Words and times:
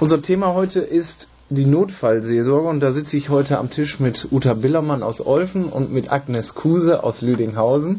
Unser 0.00 0.22
Thema 0.22 0.54
heute 0.54 0.78
ist 0.78 1.26
die 1.50 1.66
Notfallseelsorge 1.66 2.68
und 2.68 2.78
da 2.78 2.92
sitze 2.92 3.16
ich 3.16 3.30
heute 3.30 3.58
am 3.58 3.70
Tisch 3.70 3.98
mit 3.98 4.28
Uta 4.30 4.54
Billermann 4.54 5.02
aus 5.02 5.20
Olfen 5.20 5.64
und 5.64 5.92
mit 5.92 6.12
Agnes 6.12 6.54
Kuse 6.54 7.02
aus 7.02 7.20
Lüdinghausen. 7.20 7.98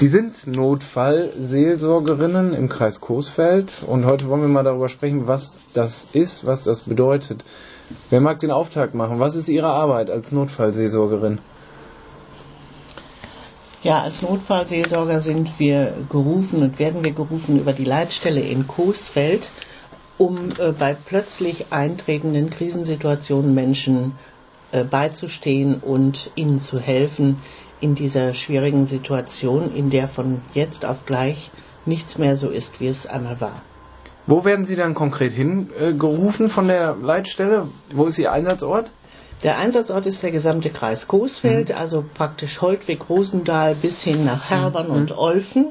Die 0.00 0.08
sind 0.08 0.48
Notfallseelsorgerinnen 0.48 2.52
im 2.52 2.68
Kreis 2.68 3.00
Coesfeld 3.00 3.84
und 3.86 4.06
heute 4.06 4.28
wollen 4.28 4.40
wir 4.40 4.48
mal 4.48 4.64
darüber 4.64 4.88
sprechen, 4.88 5.28
was 5.28 5.60
das 5.72 6.08
ist, 6.12 6.44
was 6.46 6.64
das 6.64 6.80
bedeutet. 6.80 7.44
Wer 8.08 8.20
mag 8.20 8.40
den 8.40 8.50
Auftakt 8.50 8.96
machen? 8.96 9.20
Was 9.20 9.36
ist 9.36 9.48
Ihre 9.48 9.68
Arbeit 9.68 10.10
als 10.10 10.32
Notfallseelsorgerin? 10.32 11.38
Ja, 13.84 14.02
als 14.02 14.20
Notfallseelsorger 14.20 15.20
sind 15.20 15.60
wir 15.60 15.94
gerufen 16.10 16.64
und 16.64 16.80
werden 16.80 17.04
wir 17.04 17.12
gerufen 17.12 17.60
über 17.60 17.72
die 17.72 17.84
Leitstelle 17.84 18.40
in 18.40 18.66
Coesfeld, 18.66 19.48
um 20.20 20.50
äh, 20.58 20.72
bei 20.72 20.94
plötzlich 20.94 21.72
eintretenden 21.72 22.50
Krisensituationen 22.50 23.54
Menschen 23.54 24.12
äh, 24.70 24.84
beizustehen 24.84 25.76
und 25.76 26.30
ihnen 26.34 26.60
zu 26.60 26.78
helfen 26.78 27.38
in 27.80 27.94
dieser 27.94 28.34
schwierigen 28.34 28.84
Situation, 28.84 29.74
in 29.74 29.88
der 29.88 30.08
von 30.08 30.42
jetzt 30.52 30.84
auf 30.84 31.06
gleich 31.06 31.50
nichts 31.86 32.18
mehr 32.18 32.36
so 32.36 32.50
ist, 32.50 32.80
wie 32.80 32.88
es 32.88 33.06
einmal 33.06 33.40
war. 33.40 33.62
Wo 34.26 34.44
werden 34.44 34.66
Sie 34.66 34.76
dann 34.76 34.92
konkret 34.92 35.32
hingerufen 35.32 36.50
von 36.50 36.68
der 36.68 36.96
Leitstelle? 37.00 37.68
Wo 37.90 38.04
ist 38.04 38.18
Ihr 38.18 38.30
Einsatzort? 38.30 38.90
Der 39.42 39.56
Einsatzort 39.56 40.04
ist 40.04 40.22
der 40.22 40.32
gesamte 40.32 40.68
Kreis 40.68 41.08
Coesfeld, 41.08 41.70
mhm. 41.70 41.76
also 41.76 42.04
praktisch 42.12 42.60
Holtwig, 42.60 43.08
Rosendahl 43.08 43.74
bis 43.74 44.02
hin 44.02 44.26
nach 44.26 44.50
Herbern 44.50 44.88
mhm. 44.88 44.96
und 44.96 45.16
Olfen. 45.16 45.68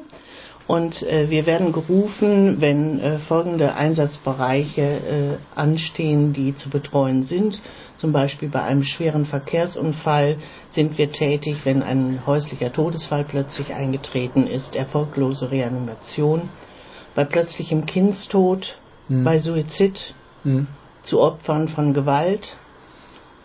Und 0.70 1.02
äh, 1.02 1.30
wir 1.30 1.46
werden 1.46 1.72
gerufen, 1.72 2.60
wenn 2.60 3.00
äh, 3.00 3.18
folgende 3.18 3.74
Einsatzbereiche 3.74 4.82
äh, 4.82 5.58
anstehen, 5.58 6.32
die 6.32 6.54
zu 6.54 6.70
betreuen 6.70 7.24
sind. 7.24 7.60
Zum 7.96 8.12
Beispiel 8.12 8.48
bei 8.50 8.62
einem 8.62 8.84
schweren 8.84 9.26
Verkehrsunfall 9.26 10.36
sind 10.70 10.96
wir 10.96 11.10
tätig, 11.10 11.56
wenn 11.64 11.82
ein 11.82 12.24
häuslicher 12.24 12.72
Todesfall 12.72 13.24
plötzlich 13.24 13.74
eingetreten 13.74 14.46
ist, 14.46 14.76
erfolglose 14.76 15.50
Reanimation, 15.50 16.42
bei 17.16 17.24
plötzlichem 17.24 17.84
Kindstod, 17.86 18.78
mhm. 19.08 19.24
bei 19.24 19.40
Suizid, 19.40 20.14
mhm. 20.44 20.68
zu 21.02 21.20
Opfern 21.20 21.66
von 21.66 21.94
Gewalt, 21.94 22.56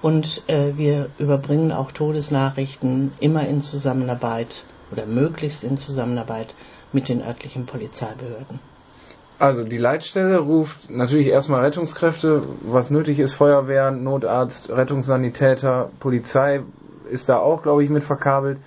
und 0.03 0.44
äh, 0.46 0.78
wir 0.78 1.09
überbringen 1.18 1.72
auch 1.72 1.92
Todesnachrichten 1.92 3.14
immer 3.20 3.48
in 3.48 3.64
Zusammenarbeit 3.64 4.64
oder 4.92 5.08
möglichst 5.08 5.64
in 5.64 5.80
Zusammenarbeit 5.80 6.53
mit 6.96 7.10
den 7.10 7.22
örtlichen 7.22 7.68
Polizeibehörden. 7.68 8.60
Also 9.38 9.64
die 9.66 9.78
Leitstelle 9.78 10.40
ruft 10.40 10.90
natürlich 10.90 11.28
erstmal 11.28 11.62
Rettungskräfte, 11.66 12.44
was 12.62 12.90
nötig 12.90 13.20
ist, 13.20 13.34
Feuerwehr, 13.34 13.92
Notarzt, 13.92 14.72
Rettungssanitäter, 14.72 15.92
Polizei 16.00 16.62
ist 17.12 17.28
da 17.28 17.38
auch, 17.38 17.62
glaube 17.62 17.84
ich, 17.84 17.90
mit 17.90 18.04
verkabelt. 18.04 18.60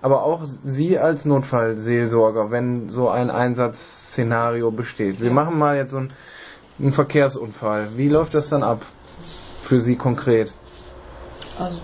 Aber 0.00 0.22
auch 0.22 0.44
Sie 0.44 0.98
als 0.98 1.24
Notfallseelsorger, 1.24 2.50
wenn 2.50 2.88
so 2.88 3.08
ein 3.08 3.30
Einsatzszenario 3.30 4.70
besteht. 4.70 5.20
Wir 5.20 5.28
ja. 5.28 5.34
machen 5.34 5.58
mal 5.58 5.76
jetzt 5.76 5.90
so 5.90 5.98
einen, 5.98 6.12
einen 6.78 6.92
Verkehrsunfall. 6.92 7.88
Wie 7.96 8.08
läuft 8.08 8.34
das 8.34 8.48
dann 8.48 8.62
ab 8.62 8.86
für 9.62 9.80
Sie 9.80 9.96
konkret? 9.96 10.52
Also 11.58 11.80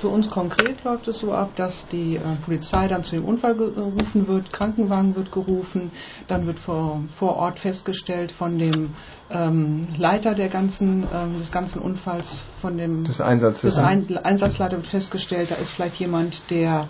für 0.00 0.08
uns 0.08 0.30
konkret 0.30 0.84
läuft 0.84 1.08
es 1.08 1.18
so 1.18 1.32
ab, 1.32 1.50
dass 1.56 1.86
die 1.88 2.16
äh, 2.16 2.20
Polizei 2.44 2.86
dann 2.88 3.04
zu 3.04 3.16
dem 3.16 3.24
Unfall 3.24 3.54
gerufen 3.54 4.28
wird, 4.28 4.52
Krankenwagen 4.52 5.16
wird 5.16 5.32
gerufen, 5.32 5.90
dann 6.28 6.46
wird 6.46 6.58
vor, 6.58 7.02
vor 7.18 7.36
Ort 7.36 7.58
festgestellt 7.58 8.30
von 8.32 8.58
dem 8.58 8.94
ähm, 9.30 9.88
Leiter 9.96 10.34
der 10.34 10.48
ganzen, 10.48 11.06
ähm, 11.12 11.38
des 11.40 11.50
ganzen 11.50 11.80
Unfalls, 11.80 12.40
von 12.60 12.76
dem 12.76 13.04
des 13.04 13.20
Einsatzes. 13.20 13.74
Des 13.74 13.78
Ein 13.78 14.16
Einsatzleiter 14.18 14.76
wird 14.76 14.86
festgestellt, 14.86 15.50
da 15.50 15.56
ist 15.56 15.72
vielleicht 15.72 15.96
jemand, 15.96 16.50
der 16.50 16.88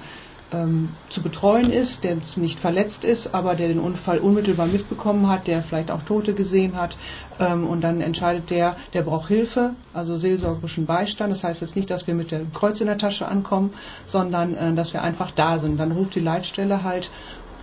ähm, 0.53 0.91
zu 1.11 1.23
betreuen 1.23 1.71
ist, 1.71 2.05
der 2.05 2.17
nicht 2.37 2.59
verletzt 2.59 3.05
ist, 3.05 3.35
aber 3.35 3.55
der 3.55 3.69
den 3.69 3.79
Unfall 3.81 4.19
unmittelbar 4.19 4.67
mitbekommen 4.67 5.29
hat, 5.29 5.47
der 5.47 5.63
vielleicht 5.63 5.91
auch 5.91 6.03
Tote 6.03 6.33
gesehen 6.35 6.77
hat. 6.77 6.97
Ähm, 7.39 7.67
und 7.67 7.83
dann 7.83 8.01
entscheidet 8.01 8.51
der, 8.51 8.77
der 8.95 9.03
braucht 9.03 9.29
Hilfe, 9.29 9.73
also 9.93 10.17
seelsorgerischen 10.17 10.87
Beistand. 10.87 11.33
Das 11.33 11.45
heißt 11.45 11.61
jetzt 11.61 11.77
nicht, 11.77 11.91
dass 11.91 12.07
wir 12.07 12.15
mit 12.15 12.31
dem 12.31 12.53
Kreuz 12.53 12.81
in 12.81 12.87
der 12.87 12.99
Tasche 12.99 13.27
ankommen, 13.29 13.73
sondern 14.07 14.55
äh, 14.55 14.75
dass 14.75 14.93
wir 14.93 15.03
einfach 15.03 15.31
da 15.33 15.59
sind. 15.59 15.79
Dann 15.79 15.93
ruft 15.93 16.15
die 16.15 16.21
Leitstelle 16.21 16.83
halt 16.83 17.11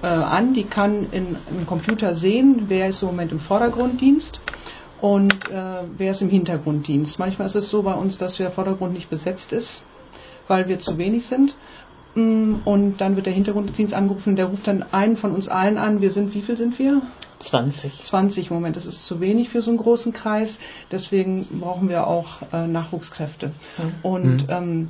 äh, 0.04 0.08
an, 0.08 0.54
die 0.54 0.64
kann 0.66 1.08
in, 1.12 1.38
im 1.50 1.66
Computer 1.66 2.16
sehen, 2.16 2.66
wer 2.68 2.90
ist 2.90 3.02
im 3.02 3.08
Moment 3.10 3.32
im 3.32 3.40
Vordergrunddienst 3.40 4.40
und 5.02 5.34
äh, 5.50 5.82
wer 5.98 6.12
ist 6.12 6.22
im 6.22 6.30
Hintergrunddienst. 6.30 7.18
Manchmal 7.20 7.48
ist 7.48 7.56
es 7.56 7.70
so 7.70 7.82
bei 7.84 7.94
uns, 7.94 8.18
dass 8.18 8.38
der 8.38 8.52
Vordergrund 8.52 8.94
nicht 8.94 9.10
besetzt 9.10 9.52
ist, 9.54 9.84
weil 10.48 10.68
wir 10.68 10.80
zu 10.80 10.98
wenig 10.98 11.26
sind. 11.26 11.56
Und 12.16 12.96
dann 13.00 13.18
wird 13.18 13.26
der 13.26 13.34
Hintergrunddienst 13.34 13.94
angerufen, 13.94 14.38
der 14.38 14.46
ruft 14.46 14.68
dann 14.68 14.86
einen 14.94 15.18
von 15.18 15.34
uns 15.34 15.50
allen 15.50 15.78
an. 15.78 16.02
Wir 16.02 16.12
sind, 16.12 16.34
wie 16.34 16.42
viel 16.42 16.56
sind 16.56 16.80
wir? 16.80 17.02
20. 17.40 18.04
20 18.04 18.50
im 18.50 18.56
Moment. 18.56 18.78
Das 18.78 18.86
ist 18.86 19.06
zu 19.06 19.20
wenig 19.20 19.50
für 19.50 19.62
so 19.62 19.70
einen 19.70 19.78
großen 19.78 20.14
Kreis. 20.14 20.60
Deswegen 20.92 21.46
brauchen 21.60 21.90
wir 21.90 22.08
auch 22.08 22.42
äh, 22.54 22.68
Nachwuchskräfte. 22.68 23.48
Mhm. 23.78 23.94
Und 24.02 24.48
mhm. 24.48 24.50
ähm, 24.50 24.88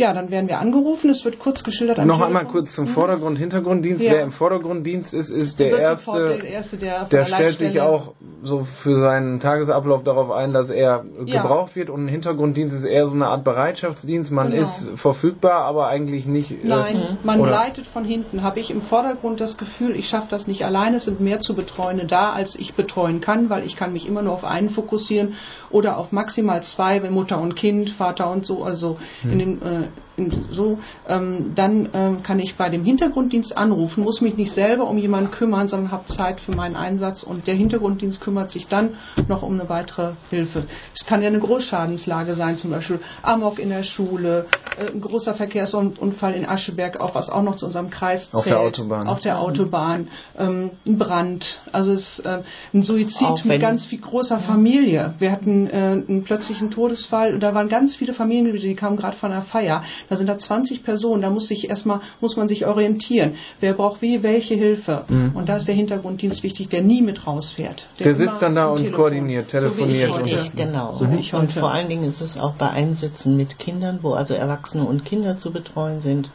ja, 0.00 0.14
dann 0.14 0.30
werden 0.30 0.48
wir 0.48 0.58
angerufen, 0.58 1.10
es 1.10 1.24
wird 1.26 1.38
kurz 1.38 1.62
geschildert. 1.62 2.04
Noch 2.06 2.22
einmal 2.22 2.46
kurz 2.46 2.74
zum 2.74 2.86
mhm. 2.86 2.88
Vordergrund, 2.88 3.38
Hintergrunddienst. 3.38 4.02
Ja. 4.02 4.12
Wer 4.12 4.22
im 4.22 4.32
Vordergrunddienst 4.32 5.12
ist, 5.12 5.28
ist 5.28 5.60
der 5.60 5.78
Erste, 5.78 6.12
der, 6.12 6.44
Erste, 6.44 6.76
der, 6.78 7.04
der 7.04 7.24
stellt 7.26 7.58
sich 7.58 7.80
auch 7.82 8.14
so 8.42 8.64
für 8.64 8.96
seinen 8.96 9.40
Tagesablauf 9.40 10.02
darauf 10.02 10.30
ein, 10.30 10.54
dass 10.54 10.70
er 10.70 11.04
ja. 11.26 11.42
gebraucht 11.42 11.76
wird 11.76 11.90
und 11.90 12.06
ein 12.06 12.08
Hintergrunddienst 12.08 12.74
ist 12.74 12.84
eher 12.84 13.06
so 13.08 13.14
eine 13.14 13.26
Art 13.26 13.44
Bereitschaftsdienst. 13.44 14.30
Man 14.30 14.52
genau. 14.52 14.62
ist 14.62 14.88
verfügbar, 14.94 15.64
aber 15.66 15.88
eigentlich 15.88 16.24
nicht. 16.24 16.50
Äh, 16.50 16.56
Nein, 16.62 16.96
äh, 16.96 17.16
man 17.22 17.38
leitet 17.38 17.86
von 17.86 18.04
hinten. 18.04 18.42
Habe 18.42 18.58
ich 18.58 18.70
im 18.70 18.80
Vordergrund 18.80 19.42
das 19.42 19.58
Gefühl, 19.58 19.94
ich 19.96 20.08
schaffe 20.08 20.28
das 20.30 20.46
nicht 20.46 20.64
alleine. 20.64 20.96
Es 20.96 21.04
sind 21.04 21.20
mehr 21.20 21.42
zu 21.42 21.54
Betreuende 21.54 22.06
da, 22.06 22.32
als 22.32 22.54
ich 22.54 22.74
betreuen 22.74 23.20
kann, 23.20 23.50
weil 23.50 23.66
ich 23.66 23.76
kann 23.76 23.92
mich 23.92 24.08
immer 24.08 24.22
nur 24.22 24.32
auf 24.32 24.44
einen 24.44 24.70
fokussieren 24.70 25.34
oder 25.68 25.98
auf 25.98 26.10
maximal 26.10 26.62
zwei, 26.62 27.02
wenn 27.02 27.12
Mutter 27.12 27.38
und 27.38 27.54
Kind, 27.54 27.90
Vater 27.90 28.30
und 28.30 28.46
so, 28.46 28.64
also 28.64 28.98
hm. 29.20 29.32
in 29.32 29.38
den 29.38 29.62
äh, 29.62 29.89
so, 30.50 30.78
ähm, 31.08 31.52
dann 31.54 31.88
ähm, 31.94 32.22
kann 32.22 32.38
ich 32.38 32.56
bei 32.56 32.68
dem 32.68 32.84
Hintergrunddienst 32.84 33.56
anrufen, 33.56 34.04
muss 34.04 34.20
mich 34.20 34.36
nicht 34.36 34.52
selber 34.52 34.86
um 34.88 34.98
jemanden 34.98 35.30
kümmern, 35.30 35.68
sondern 35.68 35.90
habe 35.92 36.06
Zeit 36.06 36.40
für 36.40 36.52
meinen 36.54 36.76
Einsatz 36.76 37.22
und 37.22 37.46
der 37.46 37.54
Hintergrunddienst 37.54 38.20
kümmert 38.20 38.50
sich 38.50 38.68
dann 38.68 38.94
noch 39.28 39.42
um 39.42 39.58
eine 39.58 39.68
weitere 39.68 40.12
Hilfe. 40.30 40.64
Es 40.94 41.06
kann 41.06 41.22
ja 41.22 41.28
eine 41.28 41.40
Großschadenslage 41.40 42.34
sein, 42.34 42.56
zum 42.56 42.70
Beispiel 42.70 43.00
Amok 43.22 43.58
in 43.58 43.70
der 43.70 43.82
Schule, 43.82 44.46
ein 44.80 45.00
großer 45.00 45.34
Verkehrsunfall 45.34 46.34
in 46.34 46.46
Ascheberg, 46.46 47.00
auch 47.00 47.14
was 47.14 47.28
auch 47.30 47.42
noch 47.42 47.56
zu 47.56 47.66
unserem 47.66 47.90
Kreis 47.90 48.30
zählt. 48.30 48.34
Auf 48.34 48.44
der 48.44 48.60
Autobahn. 48.60 49.08
Auf 49.08 49.20
der 49.20 49.38
Autobahn, 49.40 50.08
ähm, 50.38 50.70
ein 50.86 50.98
Brand, 50.98 51.60
also 51.72 51.92
es, 51.92 52.18
äh, 52.20 52.42
ein 52.72 52.82
Suizid 52.82 53.44
mit 53.44 53.60
ganz 53.60 53.86
viel 53.86 54.00
großer 54.00 54.40
Familie. 54.40 55.14
Wir 55.18 55.32
hatten 55.32 55.68
äh, 55.68 56.02
einen 56.08 56.24
plötzlichen 56.24 56.70
Todesfall 56.70 57.34
und 57.34 57.40
da 57.42 57.54
waren 57.54 57.68
ganz 57.68 57.94
viele 57.94 58.14
Familienmitglieder, 58.14 58.68
die 58.68 58.74
kamen 58.74 58.96
gerade 58.96 59.16
von 59.16 59.32
einer 59.32 59.42
Feier. 59.42 59.82
Da 60.08 60.16
sind 60.16 60.28
da 60.28 60.38
20 60.38 60.82
Personen, 60.82 61.22
da 61.22 61.30
muss 61.30 61.46
sich 61.46 61.68
erstmal, 61.68 62.00
muss 62.20 62.36
man 62.36 62.48
sich 62.48 62.66
orientieren. 62.66 63.34
Wer 63.60 63.74
braucht 63.74 64.02
wie, 64.02 64.22
welche 64.22 64.54
Hilfe? 64.54 65.04
Mhm. 65.08 65.32
Und 65.34 65.48
da 65.48 65.56
ist 65.56 65.68
der 65.68 65.74
Hintergrunddienst 65.74 66.42
wichtig, 66.42 66.68
der 66.68 66.82
nie 66.82 67.02
mit 67.02 67.26
rausfährt. 67.26 67.86
Der, 67.98 68.06
der 68.06 68.14
sitzt 68.14 68.42
dann 68.42 68.54
da 68.54 68.66
und 68.66 68.78
Telefon. 68.78 68.96
koordiniert, 68.96 69.48
telefoniert. 69.48 70.14
So 70.14 70.20
ich, 70.22 70.52
genau. 70.54 70.96
So 70.96 71.04
und, 71.04 71.34
und 71.34 71.52
vor 71.52 71.70
allen 71.70 71.88
Dingen 71.88 72.04
ist 72.04 72.20
es 72.20 72.38
auch 72.38 72.54
bei 72.54 72.70
Einsätzen 72.70 73.36
mit 73.36 73.58
Kindern, 73.58 73.98
wo 74.02 74.12
also 74.12 74.34
Erwachsene 74.34 74.69
und 74.78 75.04
Kinder 75.04 75.38
zu 75.38 75.52
betreuen 75.52 76.00
sind, 76.00 76.30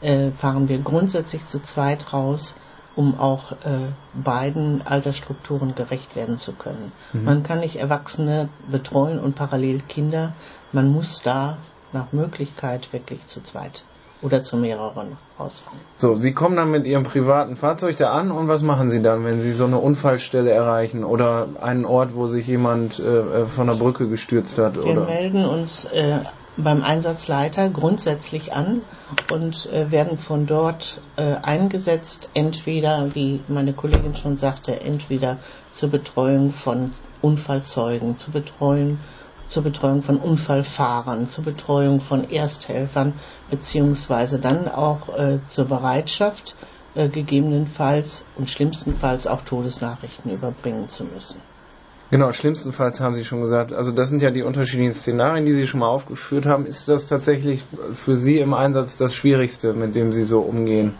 äh, 0.00 0.30
fahren 0.30 0.68
wir 0.68 0.78
grundsätzlich 0.78 1.46
zu 1.46 1.60
zweit 1.62 2.12
raus 2.12 2.54
um 2.94 3.18
auch 3.18 3.52
äh, 3.52 3.90
beiden 4.14 4.86
Altersstrukturen 4.86 5.74
gerecht 5.74 6.14
werden 6.16 6.36
zu 6.36 6.52
können. 6.52 6.92
Mhm. 7.12 7.24
Man 7.24 7.42
kann 7.42 7.60
nicht 7.60 7.76
Erwachsene 7.76 8.48
betreuen 8.70 9.18
und 9.18 9.34
parallel 9.34 9.80
Kinder. 9.80 10.34
Man 10.72 10.90
muss 10.90 11.22
da 11.24 11.58
nach 11.92 12.12
Möglichkeit 12.12 12.92
wirklich 12.92 13.26
zu 13.26 13.42
zweit 13.42 13.82
oder 14.20 14.44
zu 14.44 14.56
mehreren 14.56 15.16
rausfahren. 15.38 15.80
So, 15.96 16.14
Sie 16.14 16.32
kommen 16.32 16.56
dann 16.56 16.70
mit 16.70 16.84
Ihrem 16.84 17.02
privaten 17.02 17.56
Fahrzeug 17.56 17.96
da 17.96 18.12
an 18.12 18.30
und 18.30 18.46
was 18.46 18.62
machen 18.62 18.88
Sie 18.88 19.02
dann, 19.02 19.24
wenn 19.24 19.40
Sie 19.40 19.52
so 19.52 19.64
eine 19.64 19.78
Unfallstelle 19.78 20.50
erreichen 20.50 21.02
oder 21.02 21.48
einen 21.60 21.84
Ort, 21.84 22.14
wo 22.14 22.26
sich 22.28 22.46
jemand 22.46 22.98
äh, 23.00 23.02
äh 23.02 23.46
von 23.46 23.66
der 23.66 23.74
Brücke 23.74 24.08
gestürzt 24.08 24.58
hat? 24.58 24.76
Wir 24.76 24.86
oder? 24.86 25.06
melden 25.06 25.44
uns 25.44 25.86
äh, 25.86 26.20
beim 26.56 26.82
Einsatzleiter 26.82 27.70
grundsätzlich 27.70 28.52
an 28.52 28.82
und 29.30 29.66
äh, 29.72 29.90
werden 29.90 30.18
von 30.18 30.46
dort 30.46 31.00
äh, 31.16 31.34
eingesetzt, 31.36 32.28
entweder, 32.34 33.14
wie 33.14 33.40
meine 33.48 33.72
Kollegin 33.72 34.16
schon 34.16 34.36
sagte, 34.36 34.80
entweder 34.80 35.38
zur 35.72 35.90
Betreuung 35.90 36.52
von 36.52 36.92
Unfallzeugen, 37.22 38.18
zur 38.18 38.32
Betreuung 38.34 38.98
zur 39.48 39.62
Betreuung 39.64 40.02
von 40.02 40.16
Unfallfahrern, 40.16 41.28
zur 41.28 41.44
Betreuung 41.44 42.00
von 42.00 42.30
Ersthelfern, 42.30 43.12
beziehungsweise 43.50 44.38
dann 44.38 44.66
auch 44.66 45.10
äh, 45.14 45.40
zur 45.46 45.66
Bereitschaft, 45.66 46.54
äh, 46.94 47.08
gegebenenfalls 47.10 48.24
und 48.36 48.48
schlimmstenfalls 48.48 49.26
auch 49.26 49.42
Todesnachrichten 49.42 50.32
überbringen 50.32 50.88
zu 50.88 51.04
müssen. 51.04 51.40
Genau, 52.12 52.30
schlimmstenfalls 52.30 53.00
haben 53.00 53.14
Sie 53.14 53.24
schon 53.24 53.40
gesagt, 53.40 53.72
also 53.72 53.90
das 53.90 54.10
sind 54.10 54.20
ja 54.20 54.30
die 54.30 54.42
unterschiedlichen 54.42 54.92
Szenarien, 54.92 55.46
die 55.46 55.54
Sie 55.54 55.66
schon 55.66 55.80
mal 55.80 55.88
aufgeführt 55.88 56.44
haben. 56.44 56.66
Ist 56.66 56.86
das 56.86 57.06
tatsächlich 57.06 57.64
für 58.04 58.18
Sie 58.18 58.38
im 58.38 58.52
Einsatz 58.52 58.98
das 58.98 59.14
Schwierigste, 59.14 59.72
mit 59.72 59.94
dem 59.94 60.12
Sie 60.12 60.24
so 60.24 60.40
umgehen? 60.40 60.92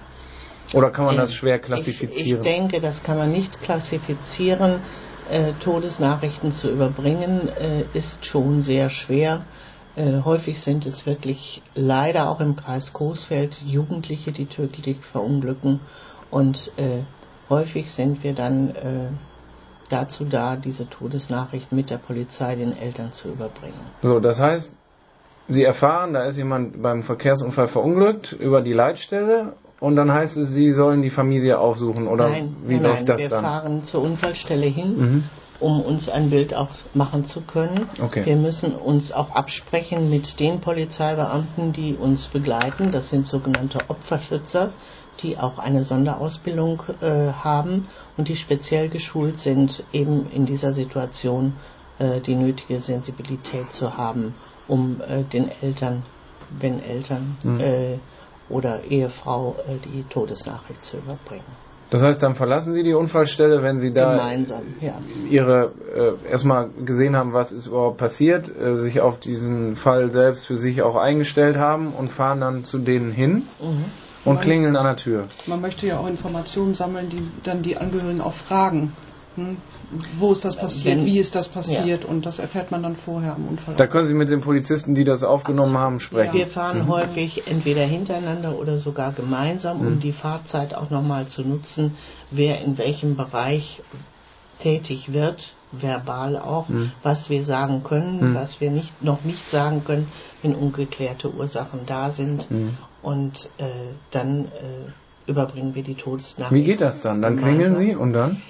Oder 0.72 0.90
kann 0.90 1.04
man 1.04 1.18
das 1.18 1.34
schwer 1.34 1.58
klassifizieren? 1.58 2.16
Ich, 2.16 2.32
ich 2.32 2.40
denke, 2.40 2.80
das 2.80 3.02
kann 3.02 3.18
man 3.18 3.30
nicht 3.30 3.60
klassifizieren. 3.60 4.80
Äh, 5.30 5.52
Todesnachrichten 5.62 6.52
zu 6.52 6.70
überbringen 6.70 7.46
äh, 7.60 7.84
ist 7.92 8.24
schon 8.24 8.62
sehr 8.62 8.88
schwer. 8.88 9.42
Äh, 9.96 10.22
häufig 10.24 10.62
sind 10.62 10.86
es 10.86 11.04
wirklich 11.04 11.60
leider 11.74 12.30
auch 12.30 12.40
im 12.40 12.56
Kreis 12.56 12.94
Coesfeld 12.94 13.60
Jugendliche, 13.66 14.32
die 14.32 14.46
tödlich 14.46 14.96
verunglücken. 15.04 15.80
Und 16.30 16.72
äh, 16.78 17.02
häufig 17.50 17.90
sind 17.90 18.24
wir 18.24 18.32
dann 18.32 18.70
äh, 18.70 19.08
dazu 19.92 20.24
da, 20.24 20.56
diese 20.56 20.88
Todesnachricht 20.88 21.72
mit 21.72 21.90
der 21.90 21.98
Polizei 21.98 22.56
den 22.56 22.76
Eltern 22.76 23.12
zu 23.12 23.28
überbringen. 23.28 23.80
So, 24.02 24.20
das 24.20 24.38
heißt, 24.38 24.72
Sie 25.48 25.64
erfahren, 25.64 26.12
da 26.14 26.24
ist 26.24 26.38
jemand 26.38 26.80
beim 26.82 27.02
Verkehrsunfall 27.02 27.66
verunglückt 27.66 28.32
über 28.32 28.62
die 28.62 28.72
Leitstelle 28.72 29.54
und 29.80 29.96
dann 29.96 30.12
heißt 30.12 30.36
es, 30.36 30.50
Sie 30.50 30.70
sollen 30.72 31.02
die 31.02 31.10
Familie 31.10 31.58
aufsuchen 31.58 32.06
oder 32.06 32.28
nein, 32.30 32.56
wie 32.64 32.74
nein, 32.74 32.82
läuft 32.84 33.08
das 33.08 33.20
wir 33.20 33.28
dann? 33.28 33.42
Wir 33.44 33.48
fahren 33.50 33.84
zur 33.84 34.02
Unfallstelle 34.02 34.66
hin, 34.66 34.98
Mhm. 34.98 35.24
um 35.58 35.80
uns 35.80 36.08
ein 36.08 36.30
Bild 36.30 36.54
auch 36.54 36.68
machen 36.94 37.24
zu 37.26 37.40
können. 37.40 37.88
Okay. 38.00 38.24
Wir 38.24 38.36
müssen 38.36 38.74
uns 38.76 39.10
auch 39.12 39.30
absprechen 39.34 40.08
mit 40.10 40.38
den 40.38 40.60
Polizeibeamten, 40.60 41.72
die 41.72 41.94
uns 41.94 42.28
begleiten. 42.28 42.92
Das 42.92 43.10
sind 43.10 43.26
sogenannte 43.26 43.80
Opferschützer, 43.88 44.70
die 45.20 45.38
auch 45.38 45.58
eine 45.58 45.84
Sonderausbildung 45.84 46.82
äh, 47.00 47.32
haben 47.32 47.88
und 48.16 48.28
die 48.28 48.36
speziell 48.36 48.88
geschult 48.88 49.38
sind, 49.38 49.84
eben 49.92 50.26
in 50.32 50.46
dieser 50.46 50.72
Situation 50.72 51.54
äh, 51.98 52.20
die 52.20 52.34
nötige 52.34 52.80
Sensibilität 52.80 53.72
zu 53.72 53.96
haben, 53.96 54.34
um 54.68 55.00
äh, 55.06 55.22
den 55.22 55.50
Eltern, 55.60 56.02
wenn 56.58 56.82
Eltern 56.82 57.36
Mhm. 57.42 57.60
äh, 57.60 57.98
oder 58.48 58.84
Ehefrau 58.84 59.56
äh, 59.66 59.76
die 59.84 60.02
Todesnachricht 60.08 60.84
zu 60.84 60.96
überbringen. 60.98 61.44
Das 61.90 62.00
heißt, 62.00 62.22
dann 62.22 62.34
verlassen 62.34 62.72
Sie 62.72 62.82
die 62.82 62.94
Unfallstelle, 62.94 63.62
wenn 63.62 63.78
Sie 63.78 63.92
da 63.92 64.12
Gemeinsam, 64.12 64.62
ja. 64.80 64.94
Ihre 65.28 65.72
äh, 65.94 66.30
erstmal 66.30 66.70
gesehen 66.70 67.14
haben, 67.14 67.34
was 67.34 67.52
ist 67.52 67.66
überhaupt 67.66 67.98
passiert, 67.98 68.46
sich 68.46 69.02
auf 69.02 69.20
diesen 69.20 69.76
Fall 69.76 70.10
selbst 70.10 70.46
für 70.46 70.56
sich 70.56 70.80
auch 70.80 70.96
eingestellt 70.96 71.58
haben 71.58 71.92
und 71.92 72.08
fahren 72.08 72.40
dann 72.40 72.64
zu 72.64 72.78
denen 72.78 73.12
hin 73.12 73.46
Mhm. 73.60 73.84
Und 74.24 74.34
Man- 74.34 74.42
klingeln 74.44 74.76
an 74.76 74.84
der 74.86 74.96
Tür. 74.96 75.26
Man 75.46 75.60
möchte 75.60 75.86
ja 75.86 75.98
auch 75.98 76.06
Informationen 76.06 76.74
sammeln, 76.74 77.08
die 77.10 77.22
dann 77.44 77.62
die 77.62 77.76
Angehörigen 77.76 78.20
auch 78.20 78.34
fragen. 78.34 78.92
Hm? 79.34 79.56
Wo 80.18 80.32
ist 80.32 80.44
das 80.44 80.56
passiert? 80.56 80.84
Wenn- 80.98 81.04
wie 81.06 81.18
ist 81.18 81.34
das 81.34 81.48
passiert? 81.48 82.04
Und 82.04 82.24
das 82.26 82.38
erfährt 82.38 82.70
man 82.70 82.82
dann 82.82 82.96
vorher 82.96 83.34
am 83.34 83.46
Unfall. 83.48 83.74
Da 83.76 83.86
können 83.86 84.06
Sie 84.06 84.14
mit 84.14 84.28
den 84.28 84.40
Polizisten, 84.40 84.94
die 84.94 85.04
das 85.04 85.22
aufgenommen 85.22 85.76
haben, 85.76 86.00
sprechen. 86.00 86.34
Wir 86.34 86.46
fahren 86.48 86.86
häufig 86.86 87.46
entweder 87.46 87.82
hintereinander 87.84 88.58
oder 88.58 88.78
sogar 88.78 89.12
gemeinsam, 89.12 89.80
um 89.80 89.94
Mhm. 89.96 90.00
die 90.00 90.12
Fahrzeit 90.12 90.74
auch 90.74 90.90
nochmal 90.90 91.26
zu 91.28 91.42
nutzen, 91.42 91.96
wer 92.30 92.60
in 92.62 92.76
welchem 92.78 93.16
Bereich 93.16 93.82
tätig 94.60 95.12
wird, 95.12 95.52
verbal 95.72 96.38
auch, 96.38 96.68
Mhm. 96.68 96.92
was 97.02 97.28
wir 97.30 97.42
sagen 97.42 97.82
können, 97.82 98.30
Mhm. 98.30 98.34
was 98.34 98.60
wir 98.60 98.70
nicht, 98.70 99.02
noch 99.02 99.24
nicht 99.24 99.50
sagen 99.50 99.82
können, 99.84 100.08
wenn 100.42 100.54
ungeklärte 100.54 101.32
Ursachen 101.32 101.86
da 101.86 102.10
sind. 102.10 102.50
Mhm. 102.50 102.76
Und 103.02 103.50
äh, 103.58 103.64
dann 104.10 104.46
äh, 104.46 105.30
überbringen 105.30 105.74
wir 105.74 105.82
die 105.82 105.94
Todesnachricht. 105.94 106.62
Wie 106.62 106.64
geht 106.64 106.80
das 106.80 107.02
dann? 107.02 107.22
Dann 107.22 107.36
klingeln 107.36 107.74
gemeinsam. 107.74 107.86
Sie 107.86 107.94
und 107.94 108.12
dann? 108.12 108.42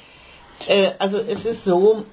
Äh, 0.67 0.93
also 0.99 1.19
es 1.19 1.45
ist 1.45 1.65
so, 1.65 2.05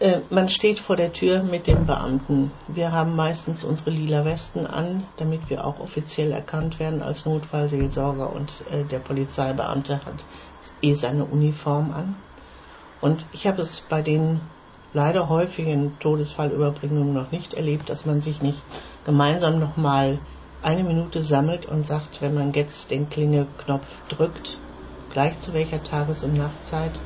äh, 0.00 0.20
man 0.30 0.48
steht 0.48 0.78
vor 0.80 0.96
der 0.96 1.12
Tür 1.12 1.42
mit 1.42 1.66
den 1.66 1.86
Beamten. 1.86 2.50
Wir 2.68 2.92
haben 2.92 3.16
meistens 3.16 3.64
unsere 3.64 3.90
lila 3.90 4.24
Westen 4.24 4.66
an, 4.66 5.04
damit 5.16 5.50
wir 5.50 5.64
auch 5.64 5.80
offiziell 5.80 6.32
erkannt 6.32 6.78
werden 6.78 7.02
als 7.02 7.26
Notfallseelsorger 7.26 8.32
und 8.32 8.52
äh, 8.70 8.84
der 8.84 8.98
Polizeibeamte 8.98 10.04
hat 10.04 10.24
eh 10.80 10.94
seine 10.94 11.24
Uniform 11.24 11.92
an. 11.92 12.16
Und 13.00 13.26
ich 13.32 13.46
habe 13.46 13.62
es 13.62 13.82
bei 13.88 14.02
den 14.02 14.40
leider 14.92 15.28
häufigen 15.28 15.98
Todesfallüberbringungen 15.98 17.14
noch 17.14 17.32
nicht 17.32 17.54
erlebt, 17.54 17.88
dass 17.88 18.06
man 18.06 18.20
sich 18.20 18.42
nicht 18.42 18.62
gemeinsam 19.04 19.58
nochmal 19.58 20.20
eine 20.60 20.84
Minute 20.84 21.22
sammelt 21.22 21.66
und 21.66 21.86
sagt, 21.86 22.20
wenn 22.20 22.34
man 22.34 22.52
jetzt 22.52 22.90
den 22.90 23.08
Klingelknopf 23.08 23.86
drückt, 24.08 24.60
gleich 25.08 25.40
zu 25.40 25.52
welcher 25.52 25.82
Tages- 25.82 26.22
und 26.22 26.34
Nachtzeit, 26.34 27.00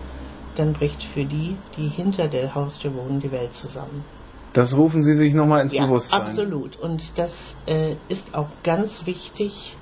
dann 0.54 0.72
bricht 0.72 1.02
für 1.02 1.24
die, 1.24 1.62
die 1.74 1.88
hinter 1.88 2.28
der 2.28 2.54
Haustür 2.54 2.94
wohnen, 2.94 3.20
die 3.20 3.30
Welt 3.30 3.54
zusammen. 3.54 4.04
Das 4.52 4.74
rufen 4.74 5.02
Sie 5.02 5.14
sich 5.14 5.34
nochmal 5.34 5.62
ins 5.62 5.72
Ja, 5.72 5.84
Bewusstsein. 5.84 6.22
absolut. 6.22 6.76
Und 6.76 7.18
das 7.18 7.56
äh, 7.66 7.96
ist 8.08 8.34
auch 8.34 8.50
ganz 8.62 9.04
wichtig, 9.04 9.76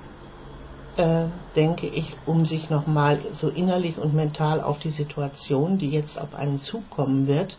äh, 0.96 1.28
denke 1.54 1.86
ich, 1.88 2.16
um 2.24 2.44
sich 2.44 2.70
nochmal 2.70 3.32
so 3.32 3.50
innerlich 3.50 3.98
und 3.98 4.14
mental 4.14 4.60
auf 4.60 4.78
die 4.78 4.90
Situation, 4.90 5.78
die 5.78 5.90
jetzt 5.90 6.20
auf 6.20 6.34
einen 6.34 6.58
zukommen 6.58 7.28
wird, 7.28 7.58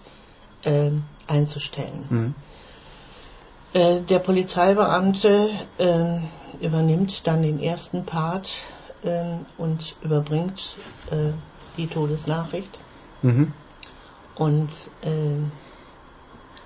äh, 0.63 0.91
einzustellen. 1.27 2.07
Mhm. 2.09 2.35
Äh, 3.75 4.03
der 4.03 4.19
Polizeibeamte 4.19 5.49
äh, 5.77 6.65
übernimmt 6.65 7.27
dann 7.27 7.41
den 7.41 7.59
ersten 7.59 8.05
Part 8.05 8.47
äh, 9.03 9.39
und 9.57 9.97
überbringt 10.01 10.61
äh, 11.11 11.33
die 11.75 11.87
Todesnachricht. 11.87 12.79
Mhm. 13.21 13.51
Und 14.35 14.69
äh, 15.01 15.49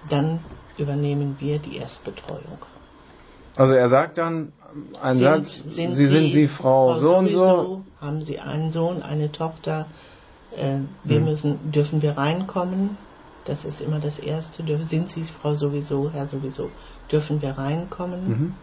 dann 0.07 0.41
übernehmen 0.77 1.39
wir 1.39 1.57
die 1.57 1.77
Erstbetreuung. 1.77 2.59
Also 3.55 3.73
er 3.73 3.89
sagt 3.89 4.19
dann 4.19 4.53
einen 5.01 5.19
Sind- 5.19 5.47
Satz, 5.47 5.75
sind 5.75 5.95
Sie 5.95 6.05
sind 6.05 6.31
die 6.35 6.47
Frau, 6.47 6.95
so 6.99 7.17
und 7.17 7.29
so. 7.31 7.85
Haben 7.99 8.23
Sie 8.23 8.37
einen 8.39 8.69
Sohn, 8.69 9.01
eine 9.01 9.31
Tochter? 9.31 9.87
Äh, 10.55 10.81
wir 11.03 11.21
Mhm. 11.21 11.25
müssen, 11.25 11.71
dürfen 11.71 12.03
wir 12.03 12.19
reinkommen? 12.19 12.99
Das 13.45 13.65
ist 13.65 13.81
immer 13.81 13.99
das 13.99 14.19
Erste. 14.19 14.63
Sind 14.85 15.09
Sie 15.09 15.23
Frau 15.23 15.55
sowieso, 15.55 16.11
Herr 16.11 16.27
sowieso? 16.27 16.69
Dürfen 17.11 17.41
wir 17.41 17.51
reinkommen? 17.51 18.27
Mhm. 18.27 18.53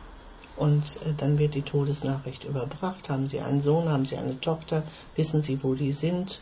Und 0.56 0.84
äh, 1.02 1.12
dann 1.16 1.38
wird 1.38 1.54
die 1.54 1.62
Todesnachricht 1.62 2.44
überbracht. 2.44 3.08
Haben 3.08 3.28
Sie 3.28 3.40
einen 3.40 3.60
Sohn, 3.60 3.88
haben 3.88 4.06
Sie 4.06 4.16
eine 4.16 4.40
Tochter? 4.40 4.84
Wissen 5.14 5.42
Sie, 5.42 5.62
wo 5.62 5.74
die 5.74 5.92
sind? 5.92 6.40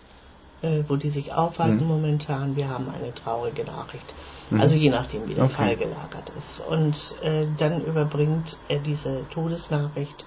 Äh, 0.63 0.85
wo 0.89 0.97
die 0.97 1.11
sich 1.11 1.33
aufhalten 1.33 1.85
Mhm. 1.85 1.89
momentan? 1.89 2.57
Wir 2.57 2.69
haben 2.69 2.89
eine 2.89 3.13
traurige 3.15 3.65
Nachricht. 3.65 4.15
Mhm. 4.51 4.61
Also 4.61 4.77
je 4.77 4.91
nachdem, 4.91 5.27
wie 5.29 5.35
der 5.35 5.45
Okay. 5.45 5.55
Fall 5.55 5.77
gelagert 5.77 6.31
ist. 6.37 6.61
Und 6.61 6.97
äh, 7.23 7.47
dann 7.57 7.85
überbringt 7.85 8.57
er 8.69 8.79
diese 8.81 9.27
Todesnachricht 9.31 10.25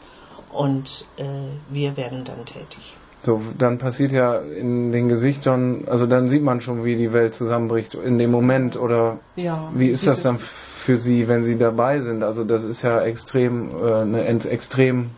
und 0.50 1.06
äh, 1.18 1.26
wir 1.70 1.98
werden 1.98 2.26
dann 2.26 2.46
tätig. 2.46 2.98
So, 3.24 3.42
dann 3.58 3.80
passiert 3.80 4.12
ja 4.12 4.38
in 4.40 4.92
den 4.92 5.08
Gesichtern, 5.10 5.86
also 5.88 6.06
dann 6.06 6.28
sieht 6.28 6.44
man 6.44 6.62
schon, 6.62 6.86
wie 6.86 6.96
die 6.96 7.14
Welt 7.14 7.34
zusammenbricht 7.34 7.96
in 7.96 8.18
dem 8.18 8.32
Moment 8.32 8.78
oder 8.78 9.20
ja, 9.36 9.72
wie 9.74 9.90
ist 9.90 10.06
das 10.06 10.22
dann 10.22 10.40
für 10.88 10.96
Sie, 10.96 11.28
wenn 11.28 11.44
Sie 11.44 11.58
dabei 11.58 12.00
sind? 12.00 12.24
Also 12.24 12.46
das 12.46 12.64
ist 12.64 12.82
ja 12.82 13.02
extrem 13.02 13.54
äh, 13.72 13.94
eine 14.02 14.24
extrem 14.58 15.10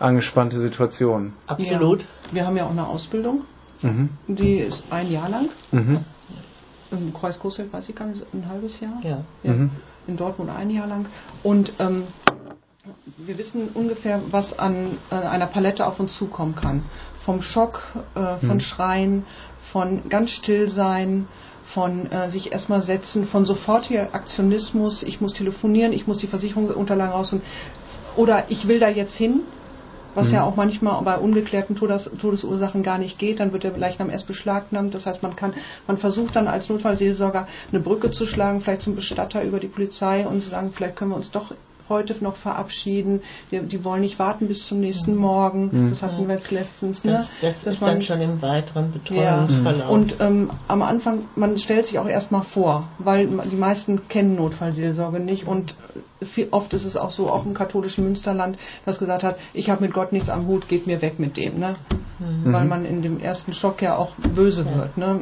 angespannte 0.00 0.60
Situation. 0.60 1.32
Absolut. 1.46 2.00
Ja. 2.02 2.06
Wir 2.32 2.46
haben 2.46 2.56
ja 2.56 2.64
auch 2.66 2.70
eine 2.78 2.86
Ausbildung, 2.94 3.42
Mhm. 3.82 4.08
die 4.26 4.56
ist 4.70 4.82
ein 4.90 5.08
Jahr 5.16 5.28
lang. 5.28 5.48
Mhm. 5.70 6.00
Im 6.90 7.14
Kreis 7.14 7.38
Coesfeld 7.38 7.72
weiß 7.72 7.88
ich 7.88 7.94
gar 7.94 8.06
nicht, 8.08 8.24
ein 8.34 8.48
halbes 8.48 8.80
Jahr. 8.80 8.98
Ja. 9.02 9.18
Ja, 9.44 9.52
Mhm. 9.52 9.70
In 10.08 10.16
Dortmund 10.16 10.50
ein 10.50 10.70
Jahr 10.70 10.88
lang. 10.88 11.06
Und 11.44 11.72
ähm, 11.78 12.04
wir 13.16 13.38
wissen 13.38 13.68
ungefähr, 13.74 14.20
was 14.30 14.58
an 14.58 14.98
äh, 15.10 15.14
einer 15.14 15.46
Palette 15.46 15.86
auf 15.86 16.00
uns 16.00 16.16
zukommen 16.18 16.54
kann. 16.56 16.82
Vom 17.20 17.42
Schock, 17.42 17.80
äh, 18.16 18.36
von 18.38 18.56
Mhm. 18.56 18.60
Schreien, 18.60 19.24
von 19.72 20.08
ganz 20.08 20.30
still 20.30 20.68
sein, 20.68 21.26
von 21.66 22.10
äh, 22.10 22.30
sich 22.30 22.52
erstmal 22.52 22.82
setzen, 22.82 23.26
von 23.26 23.44
sofortiger 23.44 24.14
Aktionismus, 24.14 25.02
ich 25.02 25.20
muss 25.20 25.32
telefonieren, 25.32 25.92
ich 25.92 26.06
muss 26.06 26.18
die 26.18 26.26
Versicherungsunterlagen 26.28 27.12
rausholen 27.12 27.44
oder 28.16 28.44
ich 28.48 28.68
will 28.68 28.78
da 28.78 28.88
jetzt 28.88 29.16
hin, 29.16 29.40
was 30.14 30.28
Mhm. 30.28 30.34
ja 30.34 30.44
auch 30.44 30.56
manchmal 30.56 31.02
bei 31.02 31.18
ungeklärten 31.18 31.76
Todes 31.76 32.10
Todesursachen 32.18 32.82
gar 32.82 32.98
nicht 32.98 33.18
geht, 33.18 33.40
dann 33.40 33.52
wird 33.52 33.64
der 33.64 33.76
Leichnam 33.76 34.10
erst 34.10 34.26
beschlagnahmt. 34.26 34.94
Das 34.94 35.06
heißt, 35.06 35.22
man 35.22 35.36
kann, 35.36 35.52
man 35.86 35.98
versucht 35.98 36.36
dann 36.36 36.48
als 36.48 36.68
Notfallseelsorger 36.70 37.46
eine 37.70 37.80
Brücke 37.80 38.10
zu 38.10 38.26
schlagen, 38.26 38.60
vielleicht 38.60 38.82
zum 38.82 38.94
Bestatter 38.94 39.42
über 39.42 39.60
die 39.60 39.68
Polizei 39.68 40.26
und 40.26 40.42
zu 40.42 40.48
sagen, 40.48 40.72
vielleicht 40.72 40.96
können 40.96 41.10
wir 41.10 41.16
uns 41.16 41.30
doch 41.30 41.52
heute 41.88 42.14
noch 42.22 42.36
verabschieden. 42.36 43.22
Die, 43.50 43.60
die 43.60 43.84
wollen 43.84 44.00
nicht 44.00 44.18
warten 44.18 44.48
bis 44.48 44.66
zum 44.66 44.80
nächsten 44.80 45.14
Morgen. 45.16 45.68
Mhm. 45.72 45.90
Das 45.90 46.02
hatten 46.02 46.26
wir 46.26 46.34
jetzt 46.34 46.50
letztens. 46.50 47.04
Ne? 47.04 47.12
Das, 47.12 47.30
das 47.40 47.64
Dass 47.64 47.74
ist 47.74 47.80
man- 47.80 47.90
dann 47.90 48.02
schon 48.02 48.20
im 48.20 48.42
weiteren 48.42 48.92
ja, 49.10 49.36
Betreuungsverlauf. 49.44 49.90
und 49.90 50.16
ähm, 50.20 50.50
am 50.68 50.82
Anfang, 50.82 51.20
man 51.36 51.58
stellt 51.58 51.86
sich 51.86 51.98
auch 51.98 52.08
erstmal 52.08 52.42
vor, 52.42 52.88
weil 52.98 53.26
die 53.26 53.56
meisten 53.56 54.08
kennen 54.08 54.36
Notfallseelsorge 54.36 55.20
nicht 55.20 55.46
und 55.46 55.74
äh, 56.20 56.24
viel, 56.24 56.48
oft 56.50 56.72
ist 56.74 56.84
es 56.84 56.96
auch 56.96 57.10
so, 57.10 57.30
auch 57.30 57.44
im 57.44 57.54
katholischen 57.54 58.04
Münsterland, 58.04 58.58
das 58.84 58.98
gesagt 58.98 59.22
hat, 59.22 59.36
ich 59.52 59.70
habe 59.70 59.82
mit 59.82 59.92
Gott 59.92 60.12
nichts 60.12 60.28
am 60.28 60.46
Hut, 60.46 60.68
geht 60.68 60.86
mir 60.86 61.02
weg 61.02 61.18
mit 61.18 61.36
dem, 61.36 61.58
ne? 61.58 61.76
Mhm. 62.18 62.52
Weil 62.52 62.64
man 62.64 62.84
in 62.86 63.02
dem 63.02 63.20
ersten 63.20 63.52
Schock 63.52 63.82
ja 63.82 63.96
auch 63.96 64.12
böse 64.34 64.64
wird, 64.64 64.96
ne? 64.96 65.20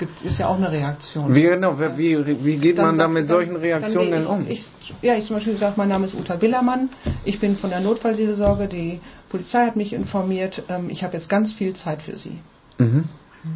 Gibt, 0.00 0.20
ist 0.22 0.38
ja 0.40 0.48
auch 0.48 0.56
eine 0.56 0.72
Reaktion. 0.72 1.32
Wie, 1.32 1.42
genau, 1.42 1.78
wie, 1.78 2.44
wie 2.44 2.56
geht 2.56 2.78
Dann 2.78 2.86
man 2.86 2.98
da 2.98 3.06
mit 3.06 3.22
dann- 3.22 3.28
solchen 3.28 3.54
Reaktionen 3.54 4.10
dann 4.10 4.20
denn 4.22 4.28
um? 4.28 4.46
Ich, 4.48 4.66
ja, 5.02 5.14
ich 5.14 5.26
zum 5.26 5.36
Beispiel 5.36 5.56
sage, 5.56 5.74
mein 5.76 5.88
Name 5.88 6.06
ist 6.06 6.14
Uta 6.14 6.34
Billermann, 6.34 6.88
ich 7.24 7.38
bin 7.38 7.56
von 7.56 7.70
der 7.70 7.80
Notfallseelsorge, 7.80 8.66
die 8.66 8.98
Polizei 9.28 9.64
hat 9.66 9.76
mich 9.76 9.92
informiert, 9.92 10.64
ähm, 10.68 10.90
ich 10.90 11.04
habe 11.04 11.16
jetzt 11.16 11.28
ganz 11.28 11.52
viel 11.52 11.74
Zeit 11.74 12.02
für 12.02 12.16
Sie, 12.16 12.38
Mhm. 12.78 13.04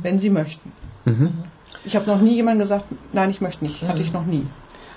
wenn 0.03 0.21
Sie 0.21 0.31
möchten. 0.31 0.71
Mhm. 1.05 1.33
Ich 1.85 1.97
habe 1.97 2.07
noch 2.07 2.21
nie 2.21 2.35
jemandem 2.37 2.61
gesagt, 2.61 2.85
nein, 3.13 3.31
ich 3.31 3.41
möchte 3.41 3.65
nicht, 3.65 3.83
hatte 3.83 4.03
ich 4.03 4.13
noch 4.13 4.25
nie. 4.27 4.47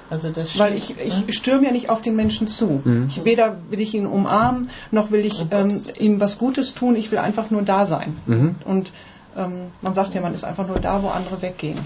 Also 0.09 0.29
das 0.31 0.57
Weil 0.57 0.73
ich, 0.77 0.95
ich 0.97 1.35
stürme 1.37 1.65
ja 1.65 1.71
nicht 1.73 1.89
auf 1.89 2.01
den 2.01 2.15
Menschen 2.15 2.47
zu. 2.47 2.81
Mhm. 2.85 3.07
Ich, 3.09 3.25
weder 3.25 3.57
will 3.69 3.81
ich 3.81 3.93
ihn 3.93 4.05
umarmen, 4.05 4.69
noch 4.91 5.11
will 5.11 5.25
ich 5.25 5.43
ähm, 5.51 5.81
ihm 5.99 6.21
was 6.21 6.37
Gutes 6.37 6.73
tun, 6.75 6.95
ich 6.95 7.11
will 7.11 7.17
einfach 7.19 7.51
nur 7.51 7.63
da 7.63 7.85
sein. 7.87 8.15
Mhm. 8.25 8.55
Und 8.63 8.91
ähm, 9.37 9.71
man 9.81 9.93
sagt 9.93 10.13
ja, 10.13 10.21
man 10.21 10.33
ist 10.33 10.43
einfach 10.43 10.67
nur 10.67 10.79
da, 10.79 11.01
wo 11.01 11.07
andere 11.09 11.41
weggehen. 11.41 11.85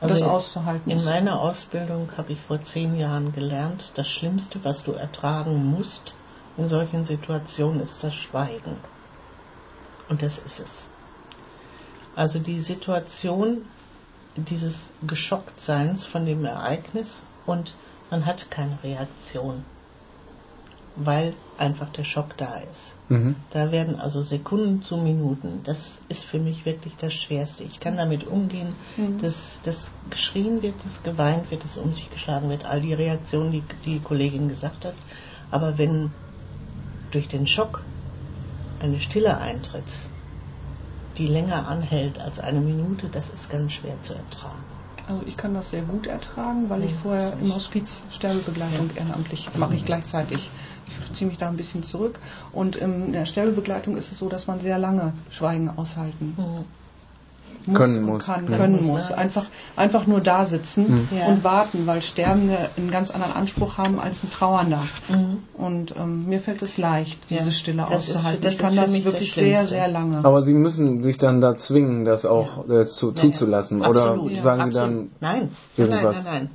Also 0.00 0.14
das 0.14 0.22
auszuhalten. 0.22 0.90
In 0.90 0.98
ist- 0.98 1.04
meiner 1.04 1.40
Ausbildung 1.40 2.08
habe 2.16 2.32
ich 2.32 2.40
vor 2.40 2.60
zehn 2.62 2.94
Jahren 2.96 3.32
gelernt, 3.32 3.92
das 3.96 4.08
Schlimmste, 4.08 4.62
was 4.64 4.84
du 4.84 4.92
ertragen 4.92 5.64
musst 5.66 6.14
in 6.56 6.68
solchen 6.68 7.04
Situationen, 7.04 7.80
ist 7.80 8.02
das 8.02 8.14
Schweigen. 8.14 8.76
Und 10.08 10.22
das 10.22 10.38
ist 10.38 10.60
es. 10.60 10.88
Also 12.14 12.38
die 12.38 12.60
Situation 12.60 13.62
dieses 14.36 14.92
Geschocktseins 15.06 16.06
von 16.06 16.24
dem 16.24 16.44
Ereignis 16.44 17.22
und 17.46 17.74
man 18.10 18.24
hat 18.24 18.50
keine 18.50 18.78
Reaktion, 18.82 19.64
weil 21.04 21.34
einfach 21.56 21.90
der 21.90 22.04
Schock 22.04 22.36
da 22.36 22.58
ist. 22.58 22.94
Mhm. 23.08 23.36
Da 23.50 23.72
werden 23.72 23.98
also 23.98 24.22
Sekunden 24.22 24.82
zu 24.82 24.96
Minuten. 24.96 25.60
Das 25.64 26.00
ist 26.08 26.24
für 26.24 26.38
mich 26.38 26.64
wirklich 26.64 26.96
das 26.96 27.12
Schwerste. 27.14 27.64
Ich 27.64 27.80
kann 27.80 27.96
damit 27.96 28.26
umgehen, 28.26 28.74
dass, 29.20 29.60
dass 29.64 29.90
geschrien 30.10 30.62
wird, 30.62 30.84
dass 30.84 31.02
geweint 31.02 31.50
wird, 31.50 31.64
dass 31.64 31.76
um 31.76 31.92
sich 31.92 32.10
geschlagen 32.10 32.48
wird. 32.48 32.64
All 32.64 32.80
die 32.80 32.94
Reaktionen, 32.94 33.52
die 33.52 33.62
die 33.84 34.00
Kollegin 34.00 34.48
gesagt 34.48 34.84
hat. 34.84 34.94
Aber 35.50 35.78
wenn 35.78 36.10
durch 37.10 37.28
den 37.28 37.46
Schock 37.46 37.82
eine 38.80 39.00
Stille 39.00 39.38
eintritt, 39.38 39.96
die 41.16 41.26
länger 41.26 41.66
anhält 41.66 42.20
als 42.20 42.38
eine 42.38 42.60
Minute, 42.60 43.08
das 43.08 43.30
ist 43.30 43.50
ganz 43.50 43.72
schwer 43.72 44.00
zu 44.02 44.14
ertragen. 44.14 44.77
Also 45.08 45.22
ich 45.26 45.38
kann 45.38 45.54
das 45.54 45.70
sehr 45.70 45.82
gut 45.82 46.06
ertragen, 46.06 46.68
weil 46.68 46.84
ich 46.84 46.94
vorher 46.96 47.32
im 47.40 47.54
Hospiz 47.54 48.02
Sterbebegleitung 48.10 48.90
ehrenamtlich 48.94 49.48
mache 49.56 49.74
ich 49.74 49.86
gleichzeitig. 49.86 50.50
Ich 50.86 51.12
ziehe 51.14 51.28
mich 51.28 51.38
da 51.38 51.48
ein 51.48 51.56
bisschen 51.56 51.82
zurück. 51.82 52.18
Und 52.52 52.76
in 52.76 53.12
der 53.12 53.24
Sterbebegleitung 53.24 53.96
ist 53.96 54.12
es 54.12 54.18
so, 54.18 54.28
dass 54.28 54.46
man 54.46 54.60
sehr 54.60 54.78
lange 54.78 55.14
Schweigen 55.30 55.70
aushalten 55.70 56.34
muss 56.36 56.66
Können 57.74 58.02
muss. 58.02 58.24
kann, 58.26 58.48
Ja. 58.50 58.56
können 58.56 58.84
Muss? 58.86 59.10
Einfach, 59.12 59.46
einfach 59.76 60.06
nur 60.06 60.20
da 60.20 60.46
sitzen 60.46 61.08
Mhm. 61.10 61.16
Ja. 61.18 61.26
und 61.28 61.44
warten, 61.44 61.86
weil 61.86 62.02
Sterbende 62.02 62.70
einen 62.76 62.90
ganz 62.90 63.10
anderen 63.10 63.32
Anspruch 63.34 63.78
haben 63.78 64.00
als 64.00 64.22
ein 64.22 64.30
Trauernder. 64.30 64.84
Mhm. 65.08 65.42
Und 65.54 65.94
ähm, 65.96 66.26
mir 66.28 66.40
fällt 66.40 66.62
es 66.62 66.76
leicht, 66.78 67.18
diese 67.30 67.44
Ja. 67.46 67.50
Stille 67.50 67.86
Das 67.90 68.04
ist- 68.08 68.14
auszuhalten. 68.14 68.42
das 68.42 68.52
ich 68.54 68.58
kann 68.58 68.72
ist 68.72 68.78
für 68.78 68.86
das 68.86 69.04
wirklich 69.04 69.32
sehr, 69.34 69.66
sehr 69.68 69.88
lange. 69.88 70.20
Aber 70.24 70.42
Sie 70.42 70.54
müssen 70.54 71.02
sich 71.02 71.18
dann 71.18 71.40
da 71.40 71.56
zwingen, 71.56 72.04
das 72.04 72.24
auch 72.24 72.68
äh, 72.68 72.86
zu, 72.86 73.08
Ja, 73.08 73.12
ja. 73.14 73.20
zuzulassen. 73.22 73.80
Oder 73.80 74.02
Absolut, 74.10 74.32
ja. 74.32 74.42
sagen 74.42 74.70
Sie 74.72 74.78
Absolut. 74.78 74.98
dann, 74.98 75.10
Nein, 75.20 75.48
nein, 75.76 75.88
nein, 75.90 76.16
nein. 76.24 76.50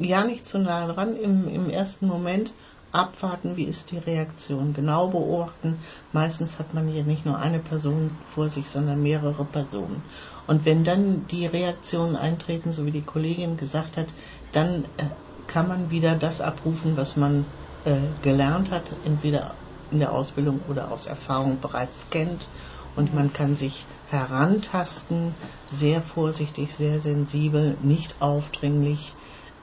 Ja, 0.00 0.24
nicht 0.24 0.46
zu 0.46 0.58
nah 0.58 0.86
dran. 0.92 1.16
Im, 1.16 1.48
Im 1.48 1.70
ersten 1.70 2.06
Moment 2.06 2.52
abwarten, 2.92 3.56
wie 3.56 3.64
ist 3.64 3.90
die 3.90 3.98
Reaktion. 3.98 4.72
Genau 4.72 5.08
beobachten. 5.08 5.78
Meistens 6.12 6.58
hat 6.58 6.74
man 6.74 6.88
hier 6.88 7.04
nicht 7.04 7.26
nur 7.26 7.38
eine 7.38 7.58
Person 7.58 8.10
vor 8.34 8.48
sich, 8.48 8.68
sondern 8.68 9.02
mehrere 9.02 9.44
Personen. 9.44 10.02
Und 10.46 10.64
wenn 10.64 10.84
dann 10.84 11.26
die 11.26 11.46
Reaktionen 11.46 12.16
eintreten, 12.16 12.72
so 12.72 12.86
wie 12.86 12.90
die 12.90 13.02
Kollegin 13.02 13.56
gesagt 13.56 13.96
hat, 13.96 14.08
dann 14.52 14.84
äh, 14.96 15.04
kann 15.46 15.68
man 15.68 15.90
wieder 15.90 16.14
das 16.14 16.40
abrufen, 16.40 16.96
was 16.96 17.16
man 17.16 17.44
äh, 17.84 17.96
gelernt 18.22 18.70
hat, 18.70 18.92
entweder 19.04 19.54
in 19.90 19.98
der 19.98 20.12
Ausbildung 20.12 20.60
oder 20.68 20.90
aus 20.90 21.06
Erfahrung 21.06 21.60
bereits 21.60 22.08
kennt. 22.10 22.48
Und 22.96 23.14
man 23.14 23.32
kann 23.32 23.54
sich 23.54 23.86
herantasten, 24.08 25.34
sehr 25.72 26.00
vorsichtig, 26.02 26.74
sehr 26.74 26.98
sensibel, 26.98 27.76
nicht 27.82 28.16
aufdringlich 28.20 29.12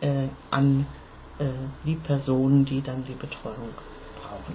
äh, 0.01 0.27
an 0.51 0.85
die 1.83 1.95
Personen, 1.97 2.65
die 2.65 2.81
dann 2.83 3.03
die 3.05 3.15
Betreuung. 3.15 3.81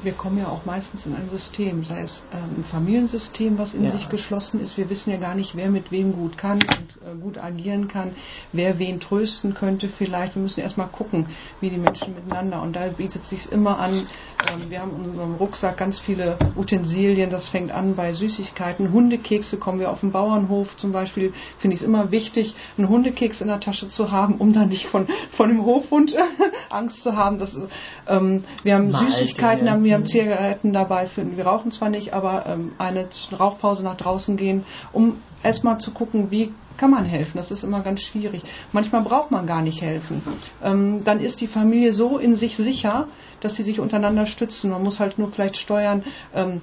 Wir 0.03 0.13
kommen 0.13 0.39
ja 0.39 0.49
auch 0.49 0.65
meistens 0.65 1.05
in 1.05 1.15
ein 1.15 1.29
System, 1.29 1.85
sei 1.85 2.01
es 2.03 2.23
ähm, 2.33 2.61
ein 2.61 2.65
Familiensystem, 2.65 3.59
was 3.59 3.75
in 3.75 3.85
Ja. 3.85 3.91
sich 3.91 4.09
geschlossen 4.09 4.61
ist. 4.61 4.77
Wir 4.79 4.89
wissen 4.89 5.11
ja 5.11 5.17
gar 5.17 5.35
nicht, 5.35 5.57
wer 5.57 5.69
mit 5.71 5.91
wem 5.91 6.13
gut 6.13 6.39
kann 6.39 6.59
und 6.59 6.63
äh, 7.07 7.15
gut 7.21 7.39
agieren 7.39 7.89
kann, 7.89 8.13
wer 8.53 8.79
wen 8.79 9.01
trösten 9.01 9.55
könnte 9.55 9.89
vielleicht. 9.89 10.37
Wir 10.37 10.43
müssen 10.43 10.61
erstmal 10.61 10.87
gucken, 10.89 11.27
wie 11.61 11.71
die 11.71 11.77
Menschen 11.79 12.15
miteinander. 12.15 12.63
Und 12.63 12.77
da 12.77 12.87
bietet 12.89 13.23
es 13.23 13.31
sich 13.31 13.51
immer 13.51 13.79
an, 13.79 14.07
ähm, 14.51 14.71
wir 14.71 14.81
haben 14.81 14.93
in 14.97 15.11
unserem 15.11 15.35
Rucksack 15.35 15.77
ganz 15.77 15.99
viele 15.99 16.39
Utensilien, 16.57 17.31
das 17.31 17.49
fängt 17.49 17.73
an 17.73 17.97
bei 17.97 18.15
Süßigkeiten. 18.15 18.93
Hundekekse 18.93 19.57
kommen 19.59 19.81
wir 19.81 19.91
auf 19.91 20.01
dem 20.01 20.13
Bauernhof 20.13 20.77
zum 20.77 20.93
Beispiel, 20.93 21.33
finde 21.59 21.75
ich 21.75 21.83
es 21.83 21.87
immer 21.87 22.11
wichtig, 22.11 22.55
einen 22.79 22.89
Hundekeks 22.89 23.41
in 23.41 23.49
der 23.49 23.61
Tasche 23.61 23.89
zu 23.89 24.11
haben, 24.13 24.37
um 24.37 24.53
dann 24.53 24.69
nicht 24.69 24.87
von, 24.87 25.09
von 25.33 25.49
dem 25.49 25.65
Hofhund 25.65 26.15
Angst 26.71 27.03
zu 27.03 27.17
haben. 27.17 27.39
Das 27.39 27.59
ähm, 28.07 28.45
wir 28.63 28.75
haben 28.75 28.91
Mal 28.91 29.11
Süßigkeiten, 29.11 29.65
Dinge. 29.67 29.71
Haben, 29.81 29.85
wir 29.85 29.95
haben 29.95 30.07
Zigaretten 30.07 30.73
dabei, 30.73 31.07
für, 31.07 31.37
wir 31.37 31.47
rauchen 31.47 31.71
zwar 31.71 31.89
nicht, 31.89 32.13
aber 32.13 32.47
ähm, 32.47 32.73
eine 32.79 33.09
Rauchpause 33.39 33.83
nach 33.83 33.97
draußen 33.97 34.37
gehen, 34.37 34.65
um 34.93 35.17
erstmal 35.43 35.79
zu 35.79 35.93
gucken, 35.93 36.31
wie 36.31 36.53
kann 36.77 36.91
man 36.91 37.05
helfen. 37.05 37.37
Das 37.37 37.51
ist 37.51 37.63
immer 37.63 37.83
ganz 37.83 38.01
schwierig. 38.01 38.43
Manchmal 38.73 39.03
braucht 39.03 39.31
man 39.31 39.47
gar 39.47 39.63
nicht 39.63 39.83
helfen. 39.83 40.23
Ähm, 40.65 41.03
dann 41.05 41.21
ist 41.21 41.41
die 41.41 41.47
Familie 41.47 41.93
so 41.93 42.19
in 42.19 42.37
sich 42.37 42.57
sicher, 42.57 43.07
dass 43.41 43.55
sie 43.57 43.63
sich 43.63 43.81
untereinander 43.81 44.27
stützen. 44.27 44.71
Man 44.71 44.83
muss 44.83 44.99
halt 45.01 45.19
nur 45.19 45.31
vielleicht 45.31 45.57
steuern, 45.57 46.05
ähm, 46.35 46.63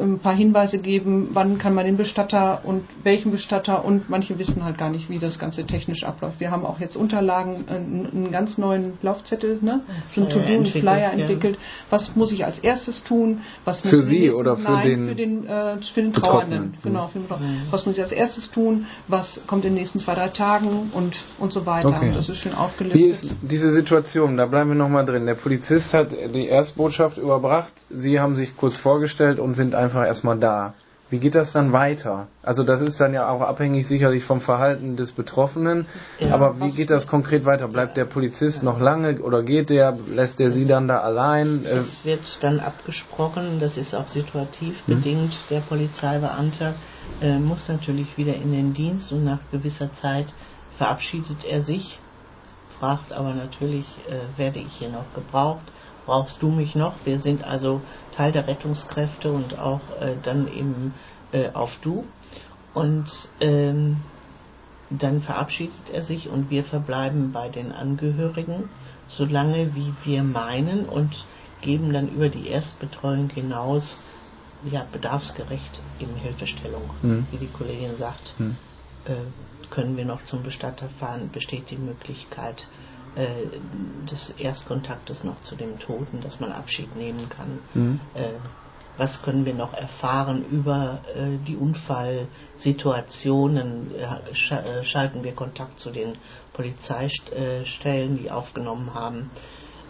ein 0.00 0.18
paar 0.18 0.34
Hinweise 0.34 0.78
geben, 0.78 1.30
wann 1.32 1.58
kann 1.58 1.74
man 1.74 1.84
den 1.84 1.96
Bestatter 1.96 2.60
und 2.64 2.84
welchen 3.02 3.30
Bestatter 3.30 3.84
und 3.84 4.08
manche 4.10 4.38
wissen 4.38 4.64
halt 4.64 4.78
gar 4.78 4.90
nicht, 4.90 5.08
wie 5.10 5.18
das 5.18 5.38
Ganze 5.38 5.64
technisch 5.64 6.04
abläuft. 6.04 6.40
Wir 6.40 6.50
haben 6.50 6.64
auch 6.64 6.80
jetzt 6.80 6.96
Unterlagen, 6.96 7.64
einen, 7.68 8.08
einen 8.12 8.30
ganz 8.30 8.58
neuen 8.58 8.94
Laufzettel, 9.02 9.58
ne? 9.60 9.82
so 10.14 10.22
ein 10.22 10.28
To-Do, 10.30 10.44
einen 10.44 10.56
entwickelt, 10.56 10.82
Flyer 10.82 10.98
ja. 10.98 11.10
entwickelt. 11.10 11.58
Was 11.90 12.16
muss 12.16 12.32
ich 12.32 12.44
als 12.44 12.58
erstes 12.58 13.04
tun? 13.04 13.42
Was 13.64 13.84
muss 13.84 13.90
Für 13.90 14.02
Sie 14.02 14.20
nächsten- 14.20 14.40
oder 14.40 14.56
für 14.56 14.70
Nein, 14.70 14.88
den 14.88 15.08
für 15.08 15.14
den, 15.14 15.46
äh, 15.46 15.78
für 15.78 16.02
den? 16.02 16.12
Trauernden. 16.12 16.64
Mhm. 16.64 16.74
Genau, 16.82 17.06
für 17.08 17.18
den 17.18 17.22
Betroffenen. 17.22 17.62
Was 17.70 17.86
muss 17.86 17.96
ich 17.96 18.02
als 18.02 18.12
erstes 18.12 18.50
tun? 18.50 18.86
Was 19.08 19.40
kommt 19.46 19.64
in 19.64 19.72
den 19.72 19.80
nächsten 19.80 19.98
zwei, 19.98 20.14
drei 20.14 20.28
Tagen 20.28 20.90
und, 20.92 21.24
und 21.38 21.52
so 21.52 21.66
weiter. 21.66 21.88
Okay. 21.88 22.12
Das 22.14 22.28
ist 22.28 22.38
schön 22.38 22.54
aufgelistet. 22.54 23.00
Wie 23.00 23.06
ist 23.06 23.26
diese 23.42 23.72
Situation? 23.72 24.36
Da 24.36 24.46
bleiben 24.46 24.70
wir 24.70 24.76
nochmal 24.76 25.04
drin. 25.04 25.26
Der 25.26 25.34
Polizist 25.34 25.94
hat 25.94 26.12
die 26.12 26.46
Erstbotschaft 26.46 27.18
überbracht. 27.18 27.72
Sie 27.90 28.20
haben 28.20 28.34
sich 28.34 28.56
kurz 28.56 28.76
vorgestellt 28.76 29.38
und 29.38 29.54
sind 29.54 29.74
einfach 29.84 30.04
erstmal 30.04 30.38
da. 30.38 30.74
Wie 31.10 31.18
geht 31.18 31.34
das 31.34 31.52
dann 31.52 31.72
weiter? 31.72 32.26
Also 32.42 32.64
das 32.64 32.80
ist 32.80 32.98
dann 33.00 33.12
ja 33.12 33.28
auch 33.28 33.42
abhängig 33.42 33.86
sicherlich 33.86 34.24
vom 34.24 34.40
Verhalten 34.40 34.96
des 34.96 35.12
Betroffenen. 35.12 35.86
Ja, 36.18 36.32
Aber 36.34 36.58
wie 36.60 36.72
geht 36.72 36.90
das 36.90 37.06
konkret 37.06 37.44
weiter? 37.44 37.68
Bleibt 37.68 37.96
der 37.96 38.06
Polizist 38.06 38.62
noch 38.62 38.80
lange 38.80 39.20
oder 39.20 39.42
geht 39.42 39.68
der? 39.70 39.92
Lässt 40.08 40.38
der 40.38 40.50
Sie 40.50 40.66
dann 40.66 40.88
da 40.88 41.00
allein? 41.00 41.64
Äh, 41.66 41.68
Es 41.76 42.04
wird 42.04 42.42
dann 42.42 42.58
abgesprochen, 42.58 43.60
das 43.60 43.76
ist 43.76 43.94
auch 43.94 44.08
situativ 44.08 44.88
Mhm. 44.88 44.94
bedingt. 44.94 45.50
Der 45.50 45.60
Polizeibeamte 45.60 46.74
äh, 47.20 47.38
muss 47.38 47.68
natürlich 47.68 48.16
wieder 48.16 48.34
in 48.34 48.50
den 48.52 48.72
Dienst 48.72 49.12
und 49.12 49.24
nach 49.24 49.40
gewisser 49.52 49.92
Zeit 49.92 50.32
verabschiedet 50.78 51.44
er 51.44 51.60
sich, 51.62 52.00
fragt 52.78 53.12
aber 53.12 53.34
natürlich, 53.34 53.86
äh, 54.08 54.36
werde 54.38 54.58
ich 54.58 54.72
hier 54.78 54.88
noch 54.88 55.12
gebraucht? 55.14 55.62
Brauchst 56.06 56.42
du 56.42 56.50
mich 56.50 56.74
noch? 56.74 57.06
Wir 57.06 57.18
sind 57.18 57.44
also 57.44 57.80
Teil 58.16 58.32
der 58.32 58.46
Rettungskräfte 58.46 59.32
und 59.32 59.58
auch 59.58 59.80
äh, 60.00 60.16
dann 60.22 60.48
eben 60.48 60.94
äh, 61.32 61.50
auf 61.50 61.78
du. 61.82 62.04
Und 62.72 63.10
ähm, 63.40 63.96
dann 64.90 65.22
verabschiedet 65.22 65.90
er 65.92 66.02
sich 66.02 66.28
und 66.28 66.50
wir 66.50 66.64
verbleiben 66.64 67.32
bei 67.32 67.48
den 67.48 67.72
Angehörigen, 67.72 68.68
solange 69.08 69.74
wie 69.74 69.92
wir 70.04 70.22
meinen 70.22 70.86
und 70.86 71.24
geben 71.62 71.92
dann 71.92 72.08
über 72.08 72.28
die 72.28 72.48
Erstbetreuung 72.48 73.30
hinaus 73.30 73.98
ja, 74.70 74.86
bedarfsgerecht 74.92 75.80
eben 76.00 76.16
Hilfestellung. 76.16 76.90
Mhm. 77.02 77.26
Wie 77.30 77.38
die 77.38 77.48
Kollegin 77.48 77.96
sagt, 77.96 78.34
Mhm. 78.38 78.56
äh, 79.06 79.14
können 79.70 79.96
wir 79.96 80.04
noch 80.04 80.24
zum 80.24 80.42
Bestatter 80.42 80.88
fahren, 80.88 81.30
besteht 81.32 81.70
die 81.70 81.76
Möglichkeit 81.76 82.66
des 84.10 84.30
Erstkontaktes 84.38 85.24
noch 85.24 85.40
zu 85.42 85.56
dem 85.56 85.78
Toten, 85.78 86.20
dass 86.20 86.40
man 86.40 86.52
Abschied 86.52 86.94
nehmen 86.96 87.28
kann. 87.28 87.58
Mhm. 87.74 88.00
Äh, 88.14 88.30
was 88.96 89.22
können 89.22 89.44
wir 89.44 89.54
noch 89.54 89.74
erfahren 89.74 90.44
über 90.50 91.00
äh, 91.14 91.36
die 91.46 91.56
Unfallsituationen? 91.56 93.90
Äh, 93.94 94.34
scha 94.34 94.58
äh, 94.60 94.84
schalten 94.84 95.22
wir 95.24 95.32
Kontakt 95.32 95.80
zu 95.80 95.90
den 95.90 96.16
Polizeistellen, 96.52 98.18
die 98.18 98.30
aufgenommen 98.30 98.94
haben? 98.94 99.30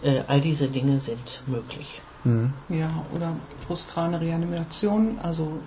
Äh, 0.01 0.23
all 0.27 0.41
diese 0.41 0.67
Dinge 0.67 0.97
sind 0.99 1.41
möglich. 1.45 2.01
mhm. 2.23 2.53
Ja, 2.69 3.05
oder 3.15 3.35
frustrane 3.67 4.19
Reanimation, 4.21 5.19
also 5.21 5.59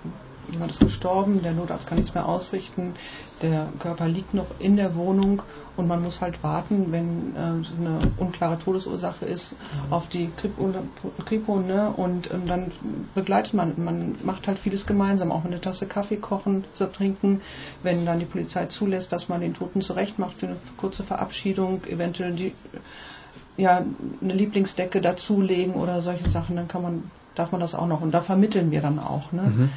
jemand 0.51 0.71
ist 0.71 0.79
gestorben, 0.79 1.41
der 1.43 1.53
Notarzt 1.53 1.87
kann 1.87 1.97
nichts 1.97 2.13
mehr 2.13 2.27
ausrichten, 2.27 2.95
der 3.41 3.67
Körper 3.79 4.07
liegt 4.07 4.33
noch 4.33 4.47
in 4.59 4.75
der 4.75 4.95
Wohnung 4.95 5.41
und 5.77 5.87
man 5.87 6.03
muss 6.03 6.19
halt 6.19 6.43
warten, 6.43 6.91
wenn 6.91 7.35
äh, 7.35 7.39
eine 7.39 8.11
unklare 8.17 8.59
Todesursache 8.59 9.25
ist, 9.25 9.53
mhm. 9.53 9.93
auf 9.93 10.07
die 10.09 10.29
Kripo, 10.35 10.73
Kripo 11.25 11.59
ne? 11.59 11.91
und 11.95 12.29
ähm, 12.31 12.45
dann 12.45 12.71
begleitet 13.15 13.53
man, 13.53 13.73
man 13.77 14.15
macht 14.23 14.47
halt 14.47 14.59
vieles 14.59 14.85
gemeinsam, 14.85 15.31
auch 15.31 15.45
eine 15.45 15.61
Tasse 15.61 15.85
Kaffee 15.85 16.17
kochen, 16.17 16.65
so 16.73 16.85
trinken, 16.85 17.41
wenn 17.81 18.05
dann 18.05 18.19
die 18.19 18.25
Polizei 18.25 18.65
zulässt, 18.65 19.11
dass 19.11 19.29
man 19.29 19.41
den 19.41 19.53
Toten 19.53 19.81
zurecht 19.81 20.19
macht 20.19 20.37
für 20.37 20.47
eine 20.47 20.57
kurze 20.77 21.03
Verabschiedung, 21.03 21.81
eventuell 21.85 22.33
die 22.33 22.53
ja, 23.57 23.83
eine 24.21 24.33
Lieblingsdecke 24.33 25.01
dazulegen 25.01 25.75
oder 25.75 26.01
solche 26.01 26.29
Sachen, 26.29 26.55
dann 26.55 26.67
kann 26.67 26.81
man 26.81 27.11
darf 27.39 27.51
man 27.51 27.61
das 27.61 27.73
auch 27.73 27.87
noch. 27.87 28.01
Und 28.01 28.11
da 28.11 28.21
vermitteln 28.21 28.69
wir 28.69 28.81
dann 28.81 28.99
auch. 28.99 29.31
Ne? 29.31 29.41
Mhm. 29.41 29.69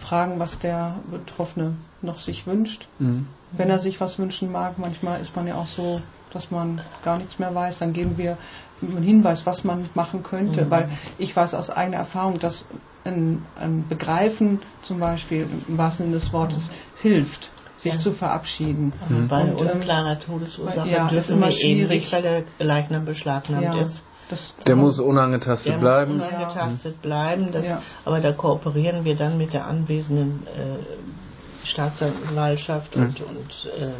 Fragen, 0.00 0.38
was 0.38 0.58
der 0.58 0.96
Betroffene 1.10 1.74
noch 2.02 2.18
sich 2.18 2.46
wünscht. 2.46 2.88
Mhm. 2.98 3.28
Wenn 3.52 3.70
er 3.70 3.78
sich 3.78 4.00
was 4.00 4.18
wünschen 4.18 4.50
mag, 4.50 4.78
manchmal 4.78 5.20
ist 5.20 5.34
man 5.36 5.46
ja 5.46 5.54
auch 5.54 5.66
so, 5.66 6.00
dass 6.32 6.50
man 6.50 6.80
gar 7.04 7.18
nichts 7.18 7.38
mehr 7.38 7.54
weiß, 7.54 7.78
dann 7.78 7.92
geben 7.92 8.18
wir 8.18 8.36
einen 8.82 9.02
Hinweis, 9.02 9.46
was 9.46 9.62
man 9.62 9.88
machen 9.94 10.24
könnte. 10.24 10.64
Mhm. 10.64 10.70
Weil 10.70 10.88
ich 11.16 11.34
weiß 11.34 11.54
aus 11.54 11.70
eigener 11.70 11.98
Erfahrung, 11.98 12.40
dass 12.40 12.64
ein, 13.04 13.42
ein 13.58 13.86
Begreifen 13.88 14.60
zum 14.82 14.98
Beispiel 14.98 15.48
im 15.68 15.78
wahrsten 15.78 16.06
Sinne 16.06 16.18
des 16.18 16.32
Wortes 16.32 16.70
hilft 17.00 17.50
sich 17.78 17.92
ja. 17.92 18.00
zu 18.00 18.12
verabschieden. 18.12 18.92
Mhm. 19.08 19.28
Bei 19.28 19.42
und, 19.42 19.60
ähm, 19.60 19.68
unklarer 19.74 20.18
Todesursache 20.18 20.88
ja, 20.88 21.08
dürfen 21.08 21.38
wir 21.38 21.50
schwierig, 21.50 22.10
weil 22.10 22.22
der 22.22 22.42
Leichnam 22.58 23.04
beschlagnahmt 23.04 23.64
ja. 23.64 23.80
ist. 23.82 24.02
Das 24.28 24.54
der 24.66 24.74
muss 24.74 24.98
unangetastet 24.98 25.74
der 25.74 25.78
bleiben. 25.78 26.18
Muss 26.18 26.26
unangetastet 26.26 26.94
ja. 26.94 27.00
bleiben. 27.02 27.52
Das, 27.52 27.66
ja. 27.66 27.82
Aber 28.04 28.20
da 28.20 28.32
kooperieren 28.32 29.04
wir 29.04 29.16
dann 29.16 29.38
mit 29.38 29.52
der 29.52 29.66
anwesenden 29.66 30.46
äh, 30.46 31.66
Staatsanwaltschaft 31.66 32.96
mhm. 32.96 33.02
und, 33.02 33.20
und 33.20 33.70
äh, 33.78 33.92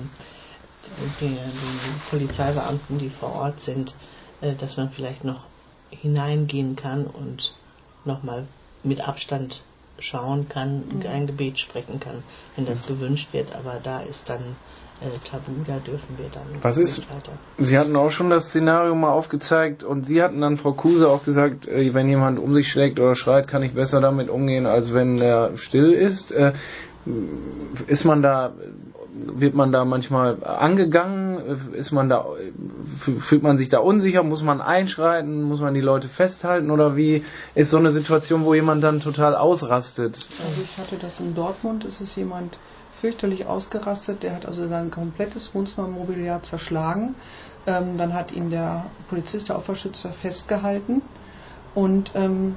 den, 1.21 1.35
den 1.37 2.01
Polizeibeamten, 2.11 2.99
die 2.99 3.11
vor 3.11 3.33
Ort 3.35 3.61
sind, 3.61 3.95
äh, 4.41 4.55
dass 4.55 4.77
man 4.77 4.91
vielleicht 4.91 5.25
noch 5.25 5.45
hineingehen 5.91 6.77
kann 6.77 7.07
und 7.07 7.55
nochmal 8.05 8.47
mit 8.83 9.01
Abstand 9.01 9.63
schauen 9.99 10.49
kann, 10.49 10.99
mhm. 10.99 11.07
ein 11.07 11.27
Gebet 11.27 11.59
sprechen 11.59 12.01
kann, 12.01 12.23
wenn 12.55 12.67
das 12.67 12.87
gewünscht 12.87 13.33
wird. 13.33 13.55
Aber 13.55 13.81
da 13.83 14.01
ist 14.01 14.29
dann 14.29 14.57
äh, 15.01 15.29
Tabu, 15.29 15.53
da 15.67 15.79
dürfen 15.79 16.17
wir 16.17 16.29
dann 16.33 16.43
Was 16.63 16.79
ist, 16.79 16.99
weiter. 17.11 17.33
Sie 17.59 17.79
hatten 17.79 17.97
auch 17.97 18.11
schon 18.11 18.31
das 18.31 18.49
Szenario 18.49 18.95
mal 18.95 19.11
aufgezeigt 19.11 19.85
und 19.85 20.05
Sie 20.05 20.23
hatten 20.23 20.41
dann, 20.41 20.57
Frau 20.57 20.73
Kuse, 20.73 21.09
auch 21.09 21.25
gesagt, 21.25 21.69
äh, 21.69 21.93
wenn 21.93 22.09
jemand 22.09 22.39
um 22.39 22.55
sich 22.55 22.69
schlägt 22.69 22.99
oder 22.99 23.15
schreit, 23.15 23.47
kann 23.47 23.63
ich 23.63 23.75
besser 23.75 24.01
damit 24.01 24.31
umgehen, 24.31 24.67
als 24.67 24.95
wenn 24.95 25.19
er 25.19 25.57
still 25.59 25.93
ist. 25.93 26.31
Äh, 26.33 26.53
ist 27.87 28.05
man 28.05 28.23
da, 28.23 28.53
wird 29.15 29.55
man 29.55 29.71
da 29.71 29.85
manchmal 29.85 30.43
angegangen? 30.45 31.73
Ist 31.73 31.93
man 31.93 32.09
da, 32.09 32.27
fühlt 33.21 33.43
man 33.43 33.59
sich 33.59 33.69
da 33.69 33.79
unsicher? 33.79 34.23
Muss 34.23 34.43
man 34.43 34.61
einschreiten? 34.61 35.43
Muss 35.43 35.61
man 35.61 35.75
die 35.75 35.81
Leute 35.81 36.09
festhalten? 36.09 36.71
Oder 36.71 36.97
wie 36.97 37.23
ist 37.55 37.71
so 37.71 37.79
eine 37.79 37.93
Situation, 37.93 38.45
wo 38.45 38.55
jemand 38.55 38.83
dann 38.83 39.01
total 39.01 39.37
ausrastet? 39.37 40.19
Also 40.45 40.63
ich 40.63 40.77
hatte 40.77 40.97
das 40.97 41.21
in 41.21 41.35
Dortmund, 41.35 41.85
es 41.85 42.01
ist 42.01 42.17
jemand 42.17 42.59
fürchterlich 43.01 43.47
ausgerastet, 43.47 44.23
der 44.23 44.35
hat 44.35 44.47
also 44.47 44.67
sein 44.69 44.91
komplettes 44.91 45.55
Wohnzimmermobiliar 45.55 46.43
zerschlagen. 46.43 47.15
Ähm, 47.67 47.99
dann 47.99 48.15
hat 48.15 48.33
ihn 48.33 48.51
der 48.51 48.87
Polizist, 49.09 49.49
der 49.49 49.57
Opferschützer, 49.57 50.11
festgehalten 50.11 51.03
und 51.75 52.13
ähm, 52.15 52.57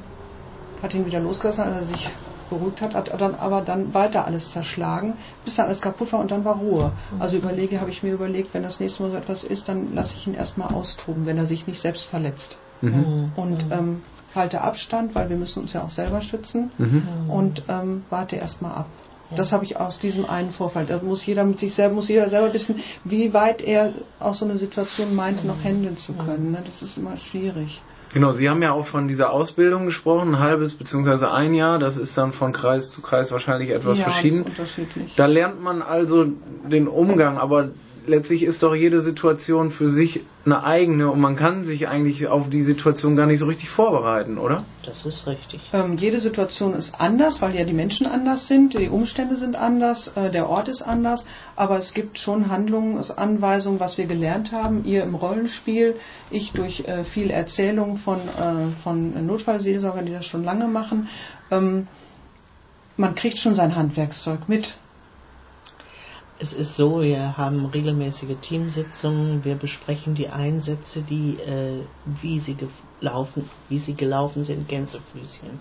hat 0.82 0.94
ihn 0.94 1.06
wieder 1.06 1.20
losgelassen, 1.20 1.64
als 1.64 1.78
er 1.78 1.86
sich 1.86 2.10
beruhigt 2.50 2.82
hat, 2.82 2.96
hat 2.96 3.10
dann 3.22 3.36
aber 3.36 3.62
dann 3.62 3.94
weiter 3.94 4.26
alles 4.26 4.52
zerschlagen, 4.52 5.14
bis 5.46 5.56
dann 5.56 5.68
alles 5.68 5.82
kaputt 5.82 6.12
war 6.12 6.20
und 6.20 6.32
dann 6.32 6.44
war 6.46 6.56
Ruhe. 6.56 6.92
Also 7.20 7.38
überlege, 7.38 7.80
habe 7.80 7.92
ich 7.92 8.02
mir 8.02 8.14
überlegt, 8.14 8.54
wenn 8.54 8.64
das 8.64 8.80
nächste 8.80 9.04
Mal 9.04 9.12
so 9.12 9.18
etwas 9.18 9.44
ist, 9.44 9.70
dann 9.70 9.94
lasse 9.94 10.16
ich 10.16 10.26
ihn 10.26 10.34
erstmal 10.34 10.74
austoben, 10.74 11.26
wenn 11.26 11.38
er 11.38 11.46
sich 11.46 11.68
nicht 11.68 11.80
selbst 11.80 12.06
verletzt. 12.06 12.58
Mhm. 12.82 13.32
Und 13.36 13.66
ähm, 13.72 14.02
halte 14.34 14.62
Abstand, 14.62 15.16
weil 15.16 15.30
wir 15.30 15.38
müssen 15.38 15.62
uns 15.62 15.74
ja 15.74 15.84
auch 15.84 15.90
selber 15.90 16.22
schützen 16.22 16.72
mhm. 16.78 17.30
und 17.30 17.64
ähm, 17.68 18.04
warte 18.10 18.36
erstmal 18.36 18.72
ab. 18.74 18.88
Das 19.36 19.52
habe 19.52 19.64
ich 19.64 19.78
aus 19.78 20.00
diesem 20.00 20.26
einen 20.26 20.52
Vorfall. 20.52 20.86
Da 20.86 21.00
muss 21.02 21.26
jeder 21.26 21.44
mit 21.44 21.60
sich 21.60 21.74
selber, 21.74 21.96
muss 21.96 22.10
jeder 22.10 22.30
selber 22.30 22.54
wissen, 22.54 22.82
wie 23.04 23.34
weit 23.34 23.62
er 23.62 23.94
aus 24.20 24.40
so 24.40 24.46
einer 24.46 24.58
Situation 24.58 25.16
meint, 25.16 25.46
noch 25.46 25.64
handeln 25.64 25.98
zu 25.98 26.14
können. 26.14 26.52
Ne? 26.52 26.64
Das 26.66 26.82
ist 26.82 26.98
immer 26.98 27.16
schwierig. 27.18 27.82
Genau, 28.12 28.32
Sie 28.32 28.50
haben 28.50 28.62
ja 28.64 28.72
auch 28.72 28.88
von 28.88 29.08
dieser 29.08 29.30
Ausbildung 29.32 29.86
gesprochen, 29.86 30.30
ein 30.30 30.40
halbes 30.40 30.74
bzw. 30.74 31.26
ein 31.28 31.54
Jahr. 31.54 31.78
Das 31.78 31.96
ist 31.96 32.18
dann 32.18 32.32
von 32.32 32.54
Kreis 32.54 32.92
zu 32.92 33.04
Kreis 33.04 33.32
wahrscheinlich 33.32 33.70
etwas 33.70 34.00
ja, 34.00 34.06
verschieden. 34.06 34.44
unterschiedlich. 34.44 35.14
Da 35.16 35.28
lernt 35.28 35.62
man 35.62 35.84
also 35.84 36.26
den 36.26 36.88
Umgang, 36.88 37.38
aber 37.38 37.70
letztlich 38.08 38.44
ist 38.44 38.64
doch 38.64 38.74
jede 38.74 39.02
Situation 39.02 39.72
für 39.72 39.90
sich 39.90 40.22
eine 40.46 40.64
eigene 40.64 41.12
und 41.12 41.20
man 41.20 41.36
kann 41.36 41.66
sich 41.66 41.88
eigentlich 41.88 42.28
auf 42.28 42.50
die 42.50 42.64
Situation 42.64 43.16
gar 43.16 43.28
nicht 43.28 43.40
so 43.40 43.46
richtig 43.46 43.70
vorbereiten, 43.70 44.38
oder? 44.38 44.64
Das 44.86 45.06
ist 45.06 45.28
richtig. 45.28 45.62
Ähm, 45.74 45.98
jede 45.98 46.20
Situation 46.20 46.74
ist 46.74 47.00
anders, 47.00 47.42
weil 47.42 47.56
ja 47.56 47.66
die 47.66 47.74
Menschen 47.74 48.06
anders 48.06 48.48
sind, 48.48 48.74
die 48.74 48.90
Umstände 48.90 49.36
sind 49.36 49.56
anders, 49.56 50.12
äh, 50.16 50.32
der 50.32 50.50
Ort 50.50 50.68
ist 50.68 50.82
anders, 50.82 51.26
aber 51.56 51.78
es 51.78 51.94
gibt 51.94 52.18
schon 52.18 52.50
Handlungsanweisungen, 52.50 53.80
was 53.80 53.98
wir 53.98 54.06
gelernt 54.06 54.52
haben, 54.52 54.86
ihr 54.86 55.04
im 55.04 55.16
Rollenspiel, 55.16 55.96
ich 56.32 56.52
durch 56.54 56.82
äh, 56.82 57.04
viel 57.04 57.30
Erzählung 57.30 57.98
von, 57.98 58.20
äh, 58.20 58.72
von 58.84 59.26
Notfallseelsorgern, 59.26 60.06
die 60.06 60.14
das 60.14 60.26
schon 60.26 60.44
lange 60.44 60.68
machen. 60.68 61.10
Ähm, 61.52 61.88
man 62.98 63.16
kriegt 63.16 63.38
schon 63.38 63.56
sein 63.56 63.76
Handwerkszeug 63.76 64.50
mit. 64.50 64.76
Es 66.42 66.54
ist 66.54 66.78
so, 66.78 67.02
wir 67.02 67.36
haben 67.38 67.66
regelmäßige 67.66 68.38
Teamsitzungen, 68.42 69.44
wir 69.44 69.56
besprechen 69.56 70.16
die 70.16 70.30
Einsätze, 70.30 71.02
die, 71.02 71.38
äh, 71.38 71.84
wie, 72.06 72.40
sie 72.40 72.56
gelaufen, 72.56 73.50
wie 73.68 73.78
sie 73.78 73.94
gelaufen 73.94 74.46
sind, 74.46 74.70
Gänsefüßchen. 74.70 75.60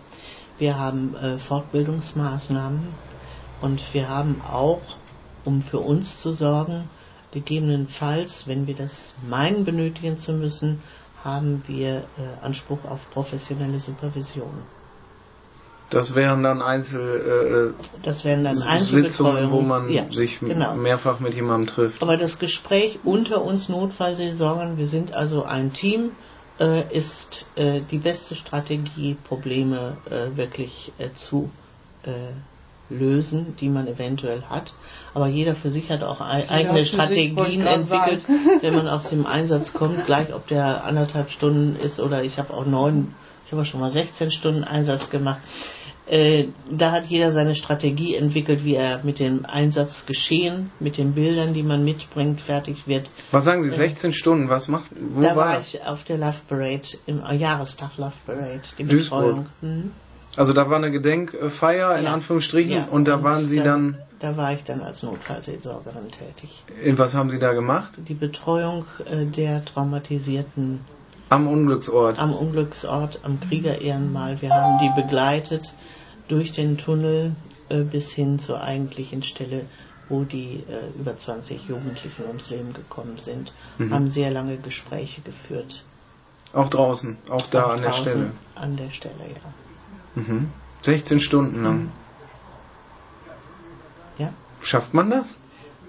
Wir 0.59 0.79
haben 0.79 1.17
äh, 1.17 1.39
Fortbildungsmaßnahmen 1.39 2.95
und 3.61 3.93
wir 3.93 4.09
haben 4.09 4.41
auch, 4.41 4.83
um 5.45 5.63
für 5.63 5.81
uns 5.81 6.21
zu 6.21 6.31
sorgen, 6.31 6.89
gegebenenfalls, 7.33 8.47
wenn 8.47 8.69
wir 8.69 8.77
das 8.77 9.17
meinen 9.29 9.65
benötigen 9.65 10.19
zu 10.19 10.33
müssen, 10.33 10.81
haben 11.25 11.65
wir 11.67 12.05
äh, 12.17 12.45
Anspruch 12.45 12.85
auf 12.85 13.01
professionelle 13.11 13.81
Supervision. 13.81 14.63
Das 15.91 16.15
wären 16.15 16.43
dann 16.43 16.61
Einzel 16.61 17.75
äh, 17.75 17.85
das 18.03 18.25
wären 18.25 18.45
dann 18.45 18.57
Sitzungen, 18.57 19.51
wo 19.51 19.61
man 19.63 19.91
ja, 19.91 20.11
sich 20.11 20.39
genau. 20.41 20.75
mehrfach 20.75 21.19
mit 21.19 21.35
jemandem 21.35 21.75
trifft. 21.75 22.03
Aber 22.03 22.17
das 22.17 22.39
Gespräch 22.39 22.99
unter 23.05 23.43
uns 23.43 23.69
Notfallseelsorgern, 23.69 24.77
wir 24.77 24.87
sind 24.87 25.17
also 25.17 25.45
ein 25.45 25.73
Team, 25.73 26.11
äh, 26.61 26.93
ist 26.95 27.47
äh, 27.57 27.81
die 27.91 27.99
beste 27.99 28.35
Strategie, 28.35 29.17
Probleme 29.25 29.97
äh, 30.11 30.37
wirklich 30.37 30.93
äh, 30.99 31.11
zu 31.15 31.51
äh, 32.03 32.33
lösen, 32.91 33.57
die 33.61 33.69
man 33.69 33.87
eventuell 33.87 34.43
hat. 34.43 34.73
Aber 35.15 35.27
jeder 35.27 35.55
für 35.55 35.71
sich 35.71 35.91
hat 35.91 36.03
auch 36.03 36.21
jeder 36.21 36.51
eigene 36.51 36.85
Strategien 36.85 37.67
entwickelt, 37.67 38.27
wenn 38.61 38.75
man 38.75 38.89
aus 38.89 39.11
dem 39.11 39.27
Einsatz 39.27 39.73
kommt, 39.73 40.07
gleich 40.07 40.35
ob 40.35 40.47
der 40.49 40.85
anderthalb 40.85 41.31
Stunden 41.31 41.77
ist 41.77 42.01
oder 42.01 42.25
ich 42.25 42.39
habe 42.39 42.53
auch 42.55 42.65
neun, 42.65 43.15
ich 43.47 43.53
habe 43.53 43.63
auch 43.63 43.67
schon 43.67 43.81
mal 43.81 43.91
16 43.91 44.31
Stunden 44.31 44.65
Einsatz 44.65 45.11
gemacht. 45.11 45.41
Äh, 46.09 46.49
da 46.71 46.93
hat 46.93 47.07
jeder 47.07 47.33
seine 47.33 47.55
Strategie 47.55 48.15
entwickelt, 48.15 48.65
wie 48.65 48.75
er 48.75 49.05
mit 49.05 49.19
dem 49.19 49.45
Einsatz 49.45 50.07
geschehen, 50.07 50.71
mit 50.81 50.97
den 50.97 51.13
Bildern, 51.13 51.53
die 51.53 51.63
man 51.63 51.85
mitbringt, 51.85 52.41
fertig 52.41 52.87
wird. 52.87 53.11
Was 53.31 53.45
sagen 53.45 53.63
Sie, 53.63 53.71
16 53.71 54.11
äh, 54.11 54.13
Stunden, 54.15 54.49
was 54.49 54.69
macht, 54.69 54.91
wo 54.99 55.21
da 55.21 55.37
war, 55.37 55.37
war 55.37 55.61
ich 55.61 55.83
auf 55.85 56.05
der 56.05 56.17
Love 56.17 56.39
Parade, 56.49 56.89
im 57.07 57.23
Jahrestag 57.37 57.99
Love 57.99 58.15
Parade, 58.25 58.63
die 58.79 58.85
Betreuung. 58.85 59.47
Mhm. 59.61 59.91
Also 60.37 60.53
da 60.53 60.71
war 60.71 60.77
eine 60.77 60.91
Gedenkfeier 60.91 61.99
in 61.99 62.05
ja. 62.05 62.13
Anführungsstrichen 62.13 62.73
ja. 62.73 62.85
und 62.85 63.07
da 63.07 63.17
und 63.17 63.25
waren 63.25 63.49
Sie 63.49 63.57
dann, 63.57 63.93
dann, 63.93 63.97
Da 64.21 64.37
war 64.37 64.53
ich 64.53 64.65
dann 64.65 64.81
als 64.81 65.03
Notfallseelsorgerin 65.03 66.11
tätig. 66.11 66.63
In 66.83 66.97
was 66.97 67.13
haben 67.13 67.29
Sie 67.29 67.39
da 67.39 67.53
gemacht? 67.53 67.95
Die 67.99 68.15
Betreuung 68.15 68.87
äh, 69.05 69.27
der 69.27 69.65
traumatisierten 69.65 70.81
am 71.29 71.47
Unglücksort. 71.47 72.19
Am 72.19 72.35
Unglücksort, 72.35 73.21
am 73.23 73.39
Kriegerehrenmal. 73.41 74.41
Wir 74.41 74.51
haben 74.51 74.79
die 74.79 75.03
begleitet 75.03 75.75
durch 76.29 76.53
den 76.53 76.79
Tunnel 76.79 77.35
äh, 77.69 77.83
bis 77.83 78.13
hin 78.13 78.39
zur 78.39 78.61
eigentlichen 78.61 79.23
Stelle, 79.23 79.67
wo 80.09 80.25
die 80.25 80.65
äh, 80.69 80.99
über 80.99 81.17
20 81.17 81.69
Jugendlichen 81.69 82.25
ums 82.27 82.51
Leben 82.51 82.73
gekommen 82.73 83.19
sind, 83.19 83.53
mhm. 83.79 83.93
haben 83.93 84.11
sehr 84.11 84.31
lange 84.31 84.57
Gespräche 84.57 85.21
geführt. 85.23 85.85
Auch 86.53 86.71
draußen, 86.71 87.19
auch 87.29 87.47
da 87.51 87.67
auch 87.67 87.71
an 87.71 87.83
der 87.83 87.93
Stelle. 87.93 88.31
An 88.55 88.77
der 88.77 88.91
Stelle, 88.91 89.15
ja. 89.35 90.23
Mhm. 90.23 90.51
16 90.83 91.21
Stunden 91.21 91.63
lang. 91.63 91.93
Ja. 94.17 94.33
Schafft 94.63 94.95
man 94.95 95.11
das? 95.11 95.35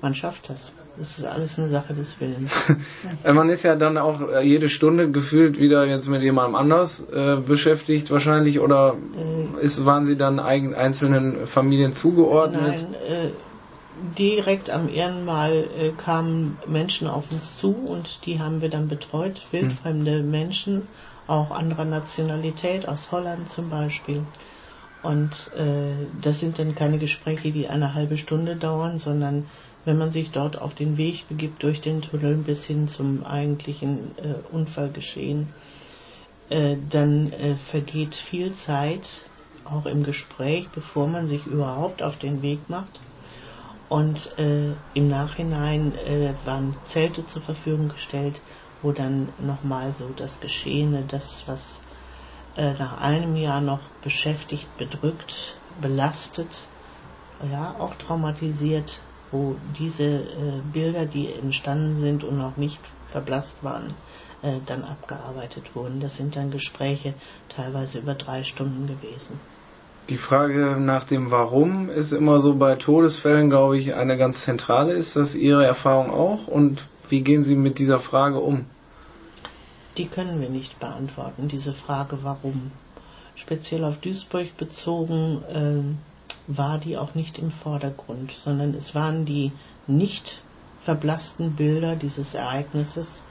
Man 0.01 0.15
schafft 0.15 0.49
das. 0.49 0.71
Das 0.99 1.17
ist 1.17 1.23
alles 1.23 1.57
eine 1.57 1.69
Sache 1.69 1.93
des 1.93 2.19
Willens. 2.19 2.51
Man 3.23 3.49
ist 3.49 3.63
ja 3.63 3.77
dann 3.77 3.97
auch 3.97 4.19
äh, 4.19 4.41
jede 4.41 4.67
Stunde 4.67 5.09
gefühlt 5.09 5.57
wieder 5.57 5.85
jetzt 5.85 6.09
mit 6.09 6.21
jemandem 6.21 6.55
anders 6.55 7.01
äh, 7.09 7.37
beschäftigt 7.37 8.11
wahrscheinlich 8.11 8.59
oder 8.59 8.95
äh, 9.15 9.63
ist, 9.65 9.85
waren 9.85 10.05
Sie 10.05 10.17
dann 10.17 10.41
eigen, 10.41 10.75
einzelnen 10.75 11.45
Familien 11.45 11.93
zugeordnet? 11.93 12.61
Nein, 12.61 12.93
äh, 12.95 13.29
direkt 14.17 14.69
am 14.69 14.89
Ehrenmal 14.89 15.67
äh, 15.77 15.91
kamen 15.91 16.57
Menschen 16.67 17.07
auf 17.07 17.31
uns 17.31 17.55
zu 17.57 17.71
und 17.71 18.25
die 18.25 18.41
haben 18.41 18.61
wir 18.61 18.69
dann 18.69 18.89
betreut, 18.89 19.41
wildfremde 19.51 20.19
hm. 20.19 20.29
Menschen, 20.29 20.87
auch 21.27 21.51
anderer 21.51 21.85
Nationalität, 21.85 22.89
aus 22.89 23.09
Holland 23.09 23.47
zum 23.47 23.69
Beispiel. 23.69 24.23
Und 25.01 25.31
äh, 25.55 26.07
das 26.21 26.41
sind 26.41 26.59
dann 26.59 26.75
keine 26.75 26.97
Gespräche, 26.97 27.51
die 27.51 27.69
eine 27.69 27.93
halbe 27.93 28.17
Stunde 28.17 28.57
dauern, 28.57 28.97
sondern 28.97 29.45
wenn 29.85 29.97
man 29.97 30.11
sich 30.11 30.31
dort 30.31 30.59
auf 30.59 30.75
den 30.75 30.97
Weg 30.97 31.27
begibt 31.27 31.63
durch 31.63 31.81
den 31.81 32.01
Tunnel 32.01 32.35
bis 32.37 32.65
hin 32.65 32.87
zum 32.87 33.25
eigentlichen 33.25 34.17
äh, 34.17 34.35
Unfallgeschehen, 34.51 35.47
äh, 36.49 36.77
dann 36.89 37.31
äh, 37.31 37.55
vergeht 37.55 38.15
viel 38.15 38.53
Zeit, 38.53 39.07
auch 39.63 39.85
im 39.85 40.03
Gespräch, 40.03 40.67
bevor 40.73 41.07
man 41.07 41.27
sich 41.27 41.45
überhaupt 41.45 42.01
auf 42.01 42.17
den 42.17 42.41
Weg 42.41 42.69
macht. 42.69 42.99
Und 43.87 44.37
äh, 44.37 44.73
im 44.93 45.07
Nachhinein 45.07 45.93
äh, 45.95 46.33
waren 46.45 46.75
Zelte 46.83 47.25
zur 47.25 47.41
Verfügung 47.41 47.89
gestellt, 47.89 48.41
wo 48.81 48.91
dann 48.91 49.29
nochmal 49.39 49.93
so 49.97 50.09
das 50.15 50.39
Geschehene, 50.39 51.05
das, 51.07 51.43
was 51.47 51.81
äh, 52.55 52.73
nach 52.73 53.01
einem 53.01 53.35
Jahr 53.35 53.61
noch 53.61 53.81
beschäftigt, 54.03 54.67
bedrückt, 54.77 55.55
belastet, 55.81 56.67
ja, 57.51 57.75
auch 57.79 57.95
traumatisiert 57.95 59.01
wo 59.31 59.55
diese 59.77 60.03
äh, 60.03 60.61
Bilder, 60.73 61.05
die 61.05 61.31
entstanden 61.31 61.99
sind 61.99 62.23
und 62.23 62.37
noch 62.37 62.57
nicht 62.57 62.79
verblasst 63.11 63.63
waren, 63.63 63.93
äh, 64.41 64.57
dann 64.65 64.83
abgearbeitet 64.83 65.75
wurden. 65.75 65.99
Das 65.99 66.17
sind 66.17 66.35
dann 66.35 66.51
Gespräche 66.51 67.13
teilweise 67.49 67.99
über 67.99 68.15
drei 68.15 68.43
Stunden 68.43 68.87
gewesen. 68.87 69.39
Die 70.09 70.17
Frage 70.17 70.77
nach 70.79 71.05
dem 71.05 71.29
Warum 71.29 71.89
ist 71.89 72.13
immer 72.13 72.39
so 72.39 72.55
bei 72.55 72.75
Todesfällen, 72.75 73.49
glaube 73.49 73.77
ich, 73.77 73.93
eine 73.93 74.17
ganz 74.17 74.43
zentrale. 74.43 74.93
Ist 74.93 75.15
das 75.15 75.35
Ihre 75.35 75.65
Erfahrung 75.65 76.09
auch? 76.09 76.47
Und 76.47 76.87
wie 77.09 77.21
gehen 77.21 77.43
Sie 77.43 77.55
mit 77.55 77.77
dieser 77.77 77.99
Frage 77.99 78.39
um? 78.39 78.65
Die 79.97 80.07
können 80.07 80.41
wir 80.41 80.49
nicht 80.49 80.79
beantworten, 80.79 81.47
diese 81.47 81.73
Frage 81.73 82.19
Warum. 82.23 82.71
Speziell 83.35 83.83
auf 83.83 83.97
Duisburg 83.97 84.57
bezogen 84.57 85.43
äh, 85.43 86.08
war 86.49 86.79
die 86.79 86.97
auch 86.97 87.15
nicht 87.15 87.37
im 87.37 87.51
Vordergrund, 87.51 88.31
sondern 88.31 88.73
es 88.73 88.95
waren 88.95 89.25
die 89.25 89.51
nicht 89.87 90.41
verblassten 90.83 91.55
Bilder 91.55 91.95
dieses 91.95 92.33
Ereignisses, 92.33 93.23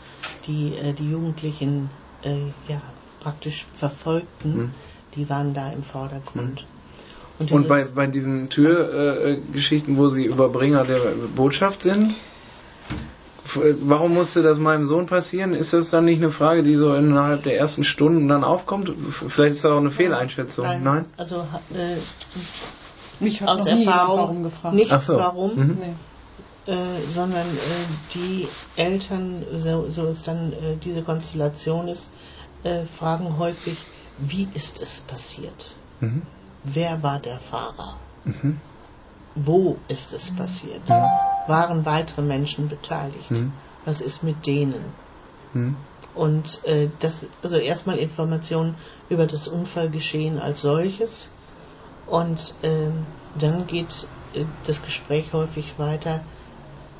die 0.47 0.75
äh, 0.75 0.93
die 0.93 1.11
Jugendlichen 1.11 1.91
äh, 2.23 2.47
ja, 2.69 2.81
praktisch 3.21 3.67
verfolgten, 3.79 4.57
mhm. 4.57 4.71
die 5.17 5.29
waren 5.29 5.53
da 5.53 5.71
im 5.73 5.83
Vordergrund. 5.83 6.63
Mhm. 6.63 6.79
Und, 7.41 7.53
Und 7.53 7.69
bei, 7.69 7.85
bei 7.85 8.07
diesen 8.07 8.49
Türgeschichten, 8.51 9.95
äh, 9.95 9.99
wo 9.99 10.09
sie 10.09 10.25
Überbringer 10.25 10.85
der 10.85 11.15
Botschaft 11.37 11.83
sind, 11.83 12.15
warum 13.55 14.15
musste 14.15 14.43
das 14.43 14.59
meinem 14.59 14.87
Sohn 14.87 15.07
passieren? 15.07 15.55
Ist 15.55 15.73
das 15.73 15.91
dann 15.91 16.05
nicht 16.05 16.19
eine 16.19 16.31
Frage, 16.31 16.63
die 16.63 16.75
so 16.75 16.93
innerhalb 16.95 17.45
der 17.45 17.57
ersten 17.57 17.85
Stunden 17.85 18.29
dann 18.29 18.45
aufkommt? 18.45 18.93
Vielleicht 19.29 19.53
ist 19.53 19.65
das 19.65 19.71
auch 19.71 19.79
eine 19.79 19.91
Fehleinschätzung. 19.91 20.67
Nein? 20.67 20.83
Nein? 20.83 21.05
Also 21.17 21.47
äh, 21.75 21.97
mich 23.21 23.41
hat 23.41 23.49
aus 23.49 23.67
Erfahrung 23.67 24.19
warum 24.19 24.43
gefragt. 24.43 24.75
nicht 24.75 25.01
so. 25.01 25.17
warum, 25.17 25.55
mhm. 25.57 25.79
nee. 25.81 26.73
äh, 26.73 27.01
sondern 27.15 27.47
äh, 27.57 27.87
die 28.15 28.49
Eltern, 28.77 29.45
so, 29.57 29.91
so 29.91 30.07
es 30.07 30.23
dann 30.23 30.53
äh, 30.53 30.77
diese 30.77 31.03
Konstellation 31.03 31.89
ist, 31.89 32.11
äh, 32.65 32.85
fragen 32.85 33.39
häufig, 33.39 33.79
wie 34.19 34.49
ist 34.55 34.81
es 34.81 35.01
passiert? 35.03 35.73
Mhm. 36.01 36.23
Wer 36.65 37.03
war 37.03 37.21
der 37.21 37.39
Fahrer? 37.39 37.97
Mhm. 38.25 38.61
Wo 39.35 39.77
ist 39.89 40.13
es 40.13 40.35
passiert? 40.35 40.89
Waren 41.47 41.85
weitere 41.85 42.23
Menschen 42.23 42.69
beteiligt? 42.69 43.31
Mhm. 43.31 43.53
Was 43.85 44.01
ist 44.01 44.23
mit 44.23 44.47
denen? 44.47 44.85
Mhm. 45.53 45.77
Und 46.15 46.65
äh, 46.65 46.89
das, 46.99 47.27
also 47.43 47.57
erstmal 47.57 47.99
Informationen 47.99 48.75
über 49.09 49.27
das 49.27 49.47
Unfallgeschehen 49.47 50.39
als 50.39 50.63
solches, 50.63 51.31
und 52.09 52.55
äh, 52.63 52.89
dann 53.39 53.67
geht 53.67 54.07
äh, 54.35 54.45
das 54.67 54.83
Gespräch 54.83 55.33
häufig 55.33 55.79
weiter. 55.79 56.21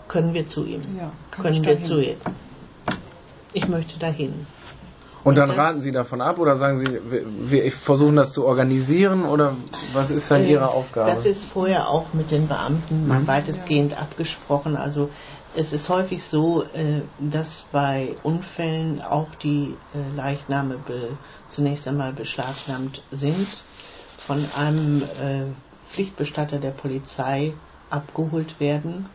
Können 0.07 0.33
wir 0.35 0.47
zu 0.47 0.65
ihm? 0.65 0.83
Ja, 0.97 1.13
können 1.31 1.65
wir 1.65 1.83
zu 1.83 2.01
ihm? 2.01 2.17
Ich 3.53 3.69
möchte 3.69 3.99
dahin. 3.99 4.47
Und, 5.25 5.37
dann 5.37 5.51
raten 5.51 5.83
Sie 5.83 5.93
davon 5.93 6.23
ab 6.23 6.39
oder 6.39 6.57
sagen 6.57 6.79
Sie, 6.79 6.87
wir, 6.87 7.27
wir 7.51 7.73
versuchen 7.73 8.17
das 8.17 8.33
zu 8.33 8.47
organisieren 8.47 9.25
oder 9.25 9.57
was 9.93 10.11
ist 10.11 10.31
dann 10.31 10.43
äh, 10.43 10.53
Ihre 10.53 10.69
Aufgabe? 10.69 11.11
Das 11.11 11.27
ist 11.27 11.45
vorher 11.45 11.89
auch 11.89 12.15
mit 12.15 12.31
den 12.31 12.49
Beamten 12.49 13.09
mhm. 13.09 13.27
weitestgehend 13.27 13.93
ja. 13.93 13.99
abgesprochen. 13.99 14.77
Also 14.77 15.11
es 15.55 15.73
ist 15.73 15.89
häufig 15.89 16.25
so, 16.25 16.63
äh, 16.63 17.03
dass 17.19 17.67
bei 17.73 18.17
Unfällen 18.23 19.03
auch 19.03 19.29
die 19.43 19.77
äh, 19.93 20.17
Leichname 20.17 20.79
zunächst 21.49 21.87
einmal 21.89 22.13
beschlagnahmt 22.13 23.03
sind 23.11 23.49
von 24.29 24.45
einem 24.53 25.03
äh, 25.03 25.47
Pflichtbestatter 25.95 26.59
der 26.59 26.73
Polizei 26.73 27.55
abgeholt 27.89 28.61
werden 28.61 29.09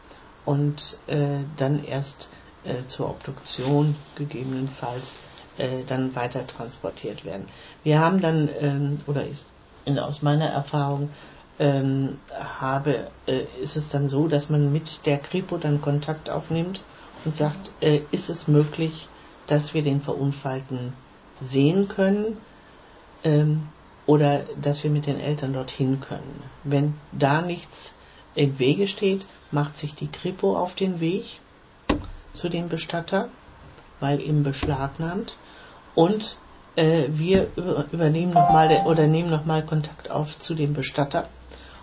und 0.43 0.82
äh, 1.06 1.43
dann 1.56 1.84
erst 1.84 2.30
äh, 2.63 2.88
zur 2.88 3.12
Obduktion 3.12 3.95
gegebenenfalls 4.15 5.19
äh, 5.60 5.84
dann 5.88 6.15
weiter 6.15 6.47
transportiert 6.47 7.26
werden. 7.26 7.45
Wir 7.84 7.99
haben 7.99 8.21
dann, 8.21 8.49
ähm, 8.60 9.02
oder 9.06 9.28
ich, 9.28 9.38
in, 9.86 9.99
aus 9.99 10.23
meiner 10.23 10.47
Erfahrung, 10.47 11.12
ähm, 11.60 12.17
habe, 12.34 13.12
äh, 13.28 13.43
ist 13.62 13.76
es 13.76 13.89
dann 13.89 14.10
so, 14.10 14.28
dass 14.28 14.49
man 14.49 14.73
mit 14.73 15.06
der 15.06 15.19
Kripo 15.19 15.58
dann 15.58 15.80
Kontakt 15.80 16.32
aufnimmt 16.32 16.82
und 17.23 17.36
sagt, 17.36 17.69
äh, 17.82 18.02
ist 18.10 18.32
es 18.32 18.47
möglich, 18.47 19.08
dass 19.45 19.76
wir 19.76 19.84
den 19.84 20.02
Verunfallten 20.02 20.93
sehen 21.39 21.88
können? 21.88 22.38
Ähm, 23.23 23.67
oder 24.05 24.41
dass 24.61 24.83
wir 24.83 24.91
mit 24.91 25.05
den 25.05 25.19
Eltern 25.19 25.53
dorthin 25.53 25.99
können. 26.01 26.43
Wenn 26.63 26.95
da 27.11 27.41
nichts 27.41 27.93
im 28.35 28.59
Wege 28.59 28.87
steht, 28.87 29.25
macht 29.51 29.77
sich 29.77 29.95
die 29.95 30.07
Kripo 30.07 30.57
auf 30.57 30.75
den 30.75 30.99
Weg 30.99 31.39
zu 32.33 32.49
dem 32.49 32.69
Bestatter, 32.69 33.29
weil 33.99 34.19
ihm 34.19 34.43
beschlagnahmt 34.43 35.37
und 35.95 36.37
äh, 36.75 37.05
wir 37.09 37.49
übernehmen 37.91 38.33
nochmal 38.33 38.83
oder 38.85 39.07
nehmen 39.07 39.29
nochmal 39.29 39.63
Kontakt 39.63 40.09
auf 40.09 40.39
zu 40.39 40.55
dem 40.55 40.73
Bestatter 40.73 41.29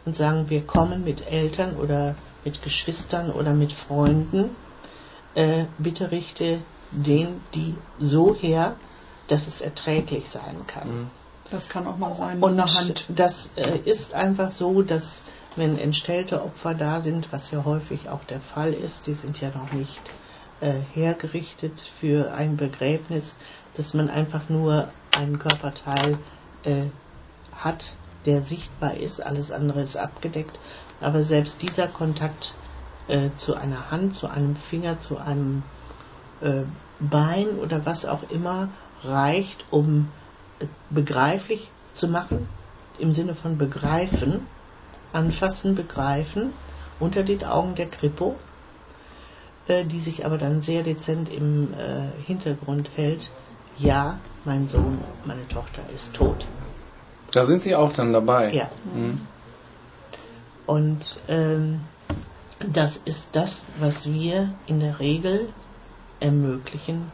und 0.04 0.16
sagen, 0.16 0.50
wir 0.50 0.62
kommen 0.62 1.04
mit 1.04 1.26
Eltern 1.26 1.76
oder 1.76 2.16
mit 2.44 2.62
Geschwistern 2.62 3.30
oder 3.30 3.52
mit 3.52 3.72
Freunden, 3.72 4.50
äh, 5.34 5.64
bitte 5.78 6.10
richte 6.10 6.60
den 6.90 7.40
die 7.54 7.76
so 8.00 8.34
her, 8.34 8.74
dass 9.28 9.46
es 9.46 9.60
erträglich 9.60 10.28
sein 10.28 10.66
kann. 10.66 10.88
Mhm. 10.88 11.10
Das 11.50 11.68
kann 11.68 11.86
auch 11.86 11.96
mal 11.96 12.14
sein. 12.14 12.42
Und 12.42 12.62
Hand. 12.62 13.04
das 13.08 13.50
äh, 13.56 13.78
ist 13.78 14.14
einfach 14.14 14.52
so, 14.52 14.82
dass 14.82 15.22
wenn 15.56 15.78
entstellte 15.78 16.42
Opfer 16.42 16.74
da 16.74 17.00
sind, 17.00 17.32
was 17.32 17.50
ja 17.50 17.64
häufig 17.64 18.08
auch 18.08 18.24
der 18.24 18.40
Fall 18.40 18.72
ist, 18.72 19.06
die 19.06 19.14
sind 19.14 19.40
ja 19.40 19.50
noch 19.50 19.72
nicht 19.72 20.00
äh, 20.60 20.74
hergerichtet 20.94 21.80
für 21.98 22.32
ein 22.32 22.56
Begräbnis, 22.56 23.34
dass 23.76 23.94
man 23.94 24.08
einfach 24.10 24.48
nur 24.48 24.88
einen 25.12 25.38
Körperteil 25.38 26.18
äh, 26.64 26.84
hat, 27.56 27.92
der 28.26 28.42
sichtbar 28.42 28.96
ist, 28.96 29.20
alles 29.20 29.50
andere 29.50 29.82
ist 29.82 29.96
abgedeckt. 29.96 30.58
Aber 31.00 31.22
selbst 31.22 31.62
dieser 31.62 31.88
Kontakt 31.88 32.54
äh, 33.08 33.30
zu 33.36 33.54
einer 33.54 33.90
Hand, 33.90 34.14
zu 34.14 34.28
einem 34.28 34.54
Finger, 34.54 35.00
zu 35.00 35.18
einem 35.18 35.62
äh, 36.40 36.62
Bein 37.00 37.58
oder 37.58 37.86
was 37.86 38.04
auch 38.04 38.28
immer 38.30 38.68
reicht, 39.02 39.64
um 39.70 40.08
begreiflich 40.90 41.70
zu 41.92 42.08
machen, 42.08 42.48
im 42.98 43.12
Sinne 43.12 43.34
von 43.34 43.58
begreifen, 43.58 44.46
anfassen, 45.12 45.74
begreifen, 45.74 46.52
unter 46.98 47.22
den 47.22 47.44
Augen 47.44 47.74
der 47.74 47.86
Kripo, 47.86 48.36
äh, 49.66 49.84
die 49.84 50.00
sich 50.00 50.24
aber 50.26 50.38
dann 50.38 50.60
sehr 50.60 50.82
dezent 50.82 51.28
im 51.28 51.72
äh, 51.74 52.10
Hintergrund 52.26 52.90
hält, 52.94 53.30
ja, 53.78 54.18
mein 54.44 54.68
Sohn, 54.68 54.98
meine 55.24 55.46
Tochter 55.48 55.82
ist 55.94 56.14
tot. 56.14 56.46
Da 57.32 57.46
sind 57.46 57.62
Sie 57.62 57.74
auch 57.74 57.92
dann 57.92 58.12
dabei. 58.12 58.52
Ja. 58.52 58.70
Mhm. 58.92 59.20
Und 60.66 61.20
ähm, 61.28 61.80
das 62.72 62.96
ist 62.98 63.30
das, 63.32 63.66
was 63.78 64.06
wir 64.06 64.52
in 64.66 64.80
der 64.80 65.00
Regel 65.00 65.48
ermöglichen 66.20 67.10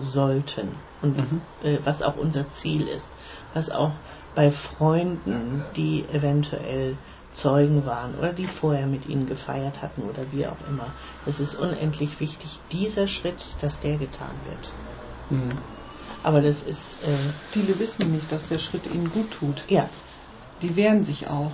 sollten 0.00 0.68
und 1.02 1.16
mhm. 1.16 1.40
äh, 1.62 1.78
was 1.84 2.02
auch 2.02 2.16
unser 2.16 2.50
Ziel 2.50 2.88
ist, 2.88 3.06
was 3.54 3.70
auch 3.70 3.92
bei 4.34 4.50
Freunden, 4.50 5.64
die 5.76 6.04
eventuell 6.12 6.96
Zeugen 7.32 7.86
waren 7.86 8.16
oder 8.18 8.32
die 8.32 8.46
vorher 8.46 8.86
mit 8.86 9.06
ihnen 9.06 9.26
gefeiert 9.26 9.82
hatten 9.82 10.02
oder 10.02 10.22
wie 10.32 10.46
auch 10.46 10.56
immer. 10.68 10.92
Es 11.26 11.38
ist 11.38 11.54
unendlich 11.54 12.18
wichtig, 12.20 12.58
dieser 12.72 13.06
Schritt, 13.06 13.38
dass 13.60 13.80
der 13.80 13.98
getan 13.98 14.34
wird. 14.48 14.72
Mhm. 15.30 15.52
Aber 16.22 16.40
das 16.42 16.62
ist. 16.62 16.96
Äh, 17.04 17.16
Viele 17.52 17.78
wissen 17.78 18.12
nicht, 18.12 18.30
dass 18.30 18.46
der 18.48 18.58
Schritt 18.58 18.86
ihnen 18.86 19.10
gut 19.10 19.30
tut. 19.30 19.64
ja, 19.68 19.88
Die 20.60 20.74
wehren 20.76 21.04
sich 21.04 21.28
auch. 21.28 21.52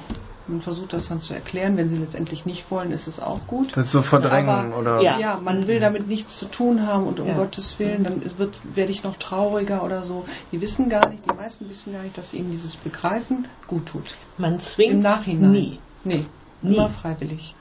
Man 0.48 0.62
versucht 0.62 0.92
das 0.92 1.08
dann 1.08 1.20
zu 1.20 1.34
erklären. 1.34 1.76
Wenn 1.76 1.88
sie 1.88 1.96
letztendlich 1.96 2.46
nicht 2.46 2.70
wollen, 2.70 2.92
ist 2.92 3.08
es 3.08 3.18
auch 3.18 3.40
gut. 3.48 3.76
Das 3.76 3.86
ist 3.86 3.92
so 3.92 4.02
Verdrängen 4.02 4.48
Aber- 4.48 4.78
oder. 4.78 5.02
Ja. 5.02 5.18
Ja, 5.18 5.40
man 5.42 5.66
will 5.66 5.80
damit 5.80 6.06
nichts 6.06 6.38
zu 6.38 6.46
tun 6.46 6.86
haben 6.86 7.06
und 7.06 7.18
um 7.18 7.26
Ja. 7.26 7.34
Gottes 7.36 7.76
Willen, 7.80 8.04
dann 8.04 8.22
wird, 8.38 8.54
werde 8.76 8.92
ich 8.92 9.02
noch 9.02 9.16
trauriger 9.16 9.82
oder 9.82 10.04
so. 10.04 10.24
Die 10.52 10.60
wissen 10.60 10.88
gar 10.88 11.08
nicht, 11.08 11.24
die 11.28 11.34
meisten 11.34 11.68
wissen 11.68 11.92
gar 11.92 12.02
nicht, 12.02 12.16
dass 12.16 12.32
ihnen 12.32 12.52
dieses 12.52 12.76
Begreifen 12.76 13.46
gut 13.66 13.86
tut. 13.86 14.14
man 14.38 14.60
zwingt 14.60 14.92
Im 14.94 15.00
Nachhinein. 15.02 15.50
nie. 15.50 15.78
Nee, 16.04 16.26
Nie. 16.62 16.74
immer 16.76 16.90
freiwillig. 16.90 17.54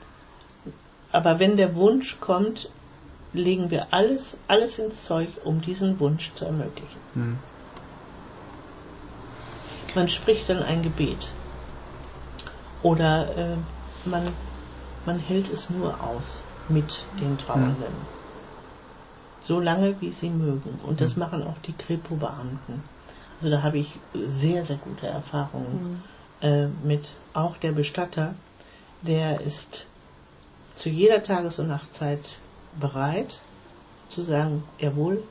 Aber 1.10 1.38
wenn 1.40 1.56
der 1.56 1.74
Wunsch 1.74 2.18
kommt, 2.20 2.68
legen 3.32 3.70
wir 3.72 3.88
alles, 3.92 4.36
alles 4.46 4.78
ins 4.78 5.02
Zeug, 5.04 5.28
um 5.44 5.60
diesen 5.60 5.98
Wunsch 5.98 6.32
zu 6.34 6.44
ermöglichen. 6.44 7.00
Mhm. 7.14 7.38
Man 9.94 10.08
spricht 10.08 10.48
dann 10.48 10.62
ein 10.62 10.82
Gebet. 10.82 11.30
Oder 12.86 13.36
äh, 13.36 13.56
man, 14.04 14.32
man 15.06 15.18
hält 15.18 15.48
es 15.48 15.70
nur 15.70 16.00
aus 16.00 16.38
mit 16.68 17.04
den 17.18 17.36
Trauernden. 17.36 18.06
So 19.42 19.58
lange, 19.58 20.00
wie 20.00 20.12
sie 20.12 20.30
mögen. 20.30 20.78
Und 20.86 21.00
das 21.00 21.16
machen 21.16 21.42
auch 21.42 21.58
die 21.66 21.72
Kripo-Beamten. 21.72 22.82
Also 23.38 23.50
da 23.50 23.64
habe 23.64 23.78
ich 23.78 23.88
sehr, 24.14 24.62
sehr 24.62 24.76
gute 24.76 25.08
Erfahrungen 25.08 26.04
äh, 26.40 26.68
mit. 26.84 27.12
Auch 27.34 27.56
der 27.56 27.72
Bestatter, 27.72 28.34
der 29.02 29.40
ist 29.40 29.88
zu 30.76 30.88
jeder 30.88 31.24
Tages- 31.24 31.58
und 31.58 31.66
Nachtzeit 31.66 32.38
bereit 32.80 33.40
zu 34.10 34.22
sagen, 34.22 34.62
jawohl. 34.78 35.24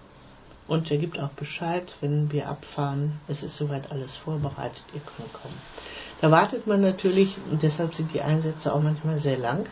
Und 0.68 0.92
er 0.92 0.98
gibt 0.98 1.20
auch 1.20 1.30
Bescheid, 1.30 1.96
wenn 2.02 2.34
wir 2.34 2.50
abfahren, 2.50 3.20
es 3.30 3.44
ist 3.44 3.56
soweit 3.56 3.92
alles 3.92 4.18
vorbereitet, 4.18 4.84
ihr 4.94 5.02
könnt 5.02 5.32
kommen. 5.32 5.58
Da 6.22 6.32
wartet 6.32 6.66
man 6.66 6.82
natürlich, 6.82 7.38
und 7.52 7.62
deshalb 7.62 7.94
sind 7.94 8.14
die 8.14 8.22
Einsätze 8.22 8.74
auch 8.74 8.82
manchmal 8.82 9.20
sehr 9.20 9.38
lang. 9.38 9.68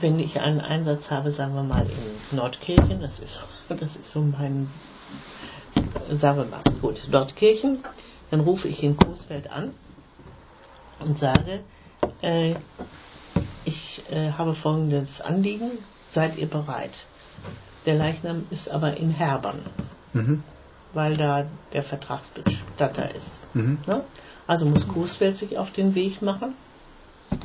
Wenn 0.00 0.18
ich 0.18 0.40
einen 0.40 0.60
Einsatz 0.60 1.10
habe, 1.10 1.30
sagen 1.30 1.54
wir 1.54 1.62
mal 1.62 1.86
in 1.86 2.36
Nordkirchen, 2.36 3.00
das 3.00 3.18
ist, 3.18 3.40
das 3.68 3.96
ist 3.96 4.12
so 4.12 4.20
mein, 4.20 4.68
sagen 6.10 6.38
wir 6.38 6.44
mal, 6.46 6.62
gut, 6.80 7.02
Nordkirchen, 7.10 7.84
dann 8.30 8.40
rufe 8.40 8.68
ich 8.68 8.82
in 8.82 8.96
Coesfeld 8.96 9.50
an 9.50 9.72
und 10.98 11.18
sage, 11.18 11.60
äh, 12.20 12.54
ich 13.64 14.02
äh, 14.10 14.32
habe 14.32 14.54
folgendes 14.54 15.20
Anliegen, 15.20 15.70
seid 16.08 16.36
ihr 16.36 16.48
bereit? 16.48 17.06
Der 17.86 17.94
Leichnam 17.94 18.46
ist 18.50 18.68
aber 18.68 18.96
in 18.96 19.10
Herbern, 19.10 19.62
Mhm. 20.12 20.42
weil 20.92 21.16
da 21.16 21.46
der 21.72 21.82
Vertragsbestatter 21.82 23.14
ist. 23.14 23.30
Mhm. 23.54 23.78
Ne? 23.86 24.04
Also 24.46 24.64
muss 24.64 24.88
Coesfeld 24.88 25.36
sich 25.36 25.58
auf 25.58 25.72
den 25.72 25.94
Weg 25.94 26.22
machen. 26.22 26.54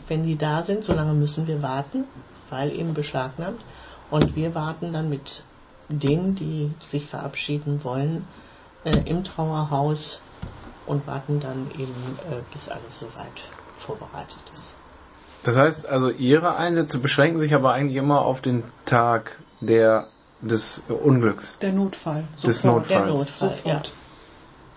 Wenn 0.08 0.24
die 0.24 0.38
da 0.38 0.64
sind, 0.64 0.84
solange 0.84 1.14
müssen 1.14 1.48
wir 1.48 1.62
warten, 1.62 2.06
weil 2.50 2.72
eben 2.72 2.94
beschlagnahmt. 2.94 3.62
Und 4.10 4.36
wir 4.36 4.56
warten 4.56 4.94
dann 4.94 5.10
mit 5.10 5.44
denen, 5.90 6.36
die 6.36 6.72
sich 6.80 7.06
verabschieden 7.08 7.84
wollen, 7.84 8.26
äh, 8.84 8.98
im 9.06 9.24
Trauerhaus 9.24 10.22
und 10.86 11.06
warten 11.08 11.40
dann 11.40 11.70
eben, 11.78 12.20
äh, 12.30 12.42
bis 12.52 12.70
alles 12.70 13.00
soweit 13.00 13.42
vorbereitet 13.80 14.40
ist. 14.54 14.76
Das 15.44 15.56
heißt 15.56 15.86
also, 15.86 16.10
Ihre 16.10 16.56
Einsätze 16.56 17.00
beschränken 17.00 17.40
sich 17.40 17.54
aber 17.54 17.74
eigentlich 17.74 17.98
immer 17.98 18.22
auf 18.22 18.42
den 18.42 18.64
Tag 18.86 19.40
der, 19.62 20.08
des 20.42 20.82
Unglücks. 20.90 21.58
Der 21.62 21.72
Notfall. 21.72 22.26
Des 22.44 22.62
Sofort. 22.62 22.90
Der 22.90 23.06
Notfalls. 23.06 23.40
Notfall, 23.40 23.60
ja. 23.64 23.82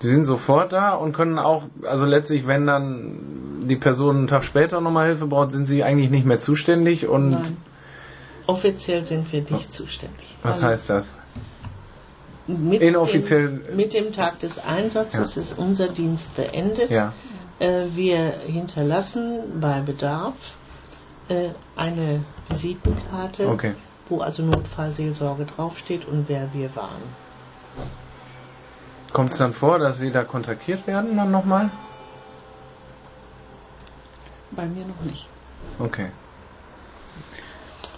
Sie 0.01 0.09
sind 0.09 0.25
sofort 0.25 0.73
da 0.73 0.95
und 0.95 1.13
können 1.13 1.39
auch, 1.39 1.65
also 1.83 2.07
letztlich, 2.07 2.47
wenn 2.47 2.67
dann 2.67 3.67
die 3.69 3.77
Person 3.77 4.17
einen 4.17 4.27
Tag 4.29 4.45
später 4.45 4.81
nochmal 4.81 5.09
Hilfe 5.09 5.27
braucht, 5.27 5.51
sind 5.53 5.67
Sie 5.67 5.85
eigentlich 5.85 6.11
nicht 6.11 6.25
mehr 6.25 6.39
zuständig 6.41 7.07
und 7.07 7.31
Nein. 7.31 7.57
Offiziell 8.47 9.05
sind 9.05 9.31
wir 9.33 9.43
nicht 9.51 9.73
zuständig. 9.73 10.37
was 10.43 10.55
Also- 10.55 10.67
heißt 10.67 10.91
das? 10.91 11.07
Mit 12.47 12.83
Inoffiziell- 12.83 13.61
Dem, 13.69 13.77
mit 13.77 13.93
dem 13.95 14.13
Tag 14.13 14.41
des 14.41 14.59
Einsatzes 14.59 15.37
ist 15.37 15.57
unser 15.57 15.87
Dienst 15.89 16.35
beendet. 16.35 16.91
Ja. 16.91 17.13
Äh, 17.61 17.85
wir 17.95 18.33
hinterlassen 18.47 19.61
bei 19.61 19.83
Bedarf 19.83 20.35
äh, 21.29 21.51
eine 21.77 22.25
Visitenkarte, 22.49 23.47
Okay. 23.49 23.75
wo 24.09 24.19
also 24.19 24.43
Notfallseelsorge 24.43 25.45
draufsteht 25.45 26.07
und 26.09 26.29
wer 26.29 26.49
wir 26.53 26.75
waren. 26.75 27.03
Kommt 29.13 29.33
es 29.33 29.39
dann 29.39 29.53
vor, 29.53 29.79
dass 29.79 29.99
Sie 29.99 30.11
da 30.11 30.25
kontaktiert 30.25 30.87
werden 30.87 31.17
dann 31.17 31.31
nochmal? 31.31 31.71
Bei 34.53 34.67
mir 34.67 34.85
noch 34.85 35.01
nicht. 35.05 35.27
Okay. 35.79 36.11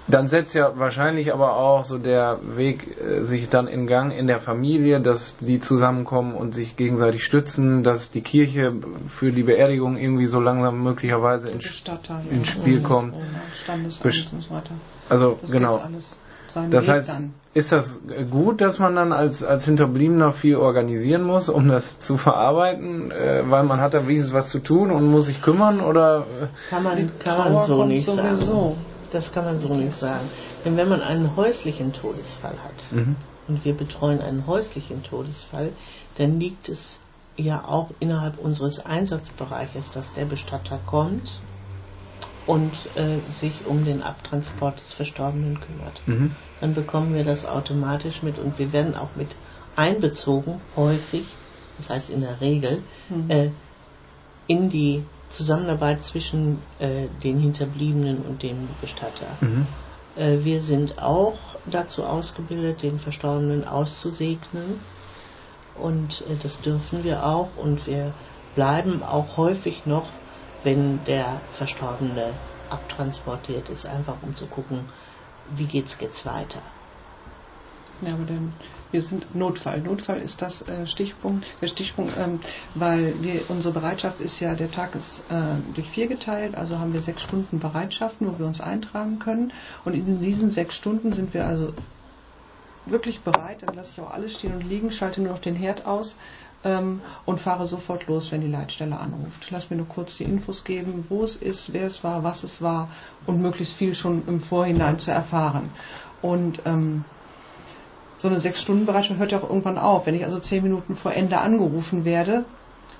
Dann 0.08 0.26
setzt 0.26 0.54
ja 0.54 0.76
wahrscheinlich 0.78 1.32
aber 1.32 1.56
auch 1.56 1.84
so 1.84 1.96
der 1.96 2.40
Weg 2.56 3.00
äh, 3.00 3.22
sich 3.22 3.48
dann 3.48 3.68
in 3.68 3.86
Gang 3.86 4.12
in 4.12 4.26
der 4.26 4.40
Familie, 4.40 5.00
dass 5.00 5.36
die 5.38 5.60
zusammenkommen 5.60 6.34
und 6.34 6.52
sich 6.52 6.76
gegenseitig 6.76 7.24
stützen, 7.24 7.82
dass 7.82 8.10
die 8.10 8.20
Kirche 8.20 8.74
für 9.08 9.30
die 9.30 9.44
Beerdigung 9.44 9.96
irgendwie 9.96 10.26
so 10.26 10.40
langsam 10.40 10.82
möglicherweise 10.82 11.50
ins 11.50 11.64
Spiel 11.64 12.82
kommt. 12.82 13.14
Standesamt 13.62 14.02
Best- 14.02 14.32
und 14.32 14.42
so 14.42 14.50
weiter. 14.50 14.74
also 15.08 15.38
Das 15.40 15.50
genau. 15.52 15.76
alles 15.76 16.18
seinen 16.52 16.70
Das 16.70 16.86
Weg 16.86 16.94
heißt, 16.94 17.08
dann. 17.08 17.34
ist 17.54 17.72
das 17.72 18.00
gut, 18.30 18.60
dass 18.60 18.78
man 18.78 18.94
dann 18.94 19.12
als, 19.12 19.42
als 19.42 19.64
Hinterbliebener 19.64 20.32
viel 20.32 20.56
organisieren 20.56 21.22
muss, 21.22 21.48
um 21.48 21.68
das 21.68 21.98
zu 21.98 22.16
verarbeiten, 22.16 23.10
äh, 23.10 23.42
weil 23.50 23.64
man 23.64 23.80
hat 23.80 23.94
da 23.94 24.06
wenigstens 24.06 24.32
was 24.32 24.50
zu 24.50 24.58
tun 24.60 24.90
und 24.90 25.06
muss 25.10 25.26
sich 25.26 25.42
kümmern 25.42 25.80
oder 25.80 26.26
äh, 26.40 26.46
Kann 26.70 26.82
man, 26.82 27.10
kann 27.18 27.38
man 27.38 27.52
Trauer 27.52 27.66
so 27.66 27.84
nicht 27.84 28.06
sagen. 28.06 28.36
sowieso. 28.36 28.76
Das 29.12 29.32
kann 29.32 29.44
man 29.44 29.58
so 29.58 29.74
nicht 29.74 29.94
sagen. 29.94 30.24
Denn 30.64 30.76
wenn 30.76 30.88
man 30.88 31.02
einen 31.02 31.36
häuslichen 31.36 31.92
Todesfall 31.92 32.54
hat, 32.64 32.92
mhm. 32.92 33.16
und 33.48 33.64
wir 33.64 33.74
betreuen 33.74 34.20
einen 34.20 34.46
häuslichen 34.46 35.02
Todesfall, 35.02 35.72
dann 36.16 36.40
liegt 36.40 36.68
es 36.68 36.98
ja 37.36 37.64
auch 37.66 37.90
innerhalb 38.00 38.38
unseres 38.38 38.84
Einsatzbereiches, 38.84 39.90
dass 39.90 40.12
der 40.14 40.24
Bestatter 40.24 40.78
kommt 40.86 41.40
und 42.46 42.88
äh, 42.96 43.18
sich 43.30 43.66
um 43.66 43.84
den 43.84 44.02
Abtransport 44.02 44.78
des 44.80 44.92
Verstorbenen 44.94 45.60
kümmert. 45.60 46.02
Mhm. 46.06 46.34
Dann 46.60 46.74
bekommen 46.74 47.14
wir 47.14 47.24
das 47.24 47.44
automatisch 47.44 48.22
mit 48.22 48.38
und 48.38 48.58
wir 48.58 48.72
werden 48.72 48.94
auch 48.96 49.14
mit 49.16 49.36
einbezogen, 49.76 50.60
häufig, 50.76 51.24
das 51.76 51.88
heißt 51.88 52.10
in 52.10 52.20
der 52.20 52.40
Regel, 52.40 52.82
Mhm. 53.08 53.30
äh, 53.30 53.50
in 54.46 54.68
die 54.68 55.04
Zusammenarbeit 55.30 56.02
zwischen 56.02 56.58
äh, 56.78 57.06
den 57.22 57.38
Hinterbliebenen 57.38 58.18
und 58.22 58.42
dem 58.42 58.68
Bestatter. 58.80 59.38
Mhm. 59.40 59.66
Äh, 60.16 60.44
Wir 60.44 60.60
sind 60.60 61.00
auch 61.00 61.38
dazu 61.64 62.04
ausgebildet, 62.04 62.82
den 62.82 62.98
Verstorbenen 62.98 63.66
auszusegnen. 63.66 64.80
Und 65.80 66.22
äh, 66.28 66.36
das 66.42 66.60
dürfen 66.60 67.02
wir 67.04 67.24
auch. 67.24 67.48
Und 67.56 67.86
wir 67.86 68.12
bleiben 68.54 69.02
auch 69.02 69.36
häufig 69.38 69.86
noch, 69.86 70.08
wenn 70.64 71.04
der 71.04 71.40
Verstorbene 71.52 72.34
abtransportiert 72.70 73.68
ist, 73.68 73.86
einfach 73.86 74.16
um 74.22 74.34
zu 74.36 74.46
gucken, 74.46 74.80
wie 75.56 75.66
geht's 75.66 75.96
jetzt 76.00 76.24
weiter. 76.24 76.62
Ja, 78.00 78.14
aber 78.14 78.24
dann, 78.24 78.52
wir 78.90 79.02
sind 79.02 79.34
Notfall. 79.34 79.80
Notfall 79.80 80.18
ist 80.20 80.42
das 80.42 80.62
äh, 80.62 80.86
Stichpunkt, 80.86 81.46
der 81.60 81.68
Stichpunkt, 81.68 82.14
ähm, 82.18 82.40
weil 82.74 83.14
wir, 83.22 83.48
unsere 83.48 83.72
Bereitschaft 83.72 84.20
ist 84.20 84.40
ja, 84.40 84.54
der 84.54 84.70
Tag 84.70 84.94
ist 84.96 85.22
äh, 85.30 85.54
durch 85.74 85.88
vier 85.88 86.08
geteilt, 86.08 86.56
also 86.56 86.78
haben 86.78 86.92
wir 86.92 87.00
sechs 87.02 87.22
Stunden 87.22 87.60
Bereitschaften, 87.60 88.26
wo 88.26 88.38
wir 88.38 88.46
uns 88.46 88.60
eintragen 88.60 89.18
können. 89.18 89.52
Und 89.84 89.94
in 89.94 90.20
diesen 90.20 90.50
sechs 90.50 90.74
Stunden 90.74 91.12
sind 91.12 91.32
wir 91.32 91.46
also 91.46 91.74
wirklich 92.86 93.20
bereit, 93.20 93.62
dann 93.62 93.76
lasse 93.76 93.92
ich 93.94 94.00
auch 94.00 94.10
alles 94.10 94.34
stehen 94.34 94.54
und 94.54 94.62
liegen, 94.68 94.90
schalte 94.90 95.22
nur 95.22 95.32
noch 95.32 95.38
den 95.38 95.54
Herd 95.54 95.86
aus 95.86 96.16
und 96.64 97.40
fahre 97.40 97.66
sofort 97.66 98.06
los, 98.06 98.30
wenn 98.30 98.40
die 98.40 98.46
Leitstelle 98.46 98.96
anruft. 98.96 99.50
Lass 99.50 99.68
mir 99.68 99.76
nur 99.76 99.88
kurz 99.88 100.16
die 100.18 100.24
Infos 100.24 100.62
geben, 100.62 101.04
wo 101.08 101.24
es 101.24 101.34
ist, 101.34 101.72
wer 101.72 101.88
es 101.88 102.04
war, 102.04 102.22
was 102.22 102.44
es 102.44 102.62
war 102.62 102.88
und 103.26 103.42
möglichst 103.42 103.74
viel 103.74 103.94
schon 103.94 104.22
im 104.28 104.40
Vorhinein 104.40 105.00
zu 105.00 105.10
erfahren. 105.10 105.70
Und 106.20 106.62
ähm, 106.64 107.04
so 108.18 108.28
eine 108.28 108.38
sechs 108.38 108.62
Stunden 108.62 108.86
Bereitschaft 108.86 109.18
hört 109.18 109.32
ja 109.32 109.38
auch 109.38 109.48
irgendwann 109.48 109.76
auf. 109.76 110.06
Wenn 110.06 110.14
ich 110.14 110.24
also 110.24 110.38
zehn 110.38 110.62
Minuten 110.62 110.94
vor 110.94 111.12
Ende 111.12 111.38
angerufen 111.38 112.04
werde, 112.04 112.44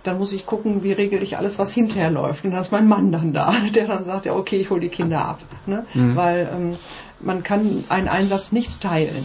dann 0.02 0.18
muss 0.18 0.32
ich 0.32 0.46
gucken, 0.46 0.82
wie 0.82 0.90
regel 0.90 1.22
ich 1.22 1.36
alles, 1.36 1.60
was 1.60 1.72
hinterher 1.72 2.10
läuft. 2.10 2.44
Und 2.44 2.50
da 2.50 2.60
ist 2.60 2.72
mein 2.72 2.88
Mann 2.88 3.12
dann 3.12 3.32
da, 3.32 3.54
der 3.74 3.86
dann 3.86 4.04
sagt, 4.04 4.26
ja 4.26 4.34
okay, 4.34 4.56
ich 4.56 4.70
hole 4.70 4.80
die 4.80 4.88
Kinder 4.88 5.24
ab. 5.24 5.38
Ne? 5.66 5.86
Mhm. 5.94 6.16
Weil 6.16 6.50
ähm, 6.52 6.76
man 7.20 7.44
kann 7.44 7.84
einen 7.88 8.08
Einsatz 8.08 8.50
nicht 8.50 8.80
teilen. 8.80 9.24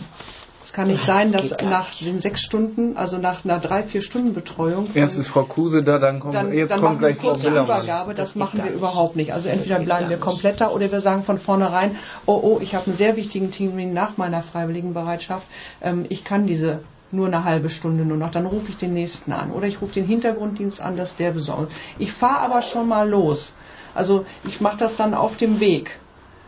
Es 0.67 0.73
kann 0.73 0.89
nicht 0.89 1.05
sein, 1.05 1.31
dass 1.31 1.51
nach 1.63 1.95
den 1.95 2.19
sechs 2.19 2.41
Stunden, 2.41 2.97
also 2.97 3.17
nach 3.17 3.45
einer 3.45 3.57
drei, 3.57 3.83
vier 3.83 4.01
Stunden 4.01 4.33
Betreuung. 4.33 4.89
Erst 4.95 5.17
ist 5.17 5.29
Frau 5.29 5.43
Kruse 5.45 5.81
da, 5.81 5.97
dann 5.97 6.19
kommt, 6.19 6.35
dann, 6.35 6.53
jetzt 6.53 6.71
dann 6.71 6.81
kommt 6.81 6.99
gleich 6.99 7.15
Frau. 7.15 7.37
Übergabe, 7.37 8.13
das, 8.13 8.31
Das 8.31 8.35
machen 8.35 8.57
wir 8.57 8.65
gar 8.65 8.73
überhaupt 8.73 9.15
nicht. 9.15 9.31
Also 9.31 9.47
entweder 9.47 9.79
bleiben 9.79 10.09
wir 10.09 10.17
nicht. 10.17 10.25
komplett 10.25 10.59
da 10.59 10.67
oder 10.71 10.91
wir 10.91 10.99
sagen 10.99 11.23
von 11.23 11.37
vornherein, 11.37 11.95
oh 12.25 12.37
oh, 12.43 12.59
ich 12.59 12.75
habe 12.75 12.87
einen 12.87 12.95
sehr 12.97 13.15
wichtigen 13.15 13.49
Termin 13.49 13.93
nach 13.93 14.17
meiner 14.17 14.43
freiwilligen 14.43 14.93
Bereitschaft. 14.93 15.47
Ähm, 15.81 16.05
ich 16.09 16.25
kann 16.25 16.47
diese 16.47 16.81
nur 17.11 17.27
eine 17.27 17.45
halbe 17.45 17.69
Stunde 17.69 18.03
nur 18.03 18.17
noch, 18.17 18.31
dann 18.31 18.45
rufe 18.45 18.67
ich 18.67 18.75
den 18.75 18.93
nächsten 18.93 19.31
an 19.31 19.51
oder 19.51 19.67
ich 19.67 19.81
rufe 19.81 19.93
den 19.93 20.05
Hintergrunddienst 20.05 20.81
an, 20.81 20.97
dass 20.97 21.15
der 21.15 21.31
besorgt. 21.31 21.71
Ich 21.97 22.11
fahre 22.11 22.41
aber 22.41 22.61
schon 22.61 22.89
mal 22.89 23.07
los. 23.07 23.53
Also 23.95 24.25
ich 24.45 24.59
mache 24.59 24.79
das 24.79 24.97
dann 24.97 25.13
auf 25.13 25.37
dem 25.37 25.61
Weg. 25.61 25.97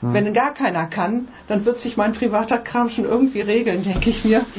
Hm. 0.01 0.13
Wenn 0.13 0.33
gar 0.33 0.53
keiner 0.53 0.85
kann, 0.87 1.27
dann 1.47 1.65
wird 1.65 1.79
sich 1.79 1.97
mein 1.97 2.13
privater 2.13 2.57
Kram 2.59 2.89
schon 2.89 3.05
irgendwie 3.05 3.41
regeln, 3.41 3.83
denke 3.83 4.09
ich 4.09 4.23
mir. 4.25 4.45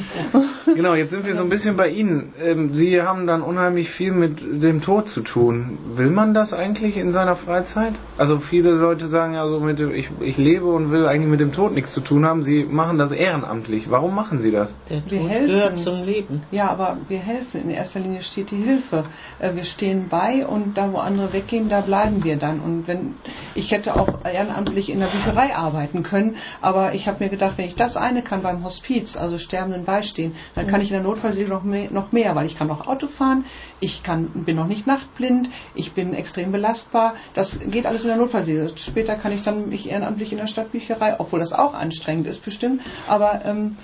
Genau, 0.73 0.93
jetzt 0.93 1.09
sind 1.11 1.25
wir 1.25 1.35
so 1.35 1.43
ein 1.43 1.49
bisschen 1.49 1.75
bei 1.75 1.89
Ihnen. 1.89 2.33
Ähm, 2.41 2.73
Sie 2.73 3.01
haben 3.01 3.27
dann 3.27 3.41
unheimlich 3.41 3.89
viel 3.89 4.11
mit 4.13 4.39
dem 4.63 4.81
Tod 4.81 5.09
zu 5.09 5.21
tun. 5.21 5.77
Will 5.95 6.09
man 6.11 6.33
das 6.33 6.53
eigentlich 6.53 6.95
in 6.97 7.11
seiner 7.11 7.35
Freizeit? 7.35 7.93
Also 8.17 8.39
viele 8.39 8.71
Leute 8.71 9.07
sagen 9.07 9.33
ja 9.33 9.45
so, 9.49 9.59
mit 9.59 9.79
dem, 9.79 9.91
ich, 9.93 10.09
ich 10.21 10.37
lebe 10.37 10.67
und 10.67 10.89
will 10.91 11.05
eigentlich 11.07 11.29
mit 11.29 11.39
dem 11.41 11.51
Tod 11.51 11.73
nichts 11.73 11.91
zu 11.93 11.99
tun 12.01 12.25
haben. 12.25 12.43
Sie 12.43 12.63
machen 12.63 12.97
das 12.97 13.11
ehrenamtlich. 13.11 13.89
Warum 13.89 14.15
machen 14.15 14.39
Sie 14.41 14.51
das? 14.51 14.69
Der 14.89 15.01
Wir 15.09 15.19
Tod 15.21 15.29
helfen. 15.29 15.47
gehört 15.47 15.77
zum 15.77 16.03
Leben. 16.03 16.43
Ja, 16.51 16.69
aber 16.69 16.97
wir 17.09 17.19
helfen. 17.19 17.61
In 17.63 17.69
erster 17.71 17.99
Linie 17.99 18.21
steht 18.21 18.51
die 18.51 18.57
Hilfe. 18.57 19.05
Äh, 19.39 19.55
Wir 19.55 19.63
stehen 19.65 20.07
bei 20.09 20.45
und 20.47 20.77
da, 20.77 20.93
wo 20.93 20.97
andere 20.99 21.33
weggehen, 21.33 21.67
da 21.67 21.81
bleiben 21.81 22.23
wir 22.23 22.37
dann. 22.37 22.59
Und 22.61 22.87
wenn 22.87 23.15
ich 23.55 23.71
hätte 23.71 23.95
auch 23.99 24.23
ehrenamtlich 24.23 24.89
in 24.89 24.99
der 24.99 25.07
Bücherei 25.07 25.30
arbeiten 25.37 26.03
können, 26.03 26.35
aber 26.61 26.93
ich 26.93 27.07
habe 27.07 27.23
mir 27.23 27.29
gedacht, 27.29 27.57
wenn 27.57 27.65
ich 27.65 27.75
das 27.75 27.97
eine 27.97 28.21
kann 28.21 28.41
beim 28.41 28.63
Hospiz, 28.63 29.15
also 29.15 29.37
Sterbenden 29.37 29.85
beistehen, 29.85 30.33
dann 30.55 30.67
kann 30.67 30.81
ich 30.81 30.87
in 30.89 30.93
der 30.95 31.03
Notfallseelsorge 31.03 31.51
noch 31.51 31.63
mehr, 31.63 31.91
noch 31.91 32.11
mehr, 32.11 32.35
weil 32.35 32.45
ich 32.45 32.57
kann 32.57 32.67
noch 32.67 32.87
Auto 32.87 33.07
fahren, 33.07 33.45
ich 33.79 34.03
kann, 34.03 34.27
bin 34.45 34.55
noch 34.55 34.67
nicht 34.67 34.87
nachtblind, 34.87 35.49
ich 35.75 35.93
bin 35.93 36.13
extrem 36.13 36.51
belastbar. 36.51 37.15
Das 37.33 37.59
geht 37.59 37.85
alles 37.85 38.03
in 38.03 38.09
der 38.09 38.17
Notfallseelsorge. 38.17 38.77
Später 38.79 39.15
kann 39.15 39.31
ich 39.31 39.41
dann 39.43 39.69
mich 39.69 39.89
ehrenamtlich 39.89 40.31
in 40.31 40.37
der 40.37 40.47
Stadtbücherei, 40.47 41.19
obwohl 41.19 41.39
das 41.39 41.53
auch 41.53 41.73
anstrengend 41.73 42.27
ist 42.27 42.43
bestimmt, 42.43 42.81
aber 43.07 43.45
ähm, 43.45 43.77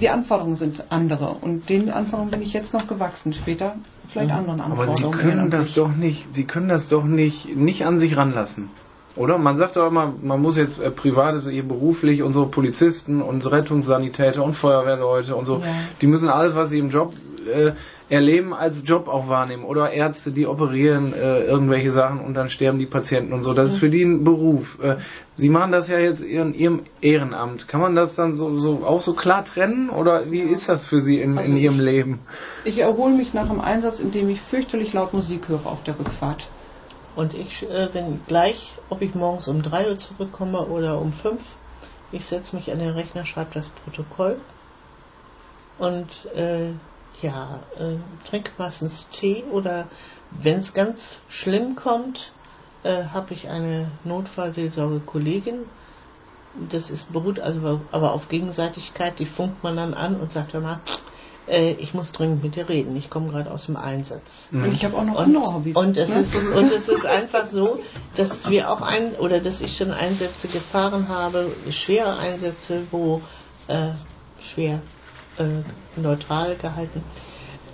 die 0.00 0.08
Anforderungen 0.10 0.56
sind 0.56 0.84
andere 0.90 1.34
und 1.40 1.68
den 1.68 1.90
Anforderungen 1.90 2.30
bin 2.30 2.42
ich 2.42 2.52
jetzt 2.52 2.72
noch 2.72 2.86
gewachsen. 2.86 3.32
Später 3.32 3.76
vielleicht 4.08 4.30
anderen 4.30 4.60
Aber 4.60 4.82
Anforderungen. 4.82 5.18
Sie 5.18 5.24
können 5.24 5.50
das 5.50 5.74
doch 5.74 5.88
nicht, 5.94 6.32
Sie 6.34 6.44
können 6.44 6.68
das 6.68 6.88
doch 6.88 7.04
nicht, 7.04 7.56
nicht 7.56 7.84
an 7.84 7.98
sich 7.98 8.16
ranlassen. 8.16 8.70
Oder? 9.16 9.38
Man 9.38 9.56
sagt 9.56 9.76
doch 9.76 9.88
immer, 9.88 10.12
man 10.22 10.40
muss 10.40 10.56
jetzt 10.56 10.78
äh, 10.80 10.90
privat, 10.90 11.34
also 11.34 11.50
ihr 11.50 11.66
beruflich, 11.66 12.22
unsere 12.22 12.46
Polizisten, 12.46 13.22
unsere 13.22 13.56
Rettungssanitäter 13.56 14.42
und 14.44 14.52
Feuerwehrleute 14.54 15.34
und 15.34 15.46
so, 15.46 15.58
Ja. 15.58 15.74
die 16.00 16.06
müssen 16.06 16.28
alles, 16.28 16.54
was 16.54 16.70
sie 16.70 16.78
im 16.78 16.90
Job 16.90 17.14
äh, 17.50 17.72
erleben, 18.08 18.54
als 18.54 18.82
Job 18.86 19.08
auch 19.08 19.28
wahrnehmen. 19.28 19.64
Oder 19.64 19.90
Ärzte, 19.92 20.30
die 20.30 20.46
operieren 20.46 21.12
äh, 21.12 21.42
irgendwelche 21.42 21.90
Sachen 21.90 22.20
und 22.20 22.34
dann 22.34 22.50
sterben 22.50 22.78
die 22.78 22.86
Patienten 22.86 23.32
und 23.32 23.42
so. 23.42 23.52
Das 23.52 23.68
ist 23.72 23.78
für 23.78 23.90
die 23.90 24.02
ein 24.04 24.22
Beruf. 24.22 24.78
Äh, 24.80 24.96
sie 25.34 25.48
machen 25.48 25.72
das 25.72 25.88
ja 25.88 25.98
jetzt 25.98 26.20
in 26.20 26.54
ihrem 26.54 26.82
Ehrenamt. 27.00 27.66
Kann 27.66 27.80
man 27.80 27.96
das 27.96 28.14
dann 28.14 28.36
so, 28.36 28.56
so 28.58 28.82
auch 28.86 29.00
so 29.02 29.14
klar 29.14 29.44
trennen? 29.44 29.90
Oder 29.90 30.30
wie 30.30 30.40
ist 30.40 30.68
das 30.68 30.86
für 30.86 31.00
Sie 31.00 31.18
in, 31.20 31.36
Also 31.38 31.50
in 31.50 31.56
Ihrem 31.56 31.76
ich- 31.76 31.80
Leben? 31.82 32.18
Ich 32.64 32.78
erhole 32.78 33.14
mich 33.14 33.34
nach 33.34 33.48
dem 33.48 33.60
Einsatz, 33.60 33.98
indem 33.98 34.28
ich 34.30 34.40
fürchterlich 34.40 34.92
laut 34.92 35.12
Musik 35.12 35.48
höre 35.48 35.66
auf 35.66 35.82
der 35.82 35.98
Rückfahrt. 35.98 36.48
Und 37.16 37.32
ich, 37.34 37.62
äh, 37.62 37.92
wenn 37.94 38.24
gleich, 38.26 38.74
ob 38.90 39.00
ich 39.00 39.14
morgens 39.14 39.48
um 39.48 39.62
3 39.62 39.88
Uhr 39.88 39.98
zurückkomme 39.98 40.66
oder 40.66 41.00
um 41.00 41.12
5, 41.14 41.40
ich 42.12 42.26
setze 42.26 42.54
mich 42.54 42.70
an 42.70 42.78
den 42.78 42.90
Rechner, 42.90 43.24
schreibe 43.24 43.54
das 43.54 43.68
Protokoll 43.68 44.38
und 45.78 46.26
äh, 46.34 46.72
ja, 47.22 47.60
äh, 47.78 47.96
trinke 48.28 48.52
meistens 48.58 49.06
Tee 49.10 49.44
oder 49.50 49.88
wenn 50.30 50.58
es 50.58 50.74
ganz 50.74 51.18
schlimm 51.28 51.74
kommt, 51.74 52.32
äh, 52.82 53.04
habe 53.04 53.32
ich 53.32 53.48
eine 53.48 53.90
Notfallseelsorge-Kollegin. 54.04 55.64
Das 56.70 56.90
ist, 56.90 57.12
beruht 57.12 57.40
also 57.40 57.80
aber 57.92 58.12
auf 58.12 58.28
Gegenseitigkeit, 58.28 59.18
die 59.18 59.26
funkt 59.26 59.62
man 59.62 59.76
dann 59.76 59.94
an 59.94 60.16
und 60.20 60.32
sagt, 60.32 60.52
hör 60.52 60.60
mal, 60.60 60.80
äh, 61.48 61.72
ich 61.72 61.94
muss 61.94 62.12
dringend 62.12 62.42
mit 62.42 62.56
dir 62.56 62.68
reden, 62.68 62.96
ich 62.96 63.10
komme 63.10 63.28
gerade 63.30 63.50
aus 63.50 63.66
dem 63.66 63.76
Einsatz. 63.76 64.48
Und 64.52 64.72
ich 64.72 64.84
habe 64.84 64.96
auch 64.96 65.04
noch 65.04 65.14
Und, 65.18 65.24
andere 65.36 65.54
Hobbys. 65.54 65.76
und, 65.76 65.96
es 65.96 66.08
ne? 66.08 66.20
ist, 66.20 66.34
und 66.34 66.72
es 66.72 66.88
ist 66.88 67.06
einfach 67.06 67.48
so, 67.50 67.80
dass 68.16 68.48
wir 68.50 68.70
auch 68.70 68.82
ein 68.82 69.14
oder 69.14 69.40
dass 69.40 69.60
ich 69.60 69.76
schon 69.76 69.90
Einsätze 69.92 70.48
gefahren 70.48 71.08
habe, 71.08 71.52
schwere 71.70 72.16
Einsätze, 72.16 72.82
wo 72.90 73.22
äh, 73.68 73.90
schwer 74.40 74.80
äh, 75.38 75.44
neutral 76.00 76.56
gehalten, 76.56 77.02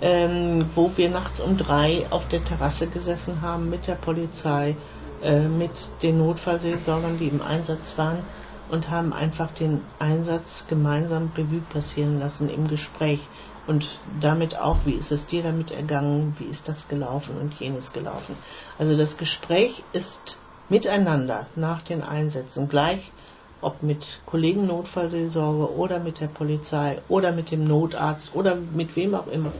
ähm, 0.01 0.65
wo 0.75 0.91
wir 0.95 1.09
nachts 1.09 1.39
um 1.39 1.57
drei 1.57 2.05
auf 2.09 2.27
der 2.27 2.43
Terrasse 2.43 2.87
gesessen 2.87 3.41
haben 3.41 3.69
mit 3.69 3.87
der 3.87 3.95
Polizei, 3.95 4.75
äh, 5.23 5.41
mit 5.47 5.71
den 6.01 6.17
Notfallseelsorgern, 6.17 7.17
die 7.17 7.27
im 7.27 7.41
Einsatz 7.41 7.93
waren 7.97 8.19
und 8.69 8.89
haben 8.89 9.13
einfach 9.13 9.51
den 9.51 9.81
Einsatz 9.99 10.65
gemeinsam 10.67 11.31
Revue 11.37 11.61
passieren 11.71 12.19
lassen 12.19 12.49
im 12.49 12.67
Gespräch 12.67 13.19
und 13.65 14.01
damit 14.19 14.57
auch, 14.57 14.85
wie 14.85 14.95
ist 14.95 15.11
es 15.11 15.27
dir 15.27 15.43
damit 15.43 15.71
ergangen, 15.71 16.35
wie 16.37 16.45
ist 16.45 16.67
das 16.67 16.87
gelaufen 16.87 17.37
und 17.37 17.53
jenes 17.53 17.93
gelaufen. 17.93 18.35
Also 18.77 18.97
das 18.97 19.17
Gespräch 19.17 19.85
ist 19.93 20.37
miteinander 20.69 21.47
nach 21.55 21.81
den 21.81 22.01
Einsätzen 22.01 22.67
gleich, 22.67 23.13
ob 23.61 23.81
mit 23.81 24.21
Kollegen 24.25 24.67
Notfallseelsorge 24.67 25.73
oder 25.73 25.99
mit 25.99 26.19
der 26.19 26.27
Polizei 26.27 27.01
oder 27.07 27.31
mit 27.31 27.51
dem 27.51 27.63
Notarzt 27.63 28.35
oder 28.35 28.55
mit 28.55 28.95
wem 28.95 29.15
auch 29.15 29.27
immer, 29.27 29.53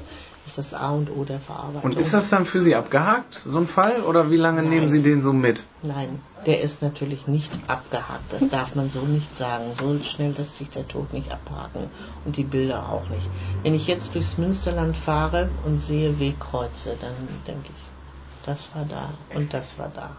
ist 0.46 0.58
das 0.58 0.74
A 0.74 0.92
und 0.92 1.10
O 1.10 1.24
der 1.24 1.40
Verarbeitung. 1.40 1.92
Und 1.92 1.98
ist 1.98 2.14
das 2.14 2.30
dann 2.30 2.46
für 2.46 2.60
Sie 2.62 2.76
abgehakt, 2.76 3.42
so 3.46 3.60
ein 3.60 3.68
Fall? 3.68 4.02
Oder 4.04 4.30
wie 4.30 4.38
lange 4.38 4.62
Nein. 4.62 4.72
nehmen 4.72 4.90
Sie 4.90 5.02
den 5.02 5.22
so 5.22 5.32
mit? 5.32 5.64
Nein, 5.84 6.20
der 6.46 6.62
ist 6.62 6.82
natürlich 6.82 7.28
nicht 7.28 7.52
abgehakt. 7.68 8.32
Das 8.34 8.50
darf 8.50 8.76
man 8.76 8.90
so 8.90 9.02
nicht 9.02 9.34
sagen. 9.36 9.72
So 9.80 9.98
schnell 10.04 10.34
lässt 10.38 10.58
sich 10.58 10.70
der 10.70 10.88
Tod 10.88 11.14
nicht 11.14 11.32
abhaken 11.32 11.90
und 12.26 12.36
die 12.36 12.44
Bilder 12.44 12.90
auch 12.90 13.08
nicht. 13.10 13.30
Wenn 13.64 13.74
ich 13.74 13.88
jetzt 13.88 14.14
durchs 14.16 14.38
Münsterland 14.38 14.98
fahre 14.98 15.50
und 15.66 15.78
sehe 15.78 16.20
Wegkreuze, 16.20 16.98
dann 17.00 17.14
denke 17.48 17.70
ich, 17.70 18.46
das 18.46 18.70
war 18.76 18.86
da 18.86 19.12
und 19.34 19.54
das 19.54 19.80
war 19.80 19.92
da. 19.94 20.18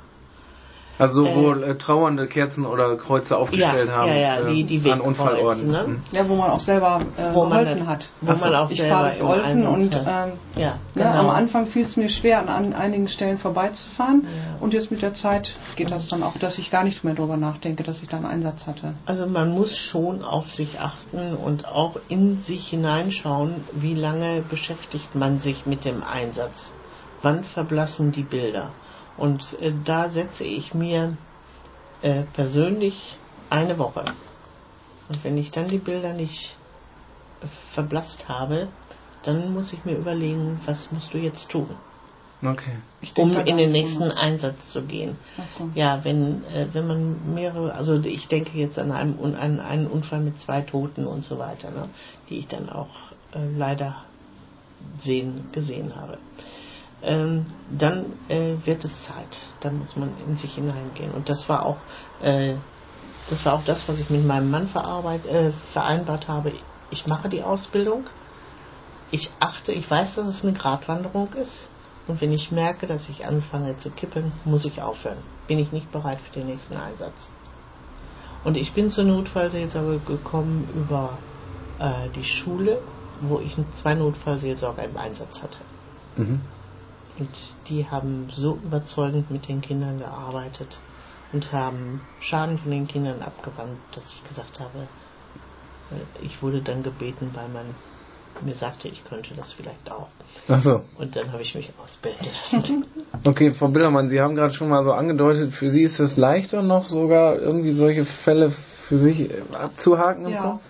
Also 0.99 1.25
sowohl 1.25 1.65
äh, 1.65 1.77
trauernde 1.77 2.29
Kerzen 2.29 2.65
oder 2.67 2.97
Kreuze 2.97 3.37
aufgestellt 3.37 3.89
ja, 3.89 3.97
haben 3.97 4.09
ja, 4.09 4.15
ja, 4.15 4.43
die, 4.43 4.65
die 4.65 4.89
äh, 4.89 4.93
an 4.93 5.01
Unfallorten. 5.01 5.71
ne? 5.71 5.85
Mhm. 5.87 6.03
ja, 6.13 6.29
wo 6.29 6.37
man 6.37 6.51
auch 6.51 6.61
selber 6.61 7.01
äh, 7.17 7.35
Wo 7.35 7.45
man 7.45 7.65
geholfen 7.65 7.89
hat. 7.89 8.09
Wo 8.21 8.33
man 8.33 8.55
auch 8.55 8.71
Ich 8.71 8.77
selber 8.77 8.95
fahre 8.97 9.17
im 9.17 9.27
Olfen 9.27 9.67
Einsatz 9.67 9.75
und 9.75 10.07
hat. 10.07 10.29
ähm, 10.29 10.33
ja, 10.57 10.79
ne, 10.95 11.11
am 11.11 11.31
Anfang 11.31 11.67
fiel 11.67 11.83
es 11.83 11.97
mir 11.97 12.09
schwer, 12.09 12.39
an, 12.39 12.49
an 12.49 12.73
einigen 12.75 13.09
Stellen 13.09 13.39
vorbeizufahren. 13.39 14.23
Ja. 14.25 14.61
Und 14.61 14.73
jetzt 14.73 14.91
mit 14.93 15.03
der 15.03 15.15
Zeit 15.15 15.53
geht 15.75 15.91
das 15.91 16.07
dann 16.07 16.23
auch, 16.23 16.39
dass 16.39 16.59
ich 16.59 16.71
gar 16.71 16.85
nicht 16.85 17.03
mehr 17.03 17.15
drüber 17.15 17.37
nachdenke, 17.37 17.83
dass 17.83 18.01
ich 18.01 18.09
da 18.09 18.19
einen 18.19 18.27
Einsatz 18.27 18.67
hatte. 18.67 18.95
Also 19.05 19.27
man 19.27 19.51
muss 19.51 19.77
schon 19.77 20.23
auf 20.23 20.53
sich 20.53 20.79
achten 20.79 21.35
und 21.35 21.67
auch 21.67 21.97
in 22.09 22.39
sich 22.39 22.69
hineinschauen, 22.69 23.65
wie 23.73 23.95
lange 23.95 24.43
beschäftigt 24.49 25.15
man 25.17 25.39
sich 25.39 25.67
mit 25.67 25.85
dem 25.85 26.05
Einsatz. 26.05 26.73
Wann 27.23 27.43
verblassen 27.43 28.13
die 28.13 28.23
Bilder? 28.23 28.71
Und 29.17 29.53
äh, 29.61 29.73
da 29.83 30.11
setze 30.11 30.45
ich 30.45 30.75
mir 30.75 31.17
äh, 32.01 32.25
persönlich 32.25 33.17
eine 33.49 33.79
Woche. 33.79 34.05
Und 35.09 35.23
wenn 35.23 35.37
ich 35.37 35.51
dann 35.51 35.69
die 35.69 35.79
Bilder 35.79 36.13
nicht 36.15 36.59
verblasst 37.73 38.29
habe, 38.29 38.73
dann 39.23 39.53
muss 39.53 39.73
ich 39.73 39.85
mir 39.85 39.97
überlegen, 39.97 40.61
was 40.65 40.91
musst 40.91 41.13
du 41.15 41.19
jetzt 41.19 41.51
tun, 41.51 41.77
Okay. 42.43 42.79
Um 43.17 43.37
in 43.37 43.59
den 43.59 43.71
nächsten 43.71 44.09
drüber 44.09 44.17
Einsatz 44.17 44.71
zu 44.71 44.83
gehen. 44.87 45.19
so. 45.59 45.71
Ja, 45.75 46.05
wenn, 46.05 46.43
äh, 46.45 46.69
wenn 46.73 46.87
man 46.87 47.35
mehrere, 47.35 47.75
also 47.75 48.01
ich 48.01 48.29
denke 48.29 48.57
jetzt 48.57 48.79
an 48.79 48.93
einen, 48.93 49.19
Un- 49.19 49.35
an 49.35 49.61
einen 49.61 49.87
Unfall 49.87 50.21
mit 50.21 50.39
zwei 50.39 50.63
Toten 50.63 51.07
und 51.07 51.25
so 51.25 51.39
weiter, 51.39 51.71
ne, 51.71 51.91
die 52.29 52.39
ich 52.39 52.49
dann 52.49 52.71
auch 52.71 52.95
äh, 53.33 53.47
leider 53.47 54.07
sehen, 55.01 55.51
gesehen 55.53 55.97
habe. 55.97 56.19
Ähm, 57.05 57.47
dann 57.79 58.07
äh, 58.29 58.55
wird 58.65 58.85
es 58.85 59.05
Zeit. 59.05 59.39
Dann 59.61 59.79
muss 59.79 59.97
man 59.97 60.11
in 60.27 60.37
sich 60.37 60.55
hineingehen. 60.55 61.13
Und 61.13 61.29
das 61.29 61.49
war 61.49 61.67
auch, 61.67 61.77
äh, 62.23 62.55
das 63.29 63.45
war 63.45 63.55
auch 63.55 63.65
das, 63.65 63.87
was 63.89 63.99
ich 63.99 64.09
mit 64.11 64.25
meinem 64.25 64.51
Mann 64.51 64.69
verarbeit, 64.69 65.27
äh, 65.27 65.53
vereinbart 65.73 66.29
habe. 66.29 66.53
Ich 66.91 67.07
mache 67.07 67.29
die 67.29 67.43
Ausbildung. 67.43 68.07
Ich 69.11 69.31
achte, 69.39 69.73
ich 69.73 69.89
weiß, 69.91 70.17
dass 70.17 70.27
es 70.27 70.43
eine 70.43 70.55
Gratwanderung 70.55 71.33
ist. 71.35 71.69
Und 72.07 72.21
wenn 72.21 72.33
ich 72.33 72.51
merke, 72.51 72.87
dass 72.87 73.09
ich 73.09 73.25
anfange 73.27 73.77
zu 73.79 73.91
kippen, 73.91 74.33
muss 74.45 74.65
ich 74.65 74.83
aufhören. 74.83 75.19
Bin 75.47 75.59
ich 75.59 75.73
nicht 75.73 75.91
bereit 75.91 76.21
für 76.21 76.39
den 76.39 76.47
nächsten 76.47 76.77
Einsatz. 76.77 77.29
Und 78.45 78.57
ich 78.57 78.75
bin 78.75 78.91
zur 78.91 79.05
Notfallseelsorge 79.05 80.01
gekommen 80.01 80.69
über 80.75 81.19
äh, 81.79 82.11
die 82.11 82.25
Schule, 82.25 82.83
wo 83.21 83.41
ich 83.41 83.57
zwei 83.73 83.95
Notfallseelsorger 83.95 84.85
im 84.85 84.97
Einsatz 84.97 85.43
hatte. 85.43 85.61
Mhm. 86.17 86.41
Und 87.19 87.31
die 87.69 87.87
haben 87.89 88.29
so 88.35 88.55
überzeugend 88.65 89.31
mit 89.31 89.49
den 89.49 89.61
Kindern 89.61 89.99
gearbeitet 89.99 90.81
und 91.33 91.53
haben 91.53 92.01
Schaden 92.21 92.59
von 92.59 92.71
den 92.71 92.89
Kindern 92.89 93.23
abgewandt, 93.23 93.79
dass 93.95 94.05
ich 94.13 94.25
gesagt 94.25 94.59
habe, 94.61 94.89
äh, 95.91 96.25
ich 96.25 96.43
wurde 96.43 96.63
dann 96.63 96.83
gebeten, 96.83 97.31
weil 97.35 97.49
man 97.49 97.75
mir 98.43 98.55
sagte, 98.55 98.89
ich 98.89 99.05
könnte 99.05 99.35
das 99.35 99.53
vielleicht 99.53 99.91
auch. 99.91 100.09
Ach 100.49 100.61
so. 100.61 100.83
Und 100.99 101.15
dann 101.15 101.33
habe 101.33 101.43
ich 101.43 101.55
mich 101.55 101.71
ausbilden 101.83 102.27
lassen. 102.35 102.85
Okay, 103.25 103.53
Frau 103.53 103.69
Billermann, 103.69 104.09
Sie 104.09 104.21
haben 104.21 104.35
gerade 104.35 104.53
schon 104.53 104.69
mal 104.69 104.83
so 104.83 104.91
angedeutet, 104.91 105.55
für 105.55 105.71
Sie 105.71 105.83
ist 105.83 106.01
es 106.01 106.17
leichter 106.17 106.63
noch 106.63 106.89
sogar 106.89 107.37
irgendwie 107.37 107.71
solche 107.71 108.05
Fälle 108.05 108.51
für 108.51 108.99
sich 108.99 109.31
abzuhaken 109.53 110.27
im 110.27 110.33
Ja. 110.33 110.43
Kopf? 110.43 110.63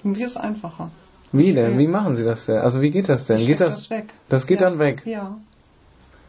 Für 0.00 0.08
mich 0.08 0.20
ist 0.20 0.30
es 0.30 0.36
einfacher. 0.38 0.90
Wie 1.34 1.52
denn? 1.52 1.72
Ja. 1.72 1.78
Wie 1.78 1.88
machen 1.88 2.14
Sie 2.14 2.24
das 2.24 2.46
denn? 2.46 2.58
Also 2.58 2.80
wie 2.80 2.90
geht 2.90 3.08
das 3.08 3.26
denn? 3.26 3.38
Ich 3.38 3.46
geht 3.46 3.60
das, 3.60 3.74
das 3.74 3.90
weg. 3.90 4.06
Das 4.28 4.46
geht 4.46 4.60
ja. 4.60 4.70
dann 4.70 4.78
weg. 4.78 5.02
Ja. 5.04 5.36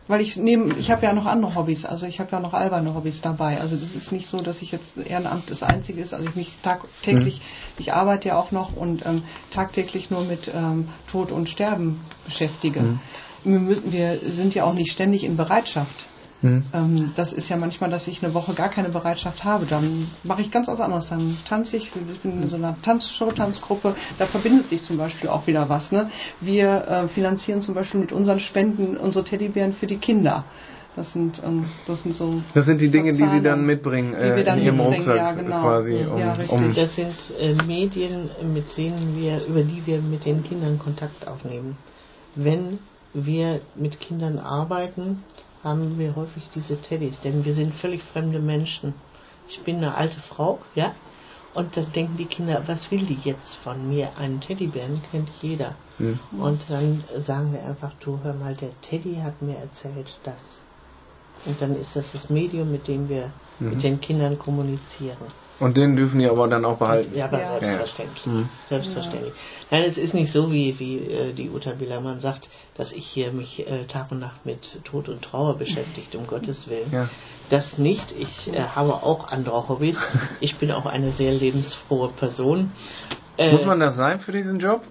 Weil 0.07 0.21
ich 0.21 0.37
nehme, 0.37 0.75
ich 0.75 0.91
habe 0.91 1.03
ja 1.03 1.13
noch 1.13 1.25
andere 1.25 1.55
Hobbys, 1.55 1.83
also 1.83 2.05
ich 2.05 2.19
habe 2.19 2.31
ja 2.31 2.39
noch 2.39 2.53
alberne 2.53 2.93
Hobbys 2.93 3.21
dabei. 3.21 3.59
Also 3.59 3.75
das 3.75 3.95
ist 3.95 4.11
nicht 4.11 4.27
so, 4.27 4.37
dass 4.37 4.61
ich 4.61 4.71
jetzt 4.71 4.97
Ehrenamt 4.97 5.49
das 5.49 5.63
Einzige 5.63 6.01
ist. 6.01 6.13
Also 6.13 6.27
ich 6.27 6.35
mich 6.35 6.51
tagtäglich, 6.61 7.41
ich 7.79 7.93
arbeite 7.93 8.29
ja 8.29 8.37
auch 8.37 8.51
noch 8.51 8.75
und 8.75 9.05
ähm, 9.05 9.23
tagtäglich 9.51 10.11
nur 10.11 10.23
mit 10.23 10.51
ähm, 10.53 10.89
Tod 11.11 11.31
und 11.31 11.49
Sterben 11.49 12.01
beschäftige. 12.23 12.99
Wir, 13.43 13.59
müssen, 13.59 13.91
wir 13.91 14.19
sind 14.27 14.53
ja 14.53 14.63
auch 14.63 14.73
nicht 14.73 14.91
ständig 14.91 15.23
in 15.23 15.37
Bereitschaft. 15.37 16.05
Hm. 16.41 16.63
Ähm, 16.73 17.13
das 17.15 17.33
ist 17.33 17.49
ja 17.49 17.57
manchmal, 17.57 17.89
dass 17.89 18.07
ich 18.07 18.23
eine 18.23 18.33
Woche 18.33 18.53
gar 18.53 18.69
keine 18.69 18.89
Bereitschaft 18.89 19.43
habe. 19.43 19.65
Dann 19.65 20.07
mache 20.23 20.41
ich 20.41 20.51
ganz 20.51 20.67
was 20.67 20.79
anderes. 20.79 21.09
Dann 21.09 21.37
tanze 21.47 21.77
ich, 21.77 21.91
ich 21.95 22.19
bin 22.19 22.43
in 22.43 22.49
so 22.49 22.55
einer 22.55 22.75
Tanzshow, 22.81 23.31
Tanzgruppe. 23.31 23.95
Da 24.17 24.27
verbindet 24.27 24.69
sich 24.69 24.83
zum 24.83 24.97
Beispiel 24.97 25.29
auch 25.29 25.47
wieder 25.47 25.69
was. 25.69 25.91
Ne? 25.91 26.09
Wir 26.41 26.87
äh, 26.87 27.07
finanzieren 27.07 27.61
zum 27.61 27.73
Beispiel 27.73 27.99
mit 27.99 28.11
unseren 28.11 28.39
Spenden 28.39 28.97
unsere 28.97 29.23
Teddybären 29.23 29.73
für 29.73 29.87
die 29.87 29.97
Kinder. 29.97 30.45
Das 30.95 31.11
sind, 31.11 31.41
ähm, 31.43 31.65
das 31.87 32.03
sind 32.03 32.15
so. 32.15 32.41
Das 32.53 32.65
sind 32.65 32.79
die 32.79 32.89
Dinge, 32.89 33.11
die 33.11 33.27
Sie 33.27 33.41
dann 33.41 33.65
mitbringen 33.65 34.15
die 34.17 34.27
äh, 34.27 34.35
wir 34.37 34.43
dann 34.45 34.59
in 34.59 34.65
Ihrem 34.65 34.77
mitbringen, 34.77 34.95
Rucksack 34.95 35.17
ja, 35.17 35.31
genau. 35.33 35.61
quasi. 35.61 35.95
Ja, 35.95 36.07
Um, 36.07 36.21
richtig. 36.21 36.51
um, 36.51 36.73
Das 36.73 36.95
sind 36.95 37.15
äh, 37.37 37.53
Medien, 37.65 38.29
mit 38.53 38.77
denen 38.77 39.15
wir, 39.17 39.45
über 39.45 39.63
die 39.63 39.85
wir 39.85 40.01
mit 40.01 40.25
den 40.25 40.43
Kindern 40.43 40.79
Kontakt 40.79 41.27
aufnehmen. 41.27 41.77
Wenn 42.35 42.79
wir 43.13 43.61
mit 43.75 43.99
Kindern 43.99 44.39
arbeiten, 44.39 45.23
haben 45.65 45.99
wir 45.99 46.15
häufig 46.15 46.43
diese 46.53 46.81
Teddys, 46.81 47.19
denn 47.21 47.43
wir 47.43 47.53
sind 47.53 47.73
völlig 47.73 48.03
fremde 48.03 48.39
Menschen. 48.39 48.93
Ich 49.49 49.59
bin 49.61 49.77
eine 49.77 49.95
alte 49.95 50.21
Frau, 50.21 50.59
ja, 50.75 50.93
und 51.55 51.75
dann 51.75 51.91
denken 51.93 52.17
die 52.17 52.25
Kinder, 52.25 52.63
was 52.67 52.91
will 52.91 53.05
die 53.05 53.17
jetzt 53.23 53.55
von 53.55 53.89
mir? 53.89 54.17
Einen 54.17 54.41
Teddybären 54.41 55.01
kennt 55.09 55.29
jeder. 55.41 55.75
Hm. 55.97 56.19
Und 56.37 56.61
dann 56.69 57.03
sagen 57.17 57.53
wir 57.53 57.63
einfach, 57.63 57.93
du 58.01 58.19
hör 58.23 58.33
mal, 58.33 58.55
der 58.55 58.71
Teddy 58.81 59.15
hat 59.23 59.41
mir 59.41 59.55
erzählt 59.55 60.19
das. 60.25 60.57
Und 61.45 61.61
dann 61.61 61.75
ist 61.79 61.95
das 61.95 62.11
das 62.11 62.29
Medium, 62.29 62.71
mit 62.71 62.87
dem 62.87 63.07
wir 63.07 63.31
mit 63.59 63.83
den 63.83 64.01
Kindern 64.01 64.37
kommunizieren. 64.37 65.17
Und 65.59 65.77
den 65.77 65.95
dürfen 65.95 66.19
die 66.19 66.27
aber 66.27 66.47
dann 66.47 66.65
auch 66.65 66.77
behalten. 66.77 67.15
Ja, 67.17 67.25
aber 67.25 67.39
Ja. 67.39 67.59
selbstverständlich. 67.59 68.25
Mhm. 68.25 68.49
Selbstverständlich. 68.67 69.33
Nein, 69.71 69.83
es 69.83 69.97
ist 69.97 70.13
nicht 70.13 70.31
so, 70.31 70.51
wie, 70.51 70.77
wie 70.79 70.97
äh, 70.97 71.33
die 71.33 71.49
Uta 71.49 71.71
Billermann 71.71 72.19
sagt, 72.19 72.49
dass 72.75 72.91
ich 72.91 73.05
hier 73.07 73.31
mich 73.31 73.65
äh, 73.65 73.85
Tag 73.85 74.11
und 74.11 74.19
Nacht 74.19 74.45
mit 74.45 74.83
Tod 74.83 75.07
und 75.09 75.21
Trauer 75.21 75.57
beschäftigt, 75.57 76.15
um 76.15 76.27
Gottes 76.27 76.67
Willen. 76.69 76.91
Ja. 76.91 77.09
Das 77.49 77.77
nicht. 77.77 78.11
Ich 78.17 78.53
äh, 78.53 78.59
habe 78.59 78.93
auch 78.95 79.29
andere 79.29 79.69
Hobbys. 79.69 79.99
Ich 80.39 80.57
bin 80.57 80.71
auch 80.71 80.85
eine 80.85 81.11
sehr 81.11 81.31
lebensfrohe 81.33 82.09
Person. 82.09 82.71
Äh, 83.37 83.51
Muss 83.51 83.65
man 83.65 83.79
das 83.79 83.95
sein 83.95 84.19
für 84.19 84.31
diesen 84.31 84.59
Job? 84.59 84.81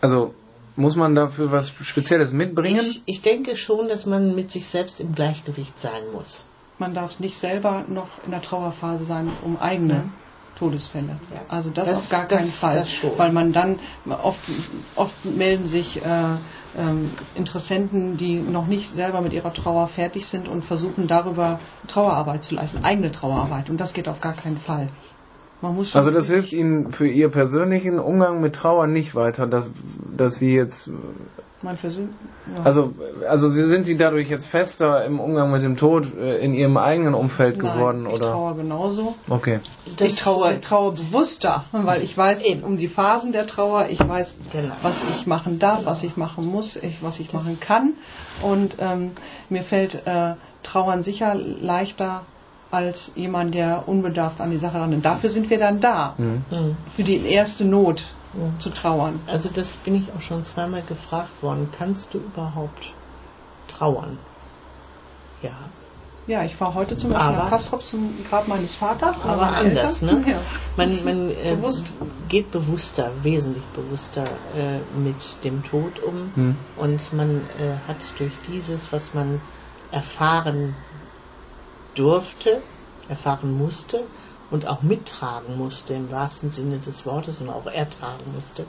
Also 0.00 0.34
muss 0.76 0.94
man 0.94 1.14
dafür 1.16 1.50
was 1.50 1.70
Spezielles 1.80 2.32
mitbringen? 2.32 2.78
ich, 2.80 3.02
ich 3.06 3.22
denke 3.22 3.56
schon, 3.56 3.88
dass 3.88 4.06
man 4.06 4.34
mit 4.36 4.50
sich 4.52 4.68
selbst 4.68 5.00
im 5.00 5.14
Gleichgewicht 5.14 5.78
sein 5.78 6.12
muss. 6.12 6.44
Man 6.78 6.94
darf 6.94 7.18
nicht 7.20 7.38
selber 7.38 7.84
noch 7.88 8.08
in 8.24 8.30
der 8.30 8.42
Trauerphase 8.42 9.04
sein, 9.04 9.30
um 9.44 9.56
eigene 9.58 9.94
Ja. 9.94 10.04
Todesfälle. 10.58 11.16
Ja. 11.32 11.40
Also 11.48 11.70
das, 11.70 11.86
Das- 11.88 11.98
auf 11.98 12.08
gar 12.08 12.26
das- 12.26 12.38
keinen 12.38 12.50
Fall. 12.50 12.80
das. 13.02 13.18
Weil 13.18 13.32
man 13.32 13.52
dann 13.52 13.78
oft, 14.22 14.40
oft 14.96 15.24
melden 15.24 15.66
sich 15.66 16.04
äh, 16.04 16.34
ähm, 16.76 17.10
Interessenten, 17.36 18.16
die 18.16 18.40
noch 18.40 18.66
nicht 18.66 18.92
selber 18.94 19.20
mit 19.20 19.32
ihrer 19.32 19.52
Trauer 19.54 19.86
fertig 19.88 20.26
sind 20.26 20.48
und 20.48 20.64
versuchen 20.64 21.06
darüber 21.06 21.60
Trauerarbeit 21.86 22.42
zu 22.44 22.54
leisten, 22.56 22.84
eigene 22.84 23.12
Trauerarbeit. 23.12 23.70
Und 23.70 23.80
das 23.80 23.92
geht 23.92 24.08
auf 24.08 24.20
gar 24.20 24.34
keinen 24.34 24.58
Fall. 24.58 24.88
Man 25.60 25.74
muss 25.74 25.90
schon 25.90 25.98
Also 25.98 26.10
das 26.12 26.28
hilft 26.28 26.52
Ihnen 26.52 26.92
für 26.92 27.08
Ihr 27.08 27.30
persönlichen 27.30 27.98
Umgang 27.98 28.40
mit 28.40 28.54
Trauer 28.54 28.86
nicht 28.86 29.14
weiter, 29.14 29.46
dass, 29.46 29.68
dass 30.16 30.36
Sie 30.36 30.54
jetzt, 30.54 30.88
Man 31.62 31.76
versöhnt, 31.76 32.10
ja. 32.56 32.62
also, 32.62 32.94
also 33.28 33.48
Sie- 33.48 33.68
sind 33.68 33.84
Sie 33.84 33.96
dadurch 33.96 34.28
jetzt 34.30 34.46
fester 34.46 35.04
im 35.04 35.18
Umgang 35.18 35.50
mit 35.50 35.62
dem 35.62 35.76
Tod 35.76 36.14
äh, 36.16 36.38
in 36.38 36.54
Ihrem 36.54 36.76
eigenen 36.76 37.14
Umfeld 37.14 37.58
Nein, 37.58 37.72
geworden, 37.72 38.06
ich 38.06 38.14
oder? 38.14 38.30
traue 38.30 38.54
genauso. 38.54 39.14
Okay. 39.28 39.58
ich 39.98 40.14
traue, 40.14 40.54
ich 40.54 40.60
traue 40.60 40.92
bewusster, 40.92 41.64
weil 41.72 42.02
ich 42.02 42.16
weiß 42.16 42.44
Eben. 42.44 42.62
um 42.62 42.76
die 42.76 42.86
Phasen 42.88 43.32
der 43.32 43.48
Trauer, 43.48 43.88
ich 43.88 43.98
weiß, 43.98 44.38
Genau. 44.52 44.74
was 44.82 45.02
ich 45.10 45.26
machen 45.26 45.58
darf, 45.58 45.84
was 45.84 46.04
ich 46.04 46.16
machen 46.16 46.46
muss, 46.46 46.76
ich, 46.76 47.02
was 47.02 47.18
ich 47.18 47.32
machen 47.32 47.58
kann. 47.60 47.94
Und 48.42 48.76
ähm, 48.78 49.10
mir 49.48 49.62
fällt 49.62 50.06
äh, 50.06 50.34
Trauern 50.62 51.02
sicher 51.02 51.34
leichter 51.34 52.22
als 52.70 53.12
jemand, 53.14 53.54
der 53.54 53.88
unbedarft 53.88 54.40
an 54.40 54.50
die 54.50 54.58
Sache 54.58 54.78
ran. 54.80 54.92
Und 54.92 55.04
dafür 55.04 55.30
sind 55.30 55.48
wir 55.50 55.58
dann 55.58 55.80
da, 55.80 56.14
Mhm. 56.18 56.42
Hm. 56.50 56.76
für 56.96 57.02
die 57.02 57.16
erste 57.26 57.64
Not 57.64 58.02
Ja. 58.34 58.58
zu 58.58 58.70
trauern. 58.70 59.20
Also 59.26 59.48
das 59.48 59.76
bin 59.78 59.94
ich 59.94 60.12
auch 60.12 60.20
schon 60.20 60.44
zweimal 60.44 60.82
gefragt 60.82 61.42
worden. 61.42 61.70
Kannst 61.76 62.12
du 62.12 62.18
überhaupt 62.18 62.92
trauern? 63.68 64.18
Ja. 65.42 65.52
Ja, 66.26 66.44
ich 66.44 66.60
war 66.60 66.74
heute 66.74 66.94
zum 66.98 67.10
Beispiel 67.14 67.26
Aber- 67.26 67.36
nach 67.44 67.48
Kastrop 67.50 67.82
zum 67.82 68.12
Grab 68.28 68.48
meines 68.48 68.74
Vaters. 68.74 69.16
Aber 69.24 69.46
anders, 69.48 70.02
Eltern. 70.02 70.20
ne? 70.20 70.30
Ja. 70.32 70.40
Man, 70.76 71.04
man 71.04 71.30
äh, 71.30 71.54
Bewusst. 71.56 71.86
geht 72.28 72.50
bewusster, 72.50 73.12
wesentlich 73.22 73.64
bewusster 73.74 74.26
äh, 74.54 74.80
mit 74.94 75.16
dem 75.42 75.64
Tod 75.64 76.00
um 76.02 76.30
Hm. 76.34 76.56
und 76.76 77.12
man 77.14 77.38
äh, 77.58 77.76
hat 77.88 78.04
durch 78.18 78.32
dieses, 78.46 78.92
was 78.92 79.14
man 79.14 79.40
erfahren 79.90 80.74
durfte, 81.94 82.62
erfahren 83.08 83.52
musste 83.52 84.04
und 84.50 84.66
auch 84.66 84.82
mittragen 84.82 85.56
musste 85.56 85.94
im 85.94 86.10
wahrsten 86.10 86.50
Sinne 86.50 86.78
des 86.78 87.04
Wortes 87.06 87.40
und 87.40 87.48
auch 87.48 87.66
ertragen 87.66 88.32
musste, 88.32 88.66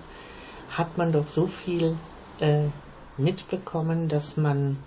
hat 0.70 0.97
man 0.97 1.11
doch 1.11 1.28
so 1.28 1.47
viel 1.47 1.97
äh, 2.39 2.67
mitbekommen, 3.17 4.07
dass 4.09 4.38
man 4.38 4.78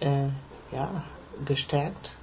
äh, 0.00 0.28
ja 0.72 1.04
gestärkt 1.44 2.16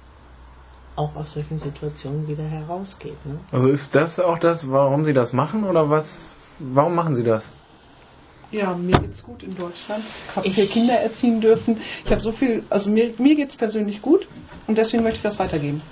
auch 0.98 1.14
aus 1.14 1.32
solchen 1.32 1.58
Situationen 1.58 2.26
wieder 2.26 2.44
herausgeht. 2.44 3.24
Ne? 3.24 3.38
Also 3.52 3.68
ist 3.68 3.94
das 3.94 4.18
auch 4.18 4.38
das, 4.38 4.68
warum 4.68 5.04
Sie 5.04 5.12
das 5.12 5.32
machen, 5.32 5.64
oder 5.64 5.88
was, 5.88 6.34
warum 6.58 6.94
machen 6.94 7.14
Sie 7.14 7.22
das? 7.22 7.48
Ja, 8.50 8.74
mir 8.74 8.96
geht's 8.96 9.22
gut 9.22 9.42
in 9.42 9.54
Deutschland. 9.54 10.04
Ich 10.30 10.36
habe 10.36 10.50
vier 10.50 10.66
Kinder 10.66 10.94
erziehen 10.94 11.40
dürfen. 11.40 11.80
Ich 12.04 12.10
habe 12.10 12.20
so 12.22 12.32
viel, 12.32 12.62
also 12.70 12.88
mir, 12.90 13.12
mir 13.18 13.34
geht's 13.36 13.56
persönlich 13.56 14.00
gut 14.00 14.26
und 14.66 14.78
deswegen 14.78 15.02
möchte 15.02 15.18
ich 15.18 15.22
das 15.22 15.38
weitergeben. 15.38 15.82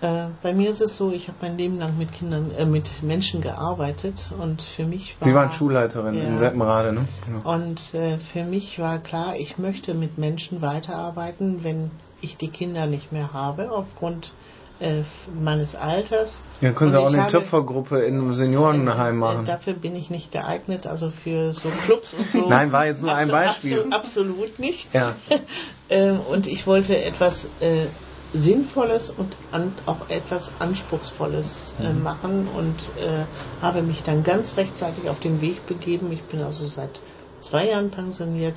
Äh, 0.00 0.28
bei 0.42 0.52
mir 0.52 0.70
ist 0.70 0.80
es 0.80 0.96
so, 0.96 1.12
ich 1.12 1.28
habe 1.28 1.38
mein 1.42 1.56
Leben 1.58 1.78
lang 1.78 1.96
mit 1.98 2.12
Kindern, 2.12 2.50
äh, 2.52 2.64
mit 2.64 3.02
Menschen 3.02 3.40
gearbeitet 3.40 4.32
und 4.38 4.62
für 4.62 4.86
mich 4.86 5.16
war 5.20 5.28
Sie 5.28 5.34
waren 5.34 5.50
Schulleiterin 5.52 6.14
in 6.14 6.32
Ja. 6.32 6.38
Seppenrade, 6.38 6.92
ne? 6.92 7.06
Genau. 7.26 7.54
Und 7.54 7.94
äh, 7.94 8.18
für 8.18 8.44
mich 8.44 8.78
war 8.78 8.98
klar, 8.98 9.36
ich 9.36 9.58
möchte 9.58 9.94
mit 9.94 10.18
Menschen 10.18 10.62
weiterarbeiten, 10.62 11.64
wenn 11.64 11.90
ich 12.20 12.36
die 12.38 12.48
Kinder 12.48 12.86
nicht 12.86 13.12
mehr 13.12 13.32
habe, 13.32 13.70
aufgrund 13.70 14.32
äh, 14.80 15.02
meines 15.32 15.74
Alters. 15.74 16.40
Ja, 16.60 16.72
können 16.72 16.90
Sie 16.90 16.98
auch 17.00 17.06
eine 17.08 17.22
habe- 17.22 17.32
Töpfergruppe 17.32 18.00
in 18.04 18.14
einem 18.14 18.32
Seniorenheim 18.34 19.16
Äh, 19.16 19.18
machen. 19.18 19.44
Dafür 19.44 19.74
bin 19.74 19.94
ich 19.96 20.10
nicht 20.10 20.32
geeignet, 20.32 20.86
also 20.86 21.10
für 21.10 21.54
so 21.54 21.68
Clubs 21.70 22.12
und 22.14 22.30
so. 22.30 22.48
Nein, 22.48 22.72
war 22.72 22.86
jetzt 22.86 23.02
nur 23.02 23.14
ein 23.14 23.28
Beispiel. 23.28 23.80
abso- 23.82 23.90
absolut 23.92 24.58
nicht. 24.58 24.92
Ja. 24.94 25.16
Ähm, 25.90 26.20
und 26.20 26.46
ich 26.46 26.66
wollte 26.66 26.96
etwas 26.96 27.44
äh, 27.60 27.88
Sinnvolles 28.32 29.10
und 29.10 29.36
an, 29.50 29.74
auch 29.84 30.08
etwas 30.08 30.50
Anspruchsvolles 30.58 31.76
äh, 31.78 31.92
Mhm. 31.92 32.02
machen 32.02 32.48
und 32.48 32.96
äh, 32.96 33.26
habe 33.60 33.82
mich 33.82 34.02
dann 34.02 34.22
ganz 34.22 34.56
rechtzeitig 34.56 35.08
auf 35.10 35.20
den 35.20 35.40
Weg 35.42 35.66
begeben. 35.66 36.10
Ich 36.10 36.24
bin 36.24 36.40
also 36.40 36.66
seit 36.66 37.00
zwei 37.38 37.68
Jahren 37.68 37.90
pensioniert, 37.90 38.56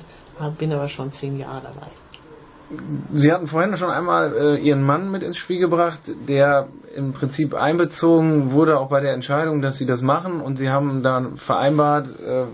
bin 0.56 0.72
aber 0.72 0.88
schon 0.88 1.12
zehn 1.12 1.36
Jahre 1.36 1.62
dabei. 1.62 1.90
Sie 3.14 3.32
hatten 3.32 3.46
vorhin 3.46 3.76
schon 3.76 3.90
einmal 3.90 4.34
äh, 4.36 4.60
Ihren 4.60 4.82
Mann 4.82 5.10
mit 5.10 5.22
ins 5.22 5.38
Spiel 5.38 5.58
gebracht, 5.58 6.00
der 6.28 6.68
im 6.94 7.12
Prinzip 7.12 7.54
einbezogen 7.54 8.52
wurde 8.52 8.78
auch 8.78 8.88
bei 8.88 9.00
der 9.00 9.14
Entscheidung, 9.14 9.62
dass 9.62 9.78
Sie 9.78 9.86
das 9.86 10.02
machen 10.02 10.40
und 10.40 10.56
Sie 10.56 10.68
haben 10.68 11.02
dann 11.02 11.36
vereinbart, 11.36 12.08
äh, 12.20 12.44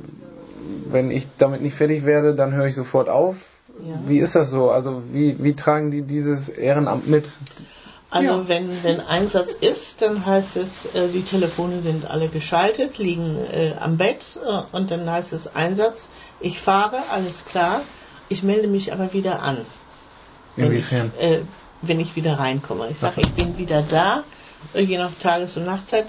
wenn 0.90 1.10
ich 1.10 1.26
damit 1.38 1.62
nicht 1.62 1.74
fertig 1.74 2.04
werde, 2.04 2.34
dann 2.34 2.52
höre 2.54 2.66
ich 2.66 2.74
sofort 2.76 3.08
auf. 3.08 3.36
Ja. 3.80 3.96
Wie 4.06 4.18
ist 4.18 4.36
das 4.36 4.50
so? 4.50 4.70
Also 4.70 5.02
wie, 5.12 5.36
wie 5.42 5.54
tragen 5.54 5.90
die 5.90 6.02
dieses 6.02 6.48
Ehrenamt 6.48 7.08
mit? 7.08 7.26
Also 8.10 8.30
Ja. 8.32 8.48
wenn, 8.48 8.84
wenn 8.84 9.00
Einsatz 9.00 9.52
ist, 9.52 10.00
dann 10.00 10.24
heißt 10.24 10.56
es, 10.56 10.86
äh, 10.94 11.08
die 11.08 11.24
Telefone 11.24 11.80
sind 11.80 12.08
alle 12.08 12.28
geschaltet, 12.28 12.98
liegen 12.98 13.36
äh, 13.36 13.74
am 13.80 13.96
Bett 13.96 14.38
äh, 14.46 14.76
und 14.76 14.92
dann 14.92 15.10
heißt 15.10 15.32
es 15.32 15.52
Einsatz. 15.56 16.08
Ich 16.38 16.60
fahre, 16.60 17.08
alles 17.10 17.44
klar. 17.44 17.80
Ich 18.28 18.44
melde 18.44 18.68
mich 18.68 18.92
aber 18.92 19.12
wieder 19.12 19.42
an. 19.42 19.58
Wenn 20.56 20.66
Inwiefern? 20.66 21.12
Ich, 21.18 21.24
äh, 21.24 21.42
wenn 21.82 22.00
ich 22.00 22.16
wieder 22.16 22.38
reinkomme. 22.38 22.88
Ich 22.90 22.98
sage, 22.98 23.20
ich 23.20 23.32
bin 23.34 23.58
wieder 23.58 23.82
da, 23.82 24.24
je 24.74 24.98
nach 24.98 25.12
Tages- 25.18 25.56
und 25.56 25.64
Nachtzeit. 25.64 26.06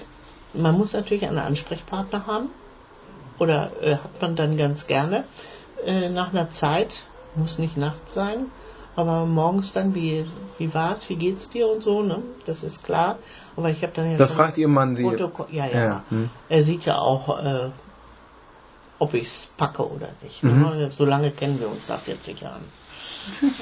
man 0.54 0.76
muss 0.76 0.92
natürlich 0.92 1.26
einen 1.26 1.38
Ansprechpartner 1.38 2.26
haben. 2.26 2.48
Oder 3.38 3.72
äh, 3.82 3.96
hat 3.96 4.22
man 4.22 4.36
dann 4.36 4.56
ganz 4.56 4.86
gerne. 4.86 5.24
Äh, 5.84 6.08
nach 6.08 6.32
einer 6.32 6.50
Zeit, 6.50 7.04
muss 7.34 7.58
nicht 7.58 7.76
nachts 7.76 8.14
sein, 8.14 8.46
aber 8.94 9.26
morgens 9.26 9.72
dann, 9.74 9.94
wie, 9.94 10.24
wie 10.56 10.72
war's, 10.72 11.08
wie 11.10 11.16
geht's 11.16 11.50
dir 11.50 11.68
und 11.68 11.82
so, 11.82 12.02
ne? 12.02 12.22
Das 12.46 12.62
ist 12.62 12.82
klar. 12.82 13.18
Aber 13.54 13.68
ich 13.68 13.82
habe 13.82 13.92
dann 13.94 14.10
ja 14.10 14.16
Das 14.16 14.32
fragt 14.32 14.56
Ihr 14.56 14.68
Mann 14.68 14.94
Sie. 14.94 15.02
Protokoll, 15.02 15.48
ja, 15.50 15.66
ja. 15.66 15.84
Ja, 15.84 16.04
hm. 16.08 16.30
Er 16.48 16.62
sieht 16.62 16.86
ja 16.86 16.96
auch, 16.96 17.38
äh, 17.38 17.68
ob 18.98 19.12
ich's 19.12 19.50
packe 19.58 19.86
oder 19.86 20.08
nicht. 20.22 20.42
Mhm. 20.42 20.62
Ne? 20.62 20.90
So 20.96 21.04
lange 21.04 21.30
kennen 21.30 21.60
wir 21.60 21.68
uns 21.68 21.88
nach 21.88 22.00
40 22.00 22.40
Jahren. 22.40 22.62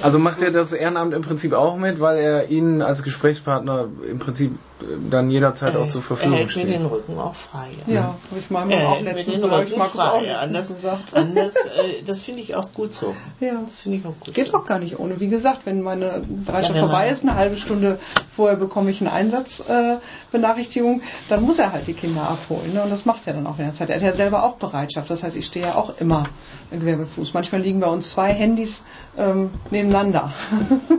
Also 0.03 0.19
macht 0.19 0.43
er 0.43 0.51
das 0.51 0.73
Ehrenamt 0.73 1.15
im 1.15 1.23
Prinzip 1.23 1.53
auch 1.53 1.77
mit, 1.77 2.01
weil 2.01 2.19
er 2.19 2.49
Ihnen 2.51 2.83
als 2.83 3.03
Gesprächspartner 3.03 3.89
im 4.09 4.19
Prinzip 4.19 4.53
äh, 4.81 4.85
dann 5.11 5.31
jederzeit 5.31 5.75
auch 5.77 5.87
zur 5.89 6.01
er 6.03 6.07
Verfügung 6.07 6.35
hält 6.35 6.47
mir 6.47 6.51
steht. 6.51 6.69
den 6.69 6.87
Rücken 6.87 7.19
auch 7.19 7.35
frei. 7.35 7.71
Ja, 7.87 8.17
habe 8.31 8.41
ich 8.41 8.51
meinem 8.51 8.71
Er 8.71 8.89
auch 8.89 8.95
hält 8.97 9.05
mir 9.05 9.13
letztens. 9.15 9.39
Ich 9.39 9.45
auch 9.45 9.91
frei. 9.91 10.21
letztens 10.21 10.39
Anders, 10.39 10.69
gesagt. 10.69 11.03
anders, 11.15 11.55
äh, 11.57 12.03
das 12.07 12.23
finde 12.23 12.41
ich 12.41 12.55
auch 12.57 12.73
gut 12.73 12.93
so. 12.93 13.15
Ja. 13.41 13.61
Das 13.63 13.81
finde 13.81 13.99
ich 13.99 14.07
auch 14.07 14.19
gut 14.21 14.35
Geht 14.35 14.47
so. 14.47 14.53
doch 14.53 14.67
gar 14.67 14.79
nicht 14.79 14.99
ohne. 14.99 15.21
Wie 15.21 15.29
gesagt, 15.29 15.61
wenn 15.65 15.81
meine 15.83 16.23
Bereitschaft 16.27 16.75
Ja, 16.77 16.81
vorbei 16.81 17.09
ist, 17.09 17.23
eine 17.23 17.35
halbe 17.35 17.57
Stunde 17.57 17.99
vorher 18.37 18.57
bekomme 18.57 18.91
ich 18.91 19.01
eine 19.01 19.13
Einsatzbenachrichtigung, 19.13 21.01
äh, 21.01 21.05
dann 21.29 21.43
muss 21.43 21.59
er 21.59 21.73
halt 21.73 21.87
die 21.87 21.95
Kinder 21.95 22.29
abholen. 22.29 22.73
Ne? 22.75 22.83
Und 22.83 22.91
das 22.91 23.05
macht 23.05 23.27
er 23.27 23.35
dann 23.35 23.47
auch 23.47 23.59
in 23.59 23.65
der 23.67 23.75
Zeit. 23.75 23.91
Er 23.91 23.97
hat 23.97 24.03
ja 24.03 24.13
selber 24.13 24.43
auch 24.43 24.57
Bereitschaft. 24.57 25.09
Das 25.11 25.23
heißt, 25.23 25.37
ich 25.37 25.47
stehe 25.47 25.67
ja 25.67 25.75
auch 25.77 26.01
immer 26.01 26.25
Gewerbefuß. 26.71 27.35
Manchmal 27.35 27.61
liegen 27.61 27.81
bei 27.81 27.87
uns 27.89 28.11
zwei 28.11 28.33
Handys 28.33 28.85
ähm, 29.17 29.51
nebeneinander. 29.71 30.33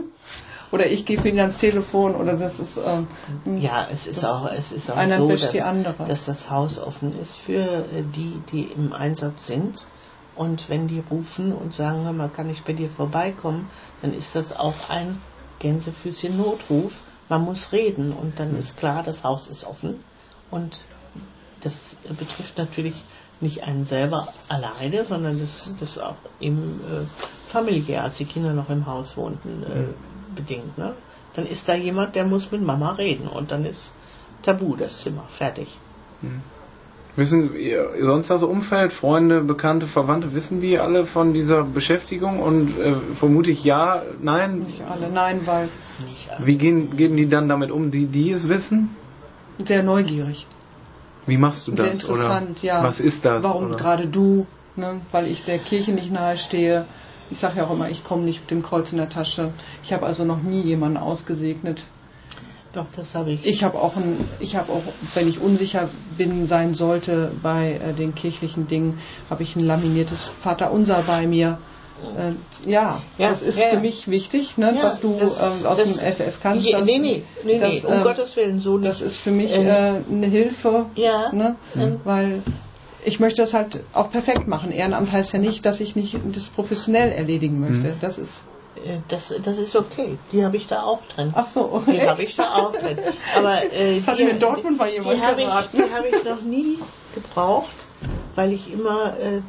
oder 0.72 0.86
ich 0.86 1.04
gehe 1.06 1.20
für 1.20 1.28
ihn 1.28 1.40
ans 1.40 1.58
Telefon 1.58 2.14
oder 2.14 2.36
das 2.36 2.58
ist 2.58 2.76
ähm, 2.76 3.06
Ja, 3.58 3.86
es 3.90 4.06
ist 4.06 4.24
auch, 4.24 4.50
es 4.50 4.72
ist 4.72 4.90
auch 4.90 4.96
Einer 4.96 5.18
so, 5.18 5.28
dass, 5.28 5.48
die 5.48 5.62
andere. 5.62 6.04
dass 6.04 6.24
das 6.24 6.50
Haus 6.50 6.78
offen 6.78 7.18
ist 7.18 7.36
für 7.38 7.60
äh, 7.60 8.02
die, 8.14 8.42
die 8.52 8.62
im 8.64 8.92
Einsatz 8.92 9.46
sind. 9.46 9.86
Und 10.34 10.68
wenn 10.68 10.86
die 10.86 11.02
rufen 11.10 11.52
und 11.52 11.74
sagen, 11.74 12.04
hör 12.04 12.12
mal, 12.12 12.28
kann 12.28 12.50
ich 12.50 12.62
bei 12.62 12.74
dir 12.74 12.90
vorbeikommen, 12.90 13.70
dann 14.02 14.12
ist 14.12 14.34
das 14.34 14.54
auch 14.54 14.90
ein 14.90 15.22
Gänsefüßchen 15.60 16.36
Notruf. 16.36 16.92
Man 17.28 17.42
muss 17.42 17.72
reden 17.72 18.12
und 18.12 18.38
dann 18.38 18.54
ist 18.54 18.76
klar, 18.76 19.02
das 19.02 19.24
Haus 19.24 19.48
ist 19.48 19.64
offen. 19.64 20.04
Und 20.50 20.84
das 21.62 21.96
betrifft 22.18 22.58
natürlich 22.58 23.02
nicht 23.40 23.64
einen 23.64 23.84
selber 23.84 24.28
alleine, 24.48 25.04
sondern 25.04 25.38
das, 25.38 25.74
das 25.80 25.98
auch 25.98 26.16
im 26.38 26.80
äh, 26.80 27.06
familiär, 27.56 28.04
als 28.04 28.16
die 28.16 28.24
Kinder 28.24 28.52
noch 28.52 28.70
im 28.70 28.86
Haus 28.86 29.16
wohnten, 29.16 29.62
äh, 29.62 29.86
bedingt. 30.34 30.76
Ne? 30.78 30.92
Dann 31.34 31.46
ist 31.46 31.68
da 31.68 31.74
jemand, 31.74 32.14
der 32.14 32.24
muss 32.24 32.50
mit 32.50 32.62
Mama 32.62 32.92
reden 32.92 33.28
und 33.28 33.50
dann 33.52 33.64
ist 33.64 33.92
tabu 34.42 34.76
das 34.76 35.00
Zimmer, 35.02 35.24
fertig. 35.30 35.68
Wissen 37.16 37.54
ihr, 37.54 37.90
sonst 38.02 38.28
das 38.28 38.42
Umfeld, 38.42 38.92
Freunde, 38.92 39.42
Bekannte, 39.42 39.86
Verwandte, 39.86 40.34
wissen 40.34 40.60
die 40.60 40.78
alle 40.78 41.06
von 41.06 41.32
dieser 41.32 41.64
Beschäftigung 41.64 42.40
und 42.40 42.78
äh, 42.78 42.96
vermute 43.20 43.50
ich 43.50 43.64
ja, 43.64 44.02
nein. 44.20 44.60
nicht 44.60 44.82
alle. 44.82 45.08
Nein, 45.08 45.40
weil 45.46 45.68
Nicht 46.06 46.30
alle. 46.30 46.46
Wie 46.46 46.56
gehen, 46.56 46.96
gehen 46.96 47.16
die 47.16 47.28
dann 47.28 47.48
damit 47.48 47.70
um, 47.70 47.90
die, 47.90 48.06
die 48.06 48.30
es 48.32 48.48
wissen? 48.48 48.90
sehr 49.64 49.82
neugierig. 49.82 50.46
Wie 51.26 51.38
machst 51.38 51.66
du 51.66 51.72
das? 51.72 51.86
Sehr 51.86 51.92
interessant, 51.94 52.58
oder 52.58 52.66
ja. 52.66 52.84
Was 52.84 53.00
ist 53.00 53.24
das? 53.24 53.42
Warum 53.42 53.76
gerade 53.76 54.06
du? 54.06 54.46
Ne? 54.76 55.00
Weil 55.10 55.26
ich 55.28 55.44
der 55.44 55.58
Kirche 55.58 55.92
nicht 55.92 56.12
nahe 56.12 56.36
stehe. 56.36 56.84
Ich 57.30 57.38
sage 57.38 57.58
ja 57.58 57.66
auch 57.66 57.72
immer, 57.72 57.90
ich 57.90 58.04
komme 58.04 58.22
nicht 58.24 58.40
mit 58.42 58.50
dem 58.50 58.62
Kreuz 58.62 58.92
in 58.92 58.98
der 58.98 59.08
Tasche. 59.08 59.52
Ich 59.84 59.92
habe 59.92 60.06
also 60.06 60.24
noch 60.24 60.42
nie 60.42 60.60
jemanden 60.60 60.96
ausgesegnet. 60.96 61.82
Doch, 62.72 62.86
das 62.94 63.14
habe 63.14 63.32
ich. 63.32 63.44
Ich 63.46 63.64
habe 63.64 63.78
auch, 63.78 63.96
ein, 63.96 64.28
ich 64.38 64.54
habe 64.54 64.70
auch, 64.72 64.82
wenn 65.14 65.28
ich 65.28 65.40
unsicher 65.40 65.88
bin 66.18 66.46
sein 66.46 66.74
sollte 66.74 67.32
bei 67.42 67.72
äh, 67.72 67.94
den 67.94 68.14
kirchlichen 68.14 68.68
Dingen, 68.68 69.00
habe 69.30 69.42
ich 69.44 69.56
ein 69.56 69.64
laminiertes 69.64 70.22
Vaterunser 70.42 71.02
bei 71.06 71.26
mir. 71.26 71.58
Äh, 72.18 72.70
ja, 72.70 73.00
Ja, 73.16 73.30
das 73.30 73.40
ist 73.40 73.58
ja, 73.58 73.70
für 73.70 73.80
mich 73.80 74.06
wichtig, 74.08 74.58
ne, 74.58 74.74
Ja, 74.76 74.82
was 74.82 75.00
du 75.00 75.16
das- 75.18 75.40
ähm, 75.40 75.64
aus 75.64 75.78
das- 75.78 75.96
dem 75.96 76.12
FF 76.12 76.38
kannst. 76.42 76.66
Je, 76.66 76.72
das, 76.72 76.84
nee, 76.84 76.98
nee, 76.98 77.22
nee, 77.44 77.58
das, 77.58 77.70
nee, 77.72 77.82
um 77.86 77.94
ähm, 77.94 78.02
Gottes 78.02 78.36
Willen, 78.36 78.60
so 78.60 78.76
nicht. 78.76 78.86
Das 78.90 79.00
ist 79.00 79.16
für 79.16 79.30
mich 79.30 79.50
Ähm, 79.50 79.66
äh, 79.66 80.00
eine 80.10 80.26
Hilfe, 80.26 80.86
ja. 80.96 81.32
ne? 81.32 81.56
Mhm. 81.74 82.00
weil 82.04 82.42
ich 83.06 83.20
möchte 83.20 83.42
das 83.42 83.54
halt 83.54 83.80
auch 83.92 84.10
perfekt 84.10 84.48
machen. 84.48 84.72
Ehrenamt 84.72 85.12
heißt 85.12 85.32
ja 85.32 85.38
nicht, 85.38 85.64
dass 85.64 85.80
ich 85.80 85.94
nicht 85.96 86.16
das 86.34 86.48
professionell 86.48 87.12
erledigen 87.12 87.60
möchte. 87.60 87.94
Mhm. 87.94 88.00
Das 88.00 88.18
ist 88.18 88.44
Äh, 88.76 88.98
Das, 89.08 89.32
das 89.42 89.58
ist 89.58 89.74
okay. 89.76 90.18
Die 90.32 90.44
habe 90.44 90.56
ich 90.56 90.66
da 90.66 90.82
auch 90.82 91.00
drin. 91.14 91.32
ach 91.34 91.46
so, 91.46 91.82
Die 91.86 92.02
habe 92.02 92.22
ich 92.24 92.34
da 92.36 92.54
auch 92.56 92.72
drin. 92.72 92.98
Aber 93.36 93.62
äh, 93.72 93.96
Das 93.96 94.06
hatte 94.08 94.18
die, 94.18 94.24
mir 94.24 94.30
in 94.32 94.38
Dortmund 94.40 94.76
bei 94.78 94.92
jemandem 94.92 95.16
die 95.18 95.26
habe 95.26 95.40
ich, 95.42 95.70
die 95.72 95.90
habe 95.94 96.08
ich 96.08 96.24
noch 96.24 96.42
nie 96.42 96.78
gebraucht, 97.14 97.76
weil 98.34 98.52
ich 98.52 98.70
immer, 98.72 99.16
äh, 99.18 99.40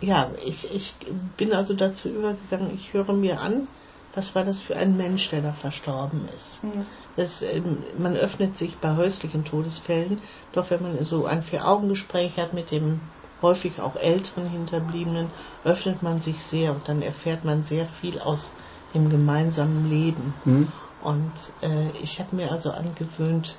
ja, 0.00 0.30
ich, 0.44 0.72
ich 0.72 0.94
bin 1.36 1.52
also 1.52 1.74
dazu 1.74 2.08
übergegangen, 2.08 2.70
ich 2.74 2.92
höre 2.94 3.12
mir 3.12 3.40
an, 3.40 3.66
was 4.14 4.34
war 4.34 4.44
das 4.44 4.60
für 4.60 4.76
ein 4.76 4.96
Mensch, 4.96 5.30
der 5.30 5.42
da 5.42 5.52
verstorben 5.52 6.28
ist. 6.34 6.62
Mhm. 6.62 6.86
Das, 7.16 7.42
ähm, 7.42 7.82
man 7.98 8.16
öffnet 8.16 8.58
sich 8.58 8.76
bei 8.78 8.96
häuslichen 8.96 9.44
Todesfällen, 9.44 10.22
doch 10.52 10.70
wenn 10.70 10.82
man 10.82 11.04
so 11.04 11.26
ein 11.26 11.42
Vier-Augen-Gespräch 11.42 12.36
hat 12.38 12.52
mit 12.52 12.70
dem 12.70 13.00
häufig 13.42 13.80
auch 13.80 13.96
älteren 13.96 14.48
Hinterbliebenen, 14.48 15.30
öffnet 15.64 16.02
man 16.02 16.20
sich 16.20 16.42
sehr 16.42 16.72
und 16.72 16.88
dann 16.88 17.02
erfährt 17.02 17.44
man 17.44 17.62
sehr 17.62 17.86
viel 17.86 18.18
aus 18.18 18.52
dem 18.94 19.10
gemeinsamen 19.10 19.88
Leben. 19.88 20.34
Hm? 20.44 20.72
Und 21.02 21.32
äh, 21.60 21.90
ich 22.00 22.18
habe 22.20 22.34
mir 22.36 22.50
also 22.50 22.70
angewöhnt, 22.70 23.54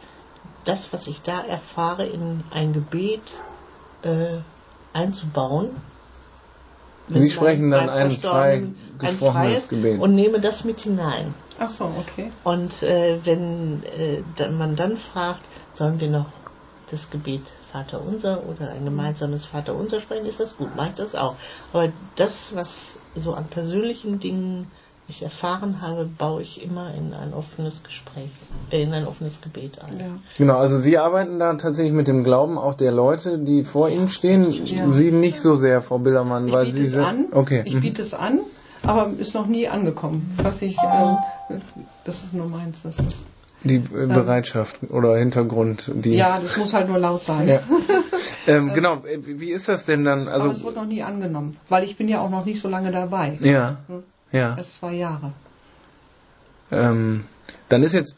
das, 0.63 0.91
was 0.91 1.07
ich 1.07 1.21
da 1.21 1.41
erfahre, 1.41 2.05
in 2.05 2.43
ein 2.49 2.73
Gebet 2.73 3.43
äh, 4.01 4.39
einzubauen. 4.93 5.69
Sie 7.07 7.29
sprechen 7.29 7.69
dann 7.71 7.89
ein 7.89 8.11
frei 8.11 8.63
gesprochenes 8.97 9.19
freies 9.19 9.69
Gebet. 9.69 9.99
Und 9.99 10.15
nehme 10.15 10.39
das 10.39 10.63
mit 10.63 10.79
hinein. 10.79 11.33
ach 11.59 11.69
so, 11.69 11.85
okay. 11.99 12.31
Und 12.43 12.81
äh, 12.81 13.19
wenn 13.23 13.83
äh, 13.83 14.23
dann 14.37 14.57
man 14.57 14.75
dann 14.75 14.97
fragt, 14.97 15.41
sollen 15.73 15.99
wir 15.99 16.09
noch 16.09 16.27
das 16.91 17.09
Gebet 17.09 17.41
Vater 17.71 18.01
Unser 18.01 18.43
oder 18.47 18.69
ein 18.71 18.85
gemeinsames 18.85 19.45
Vater 19.45 19.75
Unser 19.75 19.99
sprechen, 19.99 20.25
ist 20.25 20.39
das 20.39 20.57
gut, 20.57 20.75
mache 20.75 20.89
ich 20.89 20.95
das 20.95 21.15
auch. 21.15 21.35
Aber 21.73 21.91
das, 22.15 22.55
was 22.55 22.97
so 23.15 23.33
an 23.33 23.45
persönlichen 23.45 24.19
Dingen 24.19 24.71
ich 25.07 25.21
erfahren 25.21 25.81
habe, 25.81 26.05
baue 26.17 26.41
ich 26.41 26.63
immer 26.63 26.93
in 26.95 27.13
ein 27.13 27.33
offenes 27.33 27.83
Gespräch, 27.83 28.29
äh, 28.71 28.81
in 28.81 28.93
ein 28.93 29.05
offenes 29.05 29.39
Gebet 29.41 29.79
ein. 29.79 29.99
Ja. 29.99 30.05
Genau, 30.37 30.57
also 30.57 30.77
Sie 30.79 30.97
arbeiten 30.97 31.37
da 31.39 31.53
tatsächlich 31.55 31.93
mit 31.93 32.07
dem 32.07 32.23
Glauben 32.23 32.57
auch 32.57 32.73
der 32.73 32.91
Leute, 32.91 33.37
die 33.39 33.63
vor 33.63 33.89
Ihnen 33.89 34.09
stehen. 34.09 34.43
Ja. 34.65 34.91
Sie 34.93 35.11
nicht 35.11 35.39
so 35.39 35.55
sehr, 35.55 35.81
Frau 35.81 35.99
Billermann, 35.99 36.47
Ich 36.47 36.53
weil 36.53 36.65
biete 36.65 36.77
Sie 36.77 36.83
es 36.85 36.91
sind. 36.91 37.03
an. 37.03 37.25
Okay. 37.31 37.61
Ich 37.65 37.75
mhm. 37.75 37.81
biete 37.81 38.01
es 38.01 38.13
an, 38.13 38.39
aber 38.81 39.11
ist 39.17 39.35
noch 39.35 39.45
nie 39.47 39.67
angekommen. 39.67 40.33
Was 40.41 40.61
ich, 40.61 40.75
ähm, 40.77 41.17
das 42.03 42.23
ist 42.23 42.33
nur 42.33 42.47
meins. 42.47 42.81
Das 42.81 42.97
ist, 42.99 43.23
Die 43.63 43.75
äh, 43.75 43.81
Bereitschaft 44.07 44.79
oder 44.89 45.17
Hintergrund, 45.17 45.91
die. 45.93 46.13
ja, 46.15 46.39
das 46.39 46.57
muss 46.57 46.73
halt 46.73 46.87
nur 46.89 46.97
laut 46.99 47.23
sein. 47.23 47.47
Ja. 47.47 47.59
ähm, 48.47 48.73
genau, 48.73 49.03
äh, 49.05 49.19
wie 49.23 49.51
ist 49.51 49.67
das 49.69 49.85
denn 49.85 50.03
dann? 50.03 50.27
aber 50.27 50.45
es 50.45 50.49
Also 50.49 50.63
wird 50.65 50.75
noch 50.77 50.85
nie 50.87 51.03
angenommen, 51.03 51.57
weil 51.69 51.83
ich 51.83 51.95
bin 51.95 52.07
ja 52.07 52.21
auch 52.21 52.29
noch 52.31 52.45
nicht 52.45 52.59
so 52.59 52.69
lange 52.69 52.91
dabei. 52.91 53.37
ja, 53.41 53.77
Hm. 53.87 54.03
Ja. 54.36 54.57
Erst 54.57 54.75
zwei 54.75 54.93
Jahre. 54.93 55.31
Ähm, 56.71 57.23
dann 57.69 57.83
ist 57.83 57.93
jetzt 57.93 58.15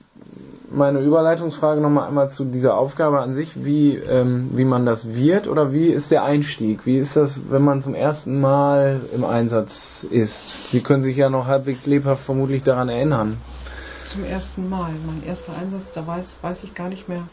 meine 0.70 1.00
Überleitungsfrage 1.00 1.80
nochmal 1.80 2.08
einmal 2.08 2.30
zu 2.30 2.44
dieser 2.44 2.76
Aufgabe 2.76 3.22
an 3.22 3.34
sich, 3.34 3.64
wie, 3.64 3.96
ähm, 3.96 4.50
wie 4.54 4.66
man 4.66 4.86
das 4.86 5.14
wird 5.14 5.48
oder 5.48 5.72
wie 5.72 5.88
ist 5.88 6.12
der 6.12 6.24
Einstieg? 6.24 6.86
Wie 6.86 6.98
ist 6.98 7.16
das, 7.16 7.40
wenn 7.50 7.64
man 7.64 7.82
zum 7.82 7.96
ersten 7.96 8.42
Mal 8.42 9.02
im 9.14 9.24
Einsatz 9.24 10.06
ist? 10.10 10.56
Sie 10.72 10.82
können 10.82 11.04
sich 11.04 11.18
ja 11.18 11.30
noch 11.30 11.46
halbwegs 11.46 11.86
lebhaft 11.86 12.26
vermutlich 12.26 12.64
daran 12.64 12.90
erinnern. 12.90 13.38
Zum 14.08 14.24
ersten 14.24 14.70
Mal. 14.70 14.92
Mein 15.06 15.24
erster 15.24 15.56
Einsatz, 15.56 15.84
da 15.94 16.06
weiß, 16.06 16.38
weiß 16.42 16.64
ich 16.64 16.74
gar 16.74 16.90
nicht 16.90 17.08
mehr. 17.08 17.24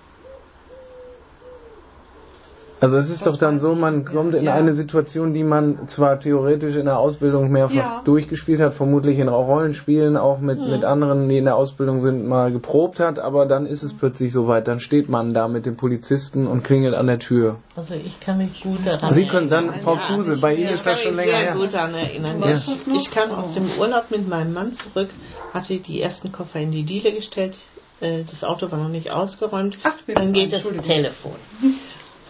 Also 2.84 2.98
es 2.98 3.08
ist 3.08 3.24
Das 3.24 3.32
doch 3.32 3.38
dann 3.38 3.58
so, 3.60 3.72
ich 3.72 3.78
man 3.78 4.04
kommt 4.04 4.34
in 4.34 4.44
Ja. 4.44 4.52
eine 4.54 4.74
Situation, 4.74 5.32
die 5.32 5.42
man 5.42 5.88
zwar 5.88 6.20
theoretisch 6.20 6.76
in 6.76 6.84
der 6.84 6.98
Ausbildung 6.98 7.50
mehrfach 7.50 7.74
Ja. 7.74 8.02
durchgespielt 8.04 8.60
hat, 8.60 8.74
vermutlich 8.74 9.18
in 9.18 9.28
Rollenspielen 9.28 10.16
auch 10.18 10.38
mit, 10.38 10.58
Mhm. 10.60 10.70
mit 10.70 10.84
anderen, 10.84 11.28
die 11.28 11.38
in 11.38 11.44
der 11.46 11.56
Ausbildung 11.56 12.00
sind, 12.00 12.26
mal 12.26 12.52
geprobt 12.52 13.00
hat, 13.00 13.18
aber 13.18 13.46
dann 13.46 13.64
ist 13.64 13.82
es 13.82 13.94
plötzlich 13.94 14.32
soweit, 14.32 14.68
dann 14.68 14.80
steht 14.80 15.08
man 15.08 15.32
da 15.32 15.48
mit 15.48 15.64
dem 15.64 15.76
Polizisten 15.76 16.46
und 16.46 16.62
klingelt 16.62 16.94
an 16.94 17.06
der 17.06 17.18
Tür. 17.18 17.56
Also 17.74 17.94
ich 17.94 18.20
kann 18.20 18.38
mich 18.38 18.62
gut 18.62 18.84
daran 18.84 19.12
Sie 19.14 19.26
können 19.26 19.48
dann, 19.48 19.64
erinnern. 19.68 19.80
Frau 19.82 19.94
Ja, 19.94 20.00
Kruse, 20.06 20.36
bei 20.36 20.54
Ihnen 20.54 20.66
ich 20.68 20.74
ist 20.74 20.84
das 20.86 20.94
kann 20.94 21.02
schon 21.02 21.16
mich 21.16 21.24
länger 21.24 21.38
sehr 21.38 21.52
her. 21.52 21.56
gut 21.60 21.72
daran 21.74 21.94
erinnern. 21.94 22.40
Du 22.40 22.48
Ich, 22.48 22.54
weißt 22.54 22.68
das 22.68 22.86
noch? 22.86 22.96
ich 22.96 23.10
kam 23.10 23.30
aus 23.32 23.54
dem 23.54 23.66
Urlaub 23.80 24.10
mit 24.10 24.28
meinem 24.28 24.52
Mann 24.52 24.74
zurück, 24.74 25.08
hatte 25.54 25.78
die 25.78 26.00
ersten 26.02 26.32
Koffer 26.32 26.60
in 26.60 26.70
die 26.70 26.82
Diele 26.84 27.12
gestellt, 27.12 27.56
äh, 28.00 28.24
das 28.24 28.44
Auto 28.44 28.70
war 28.70 28.78
noch 28.78 28.88
nicht 28.88 29.10
ausgeräumt, 29.10 29.78
Ach, 29.84 29.94
dann 30.12 30.32
geht 30.32 30.52
das. 30.52 30.62
Telefon. 30.62 31.36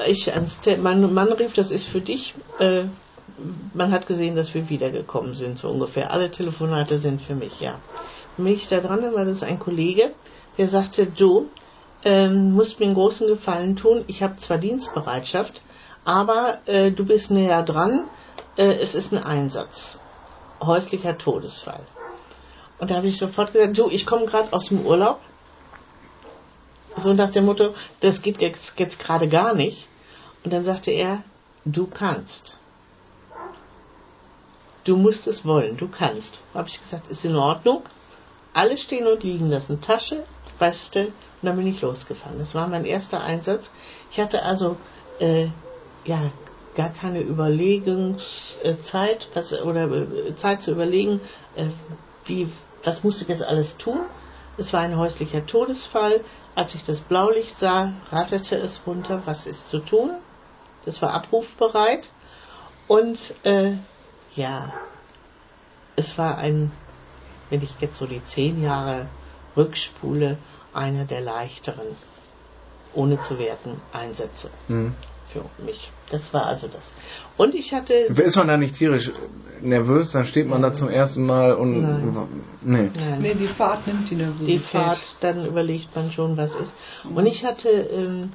Ich 0.06 0.32
ans 0.32 0.58
mein 0.80 1.12
Mann 1.12 1.32
rief, 1.32 1.52
das 1.54 1.70
ist 1.70 1.86
für 1.86 2.00
dich. 2.00 2.34
Äh, 2.58 2.84
man 3.72 3.92
hat 3.92 4.06
gesehen, 4.06 4.36
dass 4.36 4.54
wir 4.54 4.68
wiedergekommen 4.68 5.34
sind, 5.34 5.58
so 5.58 5.70
ungefähr. 5.70 6.10
Alle 6.10 6.30
Telefonate 6.30 6.98
sind 6.98 7.22
für 7.22 7.34
mich, 7.34 7.60
ja. 7.60 7.78
Dann 8.36 8.44
bin 8.44 8.54
ich 8.54 8.68
da 8.68 8.80
dran, 8.80 9.14
war 9.14 9.24
das 9.24 9.42
ein 9.42 9.58
Kollege, 9.58 10.12
der 10.58 10.68
sagte, 10.68 11.06
du, 11.06 11.48
ähm, 12.04 12.52
musst 12.52 12.80
mir 12.80 12.86
einen 12.86 12.94
großen 12.94 13.26
Gefallen 13.26 13.76
tun. 13.76 14.04
Ich 14.08 14.22
habe 14.22 14.36
zwar 14.36 14.58
Dienstbereitschaft, 14.58 15.62
aber 16.04 16.58
äh, 16.66 16.90
du 16.90 17.06
bist 17.06 17.30
näher 17.30 17.62
dran. 17.62 18.04
Äh, 18.56 18.74
es 18.74 18.94
ist 18.94 19.12
ein 19.12 19.22
Einsatz. 19.22 19.98
Häuslicher 20.62 21.16
Todesfall. 21.18 21.86
Und 22.78 22.90
da 22.90 22.96
habe 22.96 23.08
ich 23.08 23.18
sofort 23.18 23.52
gesagt, 23.52 23.78
du, 23.78 23.88
ich 23.88 24.06
komme 24.06 24.26
gerade 24.26 24.52
aus 24.52 24.66
dem 24.68 24.84
Urlaub. 24.84 25.20
So 26.96 27.12
nach 27.12 27.30
dem 27.30 27.46
Motto, 27.46 27.74
das 28.00 28.22
geht 28.22 28.40
jetzt, 28.40 28.78
jetzt 28.78 28.98
gerade 28.98 29.28
gar 29.28 29.54
nicht. 29.54 29.88
Und 30.44 30.52
dann 30.52 30.64
sagte 30.64 30.90
er, 30.90 31.22
du 31.64 31.86
kannst. 31.86 32.56
Du 34.84 34.96
musst 34.96 35.26
es 35.26 35.44
wollen, 35.44 35.76
du 35.76 35.88
kannst. 35.88 36.38
Habe 36.52 36.68
ich 36.68 36.80
gesagt, 36.80 37.08
ist 37.08 37.24
in 37.24 37.36
Ordnung. 37.36 37.82
Alles 38.52 38.82
stehen 38.82 39.06
und 39.06 39.22
liegen 39.22 39.48
lassen. 39.48 39.80
Tasche, 39.80 40.24
Weste, 40.58 41.12
und 41.44 41.48
dann 41.48 41.56
bin 41.56 41.66
ich 41.66 41.80
losgefahren. 41.80 42.38
Das 42.38 42.54
war 42.54 42.68
mein 42.68 42.84
erster 42.84 43.22
Einsatz. 43.22 43.70
Ich 44.10 44.20
hatte 44.20 44.42
also 44.42 44.76
äh, 45.18 45.48
ja 46.04 46.30
gar 46.74 46.90
keine 46.90 47.20
Überlegungszeit 47.20 49.28
was, 49.34 49.52
oder 49.52 49.90
äh, 49.90 50.34
Zeit 50.36 50.62
zu 50.62 50.70
überlegen, 50.70 51.20
äh, 51.56 51.66
wie, 52.26 52.48
was 52.82 53.04
musste 53.04 53.24
ich 53.24 53.28
jetzt 53.28 53.42
alles 53.42 53.76
tun. 53.76 54.00
Es 54.56 54.72
war 54.72 54.80
ein 54.80 54.96
häuslicher 54.96 55.46
Todesfall. 55.46 56.24
Als 56.54 56.74
ich 56.74 56.84
das 56.84 57.00
Blaulicht 57.00 57.58
sah, 57.58 57.92
ratterte 58.10 58.56
es 58.56 58.80
runter, 58.86 59.22
was 59.24 59.46
ist 59.46 59.68
zu 59.68 59.80
tun. 59.80 60.10
Das 60.84 61.02
war 61.02 61.12
abrufbereit. 61.12 62.10
Und 62.86 63.34
äh, 63.44 63.72
ja, 64.36 64.72
es 65.96 66.16
war 66.18 66.38
ein, 66.38 66.70
wenn 67.50 67.62
ich 67.62 67.74
jetzt 67.80 67.98
so 67.98 68.06
die 68.06 68.22
zehn 68.24 68.62
Jahre 68.62 69.08
rückspule, 69.56 70.38
einer 70.72 71.04
der 71.04 71.20
leichteren, 71.20 71.96
ohne 72.94 73.20
zu 73.22 73.38
werten, 73.38 73.80
Einsätze 73.92 74.50
Mhm. 74.68 74.94
Für 75.34 75.62
mich. 75.62 75.90
Das 76.10 76.32
war 76.32 76.46
also 76.46 76.68
das. 76.68 76.92
Und 77.36 77.54
ich 77.54 77.74
hatte. 77.74 77.92
Ist 77.92 78.36
man 78.36 78.48
da 78.48 78.56
nicht 78.56 78.76
tierisch 78.76 79.10
nervös? 79.60 80.12
Dann 80.12 80.24
steht 80.24 80.46
man 80.46 80.62
da 80.62 80.72
zum 80.72 80.88
ersten 80.88 81.26
Mal 81.26 81.54
und. 81.54 81.72
Nee. 82.62 82.90
Nein. 82.94 83.18
Nee, 83.20 83.34
die 83.34 83.48
Fahrt 83.48 83.86
nimmt 83.86 84.08
die 84.10 84.14
Nervosität. 84.14 84.48
die 84.48 84.58
Fahrt, 84.58 85.16
dann 85.20 85.44
überlegt 85.44 85.94
man 85.96 86.10
schon, 86.12 86.36
was 86.36 86.54
ist. 86.54 86.76
Und 87.04 87.26
ich 87.26 87.44
hatte, 87.44 87.68
ähm, 87.68 88.32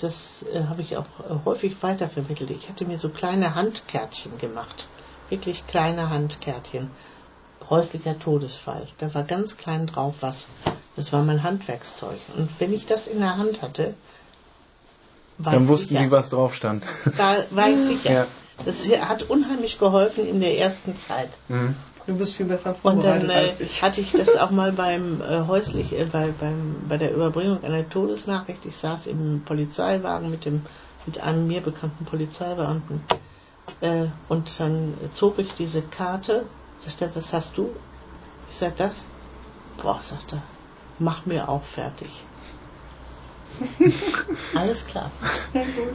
das 0.00 0.44
äh, 0.52 0.64
habe 0.64 0.82
ich 0.82 0.96
auch 0.96 1.06
häufig 1.44 1.82
weitervermittelt, 1.82 2.50
ich 2.50 2.68
hatte 2.68 2.84
mir 2.84 2.98
so 2.98 3.08
kleine 3.08 3.54
Handkärtchen 3.54 4.38
gemacht. 4.38 4.86
Wirklich 5.30 5.66
kleine 5.66 6.10
Handkärtchen. 6.10 6.90
Häuslicher 7.68 8.18
Todesfall. 8.18 8.86
Da 8.98 9.12
war 9.14 9.24
ganz 9.24 9.56
klein 9.56 9.86
drauf 9.86 10.16
was. 10.20 10.46
Das 10.96 11.12
war 11.12 11.22
mein 11.22 11.42
Handwerkszeug. 11.42 12.18
Und 12.36 12.48
wenn 12.58 12.72
ich 12.72 12.86
das 12.86 13.06
in 13.06 13.18
der 13.18 13.36
Hand 13.36 13.60
hatte, 13.60 13.94
war 15.38 15.52
Dann 15.52 15.64
ich 15.64 15.68
wussten 15.68 15.88
sicher. 15.94 16.02
die, 16.04 16.10
was 16.10 16.30
drauf 16.30 16.54
stand. 16.54 16.82
Da 17.16 17.44
war 17.50 17.70
ich 17.70 17.78
sicher. 17.78 18.12
Ja. 18.12 18.26
Das 18.64 18.76
hat 19.00 19.22
unheimlich 19.24 19.78
geholfen 19.78 20.26
in 20.26 20.40
der 20.40 20.58
ersten 20.58 20.96
Zeit. 20.96 21.30
Mhm. 21.48 21.76
Du 22.06 22.16
bist 22.16 22.34
viel 22.34 22.46
besser 22.46 22.74
Und 22.82 23.04
dann 23.04 23.20
vorbereitet 23.20 23.30
äh, 23.30 23.34
als 23.34 23.60
ich. 23.60 23.82
hatte 23.82 24.00
ich 24.00 24.12
das 24.12 24.34
auch 24.36 24.50
mal 24.50 24.72
beim 24.72 25.20
äh, 25.20 25.46
häuslich, 25.46 25.92
äh, 25.92 26.06
bei, 26.06 26.32
beim, 26.40 26.76
bei 26.88 26.96
der 26.96 27.14
Überbringung 27.14 27.62
einer 27.62 27.88
Todesnachricht. 27.88 28.64
Ich 28.66 28.76
saß 28.76 29.06
im 29.06 29.42
Polizeiwagen 29.44 30.30
mit 30.30 30.44
dem 30.44 30.62
mit 31.06 31.20
einem 31.20 31.46
mir 31.46 31.62
bekannten 31.62 32.04
Polizeibeamten 32.04 33.00
äh, 33.80 34.06
und 34.28 34.50
dann 34.58 34.94
zog 35.12 35.38
ich 35.38 35.52
diese 35.54 35.80
Karte. 35.82 36.44
Sagt 36.80 37.00
er, 37.00 37.14
was 37.16 37.32
hast 37.32 37.56
du? 37.56 37.70
Ich 38.50 38.56
sag 38.56 38.76
das. 38.76 38.94
Boah, 39.82 40.00
sagt 40.02 40.32
er, 40.32 40.42
mach 40.98 41.24
mir 41.24 41.48
auch 41.48 41.62
fertig. 41.64 42.10
Alles 44.54 44.86
klar. 44.86 45.10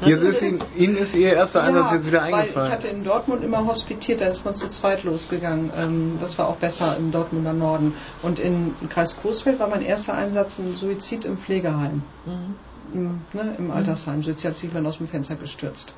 Jetzt 0.05 0.23
ist 0.23 0.41
Ihnen, 0.41 0.61
Ihnen 0.75 0.97
ist 0.97 1.15
Ihr 1.15 1.33
erster 1.33 1.63
Einsatz 1.63 1.93
jetzt 1.93 2.07
wieder 2.07 2.21
weil 2.21 2.29
ich 2.29 2.35
eingefallen. 2.35 2.71
hatte 2.71 2.87
in 2.87 3.03
Dortmund 3.03 3.43
immer 3.43 3.65
hospitiert, 3.65 4.21
da 4.21 4.25
ist 4.25 4.43
man 4.43 4.55
zu 4.55 4.69
zweit 4.69 5.03
losgegangen. 5.03 5.71
Ähm, 5.75 6.17
das 6.19 6.37
war 6.37 6.49
auch 6.49 6.57
besser 6.57 6.97
im 6.97 7.11
Dortmunder 7.11 7.53
Norden. 7.53 7.93
Und 8.21 8.39
in 8.39 8.75
Kreis 8.89 9.15
Coesfeld 9.21 9.59
war 9.59 9.67
mein 9.67 9.81
erster 9.81 10.13
Einsatz 10.13 10.59
ein 10.59 10.75
Suizid 10.75 11.25
im 11.25 11.37
Pflegeheim. 11.37 12.03
Mhm. 12.25 12.55
Im, 12.93 13.21
ne, 13.33 13.55
im 13.57 13.71
Altersheim. 13.71 14.21
Suizid 14.21 14.45
hat 14.51 14.55
sich 14.55 14.69
jemand 14.69 14.85
aus 14.87 14.97
dem 14.97 15.07
Fenster 15.07 15.35
gestürzt. 15.35 15.93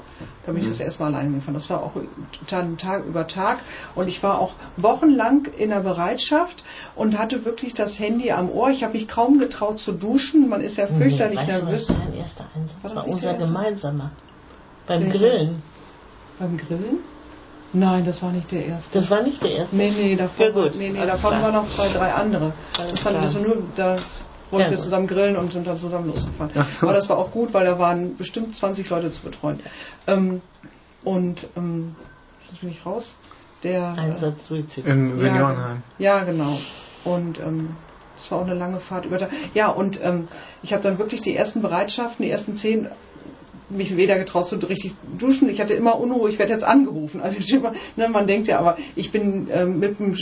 Da 0.46 0.52
bin 0.52 0.62
ich 0.62 0.70
das 0.70 0.80
erste 0.80 1.04
Mal 1.04 1.14
allein 1.14 1.34
gefahren. 1.34 1.54
Das 1.54 1.70
war 1.70 1.84
auch 1.84 1.92
Tag 2.78 3.06
über 3.06 3.28
Tag. 3.28 3.60
Und 3.96 4.08
ich 4.08 4.24
war 4.24 4.40
auch 4.40 4.54
wochenlang 4.78 5.48
in 5.58 5.70
der 5.70 5.82
Bereitschaft 5.82 6.64
und 6.96 7.18
hatte 7.18 7.44
wirklich 7.46 7.74
das 7.74 8.00
Handy 8.00 8.32
am 8.32 8.50
Ohr. 8.50 8.70
Ich 8.70 8.84
habe 8.84 8.94
mich 8.94 9.08
kaum 9.08 9.40
getraut 9.40 9.80
zu 9.80 9.92
duschen. 9.92 10.48
Man 10.48 10.62
ist 10.62 10.78
ja 10.78 10.88
fürchterlich 10.88 11.38
weißt 11.38 11.62
du, 11.62 11.66
nervös. 11.66 11.90
was 11.90 11.98
dein 11.98 12.14
erster 12.16 12.46
Einsatz 12.56 12.76
War 12.84 12.90
war? 12.92 12.96
das 12.96 13.06
nicht 13.06 13.14
unser 13.16 13.32
erste? 13.32 13.46
gemeinsamer. 13.46 14.12
Beim 14.88 15.04
Welcher? 15.04 15.18
Grillen. 15.20 15.64
Beim 16.40 16.58
Grillen? 16.58 16.98
Nein, 17.74 18.06
das 18.06 18.22
war 18.24 18.32
nicht 18.32 18.50
der 18.52 18.66
erste. 18.68 19.00
Das 19.00 19.10
war 19.10 19.22
nicht 19.22 19.44
der 19.44 19.52
erste. 19.52 19.76
Nee, 19.76 19.92
nee, 19.92 20.16
davon, 20.16 20.46
Ja, 20.46 20.52
gut. 20.52 20.76
nee, 20.78 20.90
nee, 20.92 21.06
davon 21.06 21.32
waren 21.42 21.54
noch 21.54 21.68
zwei, 21.70 21.90
drei 21.90 22.14
andere. 22.14 22.54
Alles 22.78 22.92
das 22.92 23.00
fand 23.02 23.16
klar. 23.18 23.26
das 23.26 23.36
war 23.36 23.42
nur, 23.42 23.58
da 23.76 23.98
wollten 24.52 24.66
Ja, 24.66 24.72
wir 24.72 24.78
zusammen 24.78 25.08
grillen 25.08 25.36
und 25.36 25.52
sind 25.52 25.68
dann 25.68 25.80
zusammen 25.80 26.08
losgefahren. 26.08 26.52
Aber 26.82 26.94
das 26.94 27.10
war 27.10 27.18
auch 27.18 27.32
gut, 27.32 27.54
weil 27.54 27.66
da 27.66 27.80
waren 27.80 28.18
bestimmt 28.18 28.56
20 28.56 28.90
Leute 28.90 29.12
zu 29.12 29.22
betreuen. 29.22 29.60
Ähm, 30.08 30.42
und, 31.04 31.48
ähm, 31.56 31.96
jetzt 32.50 32.62
bin 32.62 32.70
ich 32.70 32.86
raus. 32.86 33.16
Der, 33.64 33.94
Einsatz 33.94 34.48
Suizid. 34.48 34.86
Im 34.86 35.18
Seniorenheim. 35.18 35.82
Ja, 35.98 36.24
genau. 36.24 36.58
Und, 37.04 37.40
ähm, 37.40 37.76
das 38.18 38.32
war 38.32 38.40
auch 38.40 38.46
eine 38.46 38.54
lange 38.56 38.80
Fahrt 38.80 39.06
über 39.06 39.18
Tag. 39.18 39.30
Ja, 39.54 39.68
und 39.68 40.00
ähm, 40.04 40.28
ich 40.64 40.74
habe 40.74 40.84
dann 40.84 40.98
wirklich 40.98 41.22
die 41.22 41.36
ersten 41.36 41.62
Bereitschaften, 41.62 42.24
die 42.24 42.32
ersten 42.32 42.56
zehn 42.56 42.88
mich 43.70 43.96
weder 43.98 44.18
getraut 44.18 44.48
zu 44.48 44.56
richtig 44.58 44.96
duschen. 45.18 45.50
Ich 45.50 45.60
hatte 45.60 45.74
immer 45.74 46.00
Unruhe, 46.00 46.30
ich 46.30 46.40
werde 46.40 46.54
jetzt 46.54 46.64
angerufen. 46.64 47.22
Also 47.22 47.38
ne, 47.96 48.10
man 48.10 48.28
denkt 48.28 48.48
ja, 48.48 48.60
aber 48.60 48.78
ich 48.96 49.12
bin 49.12 49.48
ähm, 49.52 49.80
mit 49.80 50.00
dem, 50.00 50.16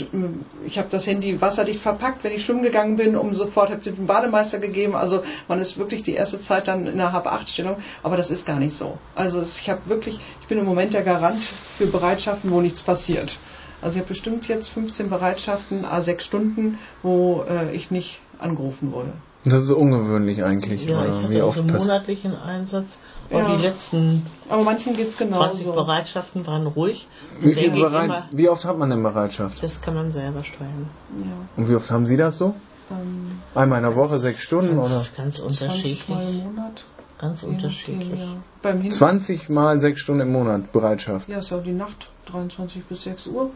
ich 0.64 0.78
habe 0.78 0.88
das 0.90 1.06
Handy 1.06 1.40
wasserdicht 1.40 1.80
verpackt, 1.80 2.24
wenn 2.24 2.32
ich 2.32 2.44
schwimmen 2.44 2.62
gegangen 2.62 2.96
bin, 2.96 3.16
um 3.16 3.34
sofort 3.34 3.70
habe 3.70 3.80
ich 3.84 3.94
den 3.94 4.06
Bademeister 4.06 4.58
gegeben. 4.58 4.94
Also 4.94 5.22
man 5.48 5.60
ist 5.60 5.78
wirklich 5.78 6.02
die 6.02 6.14
erste 6.14 6.40
Zeit 6.40 6.68
dann 6.68 6.86
in 6.86 6.96
der 6.98 7.12
Hab-8-Stellung, 7.12 7.76
aber 8.02 8.16
das 8.16 8.30
ist 8.30 8.46
gar 8.46 8.58
nicht 8.58 8.74
so. 8.76 8.98
Also 9.14 9.42
ich 9.42 9.68
habe 9.68 9.80
wirklich, 9.86 10.18
ich 10.40 10.46
bin 10.46 10.58
im 10.58 10.64
Moment 10.64 10.94
der 10.94 11.02
Garant 11.02 11.42
für 11.76 11.86
Bereitschaften, 11.86 12.50
wo 12.50 12.60
nichts 12.60 12.82
passiert. 12.82 13.36
Also 13.82 13.96
ich 13.96 14.00
habe 14.00 14.08
bestimmt 14.08 14.48
jetzt 14.48 14.68
15 14.68 15.10
Bereitschaften, 15.10 15.84
a 15.84 16.00
sechs 16.00 16.24
Stunden, 16.24 16.78
wo 17.02 17.44
äh, 17.46 17.74
ich 17.74 17.90
nicht 17.90 18.18
angerufen 18.38 18.92
wurde. 18.92 19.12
Das 19.44 19.62
ist 19.64 19.70
ungewöhnlich 19.72 20.42
eigentlich, 20.42 20.84
Ja, 20.86 21.04
ich 21.04 21.10
oder? 21.12 21.22
hatte 21.22 21.30
Wie 21.34 21.42
oft 21.42 21.58
also 21.58 21.62
passiert? 21.68 21.80
monatlichen 21.82 22.34
Einsatz 22.36 22.98
und 23.30 23.36
Ja. 23.38 23.56
die 23.56 23.62
letzten 23.62 24.26
Aber 24.48 24.62
manchen 24.64 24.94
geht's 24.96 25.16
20 25.16 25.64
genauso. 25.64 25.72
Bereitschaften 25.72 26.46
waren 26.46 26.66
ruhig. 26.66 27.06
Wie, 27.40 27.52
viel 27.54 27.74
ich 27.74 27.80
bereit, 27.80 28.04
immer, 28.06 28.28
wie 28.32 28.48
oft 28.48 28.64
hat 28.64 28.78
man 28.78 28.88
denn 28.90 29.02
Bereitschaft? 29.02 29.62
das 29.62 29.80
kann 29.82 29.94
man 29.94 30.12
selber 30.12 30.42
steuern. 30.44 30.88
Ja, 31.22 31.36
Und 31.56 31.68
wie 31.68 31.74
oft 31.74 31.90
haben 31.90 32.06
Sie 32.06 32.16
das 32.16 32.38
so? 32.38 32.54
ähm, 32.90 33.42
Einmal 33.54 33.78
in 33.78 33.84
der 33.84 33.96
Woche, 33.96 34.18
sechs 34.18 34.40
Stunden 34.40 34.78
oder? 34.78 35.04
Ganz, 35.16 35.42
ganz 35.42 35.58
20 35.58 36.08
Mal 36.08 36.16
unterschiedlich. 36.24 36.38
im 36.40 36.44
Monat. 36.54 36.84
Ganz 37.18 37.42
je 37.42 37.48
unterschiedlich. 37.48 38.20
Ja. 38.20 38.36
Beim 38.62 38.80
Hin 38.80 38.90
20 38.90 39.48
mal 39.50 39.78
sechs 39.78 40.00
Stunden 40.00 40.22
im 40.22 40.32
Monat 40.32 40.72
Bereitschaft. 40.72 41.28
ja, 41.28 41.38
ist 41.38 41.50
ja 41.50 41.58
auch 41.58 41.62
die 41.62 41.72
Nacht, 41.72 42.08
23 42.30 42.82
bis 42.86 43.04
6 43.04 43.26
Uhr. 43.26 43.50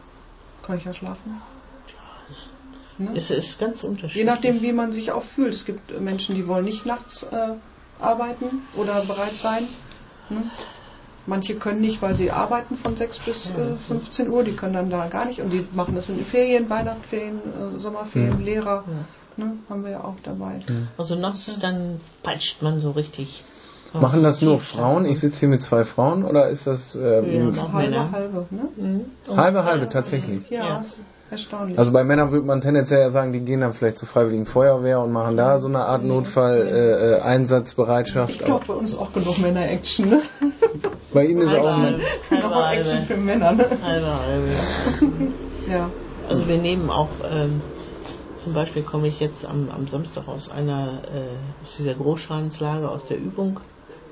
Kann 0.65 0.77
ich 0.77 0.85
ja 0.85 0.93
schlafen. 0.93 1.41
Ne? 2.99 3.11
Es 3.15 3.31
ist 3.31 3.57
ganz 3.59 3.83
unterschiedlich. 3.83 4.15
Je 4.15 4.23
nachdem, 4.25 4.61
wie 4.61 4.71
man 4.73 4.91
sich 4.93 5.11
auch 5.11 5.23
fühlt. 5.23 5.53
Es 5.53 5.65
gibt 5.65 5.91
äh, 5.91 5.99
Menschen, 5.99 6.35
die 6.35 6.45
wollen 6.47 6.65
nicht 6.65 6.85
nachts 6.85 7.23
äh, 7.23 7.53
arbeiten 7.99 8.61
oder 8.75 9.03
bereit 9.05 9.33
sein. 9.33 9.67
Ne? 10.29 10.43
Manche 11.25 11.55
können 11.55 11.81
nicht, 11.81 12.01
weil 12.01 12.15
sie 12.15 12.29
arbeiten 12.31 12.75
von 12.77 12.95
6 12.97 13.19
bis 13.19 13.51
Ja, 13.55 13.63
äh, 13.63 13.69
das 13.69 13.79
ist- 13.81 13.87
15 13.87 14.29
Uhr. 14.29 14.43
Die 14.43 14.53
können 14.53 14.73
dann 14.73 14.89
da 14.89 15.07
gar 15.07 15.25
nicht. 15.25 15.39
Und 15.41 15.51
die 15.51 15.65
machen 15.73 15.95
das 15.95 16.09
in 16.09 16.17
den 16.17 16.25
Ferien, 16.25 16.69
Weihnachtsferien, 16.69 17.39
äh, 17.39 17.79
Sommerferien, 17.79 18.39
Mhm. 18.39 18.45
Lehrer. 18.45 18.83
Ja. 19.37 19.45
Ne? 19.45 19.53
Haben 19.69 19.83
wir 19.85 19.91
ja 19.91 20.03
auch 20.03 20.15
dabei. 20.23 20.59
Also 20.97 21.15
nachts 21.15 21.57
dann 21.61 22.01
peitscht 22.23 22.61
man 22.61 22.81
so 22.81 22.91
richtig. 22.91 23.43
Machen 23.93 24.23
das 24.23 24.41
nur 24.41 24.59
Frauen? 24.59 25.05
Ich 25.05 25.19
sitze 25.19 25.39
hier 25.39 25.49
mit 25.49 25.61
zwei 25.61 25.83
Frauen 25.83 26.23
oder 26.23 26.49
ist 26.49 26.67
das 26.67 26.95
äh, 26.95 26.99
Ja, 26.99 27.71
halbe, 27.73 28.11
halbe. 28.11 28.45
Ne? 28.51 28.69
Mhm. 28.75 29.37
Halbe 29.37 29.63
halbe 29.63 29.89
tatsächlich? 29.89 30.49
Ja, 30.49 30.81
erstaunlich. 31.31 31.77
Also 31.77 31.91
bei 31.91 32.03
Männern 32.03 32.31
würde 32.31 32.45
man 32.45 32.61
tendenziell 32.61 33.01
ja 33.01 33.09
sagen, 33.09 33.31
die 33.33 33.39
gehen 33.39 33.61
dann 33.61 33.73
vielleicht 33.73 33.97
zur 33.97 34.07
Freiwilligen 34.07 34.45
Feuerwehr 34.45 34.99
und 34.99 35.11
machen 35.11 35.37
da 35.37 35.59
so 35.59 35.67
eine 35.67 35.79
Art 35.79 36.03
Notfall 36.03 36.67
äh, 36.67 37.15
äh, 37.17 37.21
Einsatzbereitschaft. 37.21 38.31
ich 38.31 38.39
glaube, 38.39 38.65
bei 38.67 38.73
uns 38.73 38.95
auch 38.95 39.11
genug 39.13 39.39
Männer-Action. 39.39 40.09
Ne? 40.09 40.21
bei 41.13 41.25
Ihnen 41.25 41.41
ist 41.41 41.49
Halbe, 41.49 41.63
auch 41.63 41.77
halbe, 41.77 42.03
halbe, 42.29 42.43
Noch 42.43 42.55
auch 42.55 42.71
Action 42.71 42.93
halbe, 42.93 43.07
für 43.07 43.17
Männer. 43.17 43.51
Ne? 43.53 43.69
halbe, 43.81 44.07
halbe. 44.07 44.47
Ja. 45.69 45.91
Also 46.27 46.47
wir 46.47 46.57
nehmen 46.57 46.89
auch, 46.89 47.09
ähm, 47.29 47.61
zum 48.39 48.53
Beispiel 48.53 48.81
komme 48.81 49.07
ich 49.07 49.19
jetzt 49.19 49.45
am, 49.45 49.69
am 49.69 49.87
Samstag 49.87 50.27
aus 50.27 50.49
einer, 50.49 51.01
äh, 51.13 51.61
aus 51.61 51.75
dieser 51.77 51.93
Großschadenslage 51.93 52.89
aus 52.89 53.05
der 53.05 53.17
Übung. 53.17 53.59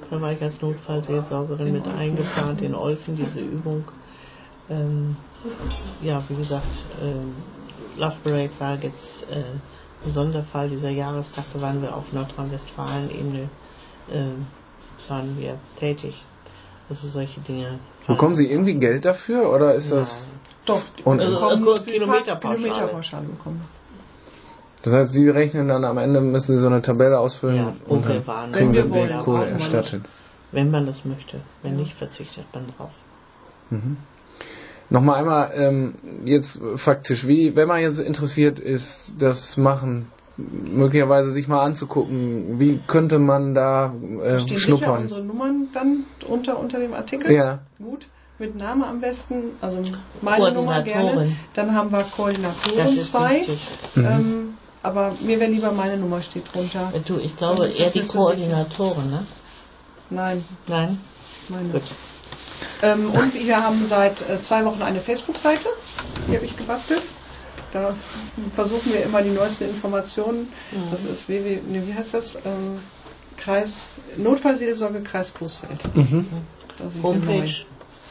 Da 0.10 0.22
war 0.22 0.32
ich 0.32 0.42
als 0.42 0.62
Notfallseelsorgerin 0.62 1.68
In 1.68 1.74
mit 1.74 1.88
eingeplant 1.88 2.62
in 2.62 2.74
Olfen, 2.76 3.16
diese 3.16 3.42
Übung. 3.42 3.84
Ähm, 4.70 5.18
ja, 6.02 6.24
wie 6.30 6.36
gesagt, 6.36 6.66
ähm, 7.02 7.34
Love 7.98 8.16
Parade 8.24 8.52
war 8.60 8.76
jetzt 8.82 9.30
äh, 9.30 10.10
Sonderfall 10.10 10.70
dieser 10.70 10.90
Jahrestag, 10.90 11.46
da 11.54 11.62
waren 11.62 11.82
wir 11.82 11.96
auf 11.96 12.12
Nordrhein-Westfalen-Ebene, 12.14 13.50
äh, 14.12 15.10
waren 15.10 15.38
wir 15.38 15.58
tätig. 15.80 16.24
Also 16.90 17.10
solche 17.10 17.42
Dinge. 17.42 17.80
Bekommen 18.08 18.36
Sie 18.36 18.50
irgendwie 18.50 18.76
Geld 18.76 19.04
dafür 19.04 19.52
oder 19.54 19.76
ist 19.76 19.92
das. 19.92 20.26
Nein. 20.26 20.40
Doch, 20.66 20.82
Und- 21.06 21.20
wir 21.20 21.26
Also, 21.42 21.76
äh, 21.76 21.84
Kilometerpauschale. 21.84 22.56
Kilometerpauschale 22.58 23.26
bekommen. 23.28 23.62
Das 24.84 24.94
heißt, 24.94 25.12
Sie 25.12 25.30
rechnen 25.30 25.68
dann 25.68 25.84
am 25.84 25.98
Ende, 25.98 26.22
müssen 26.22 26.56
Sie 26.56 26.62
so 26.62 26.68
eine 26.68 26.82
Tabelle 26.82 27.20
ausfüllen 27.20 27.56
Ja, 27.58 27.74
und 27.88 28.06
dann 28.06 28.24
kriegen 28.52 28.54
Wenn 28.54 28.72
Sie 28.74 28.94
wir 28.94 29.08
die 29.08 29.24
Kohle 29.24 29.48
erstattet. 29.48 30.04
Wenn 30.52 30.72
man 30.72 30.86
das 30.86 31.04
möchte. 31.04 31.42
Wenn 31.64 31.76
nicht, 31.76 31.94
verzichtet 31.96 32.46
man 32.54 32.68
drauf. 32.78 32.92
Nochmal 34.90 35.20
einmal, 35.20 35.52
ähm, 35.56 35.96
jetzt 36.26 36.60
faktisch, 36.78 37.28
wie, 37.28 37.56
wenn 37.56 37.68
man 37.68 37.82
jetzt 37.82 38.00
interessiert 38.00 38.60
ist, 38.60 39.12
das 39.20 39.58
machen, 39.58 40.08
möglicherweise 40.38 41.32
sich 41.32 41.48
mal 41.50 41.64
anzugucken, 41.64 42.60
wie 42.60 42.80
könnte 42.88 43.20
man 43.20 43.54
da 43.54 43.94
äh, 44.24 44.40
Stehen 44.40 44.48
sicher 44.48 44.60
schnuppern? 44.60 45.02
unsere 45.02 45.24
Nummern 45.24 45.68
dann 45.74 46.06
unter, 46.30 46.58
unter 46.58 46.80
dem 46.80 46.94
Artikel? 46.94 47.32
Ja. 47.32 47.60
Gut. 47.80 48.08
Mit 48.40 48.56
Name 48.56 48.86
am 48.86 49.02
besten, 49.02 49.54
also 49.62 49.82
meine 50.22 50.52
Nummer 50.52 50.84
gerne. 50.84 51.36
Dann 51.56 51.74
haben 51.74 51.92
wir 51.92 52.02
Das 52.02 52.12
Koordinatoren 52.12 52.98
ist 52.98 53.10
zwei. 53.12 53.40
wichtig. 53.40 53.68
Ähm, 53.96 54.47
aber 54.88 55.16
mir 55.20 55.40
wäre 55.40 55.52
lieber 55.52 55.72
meine 55.72 55.98
Nummer 55.98 56.22
steht 56.22 56.54
drunter. 56.54 56.92
Äh, 56.94 57.02
Du, 57.02 57.20
ich 57.20 57.36
glaube 57.36 57.68
eher 57.68 57.92
die 57.92 58.06
Koordinatoren, 58.08 59.10
ne? 59.10 59.26
Nein, 60.10 60.46
Nein? 60.68 61.00
meine. 61.50 61.70
Gut. 61.70 61.84
Ähm, 62.82 63.12
und 63.12 63.34
wir 63.34 63.62
haben 63.62 63.86
seit 63.88 64.22
äh, 64.30 64.40
zwei 64.42 64.64
Wochen 64.64 64.82
eine 64.82 65.02
Facebook-Seite. 65.02 65.68
Die 66.30 66.36
habe 66.36 66.46
ich 66.46 66.56
gebastelt. 66.56 67.04
Da 67.74 67.96
versuchen 68.56 68.94
wir 68.94 69.04
immer 69.04 69.22
die 69.22 69.30
neuesten 69.32 69.66
Informationen. 69.66 70.54
Das 70.90 71.04
ist 71.04 71.28
www, 71.28 71.60
nee, 71.68 71.82
wie 71.86 71.94
heißt 71.94 72.14
das? 72.14 72.38
Ähm, 72.46 72.80
Kreis 73.36 73.88
Notfallseelsorge 74.16 75.02
Kreis 75.02 75.34
Coesfeld. 75.34 75.80
Das 76.78 76.96
ist 76.96 77.04
Homepage. 77.04 77.52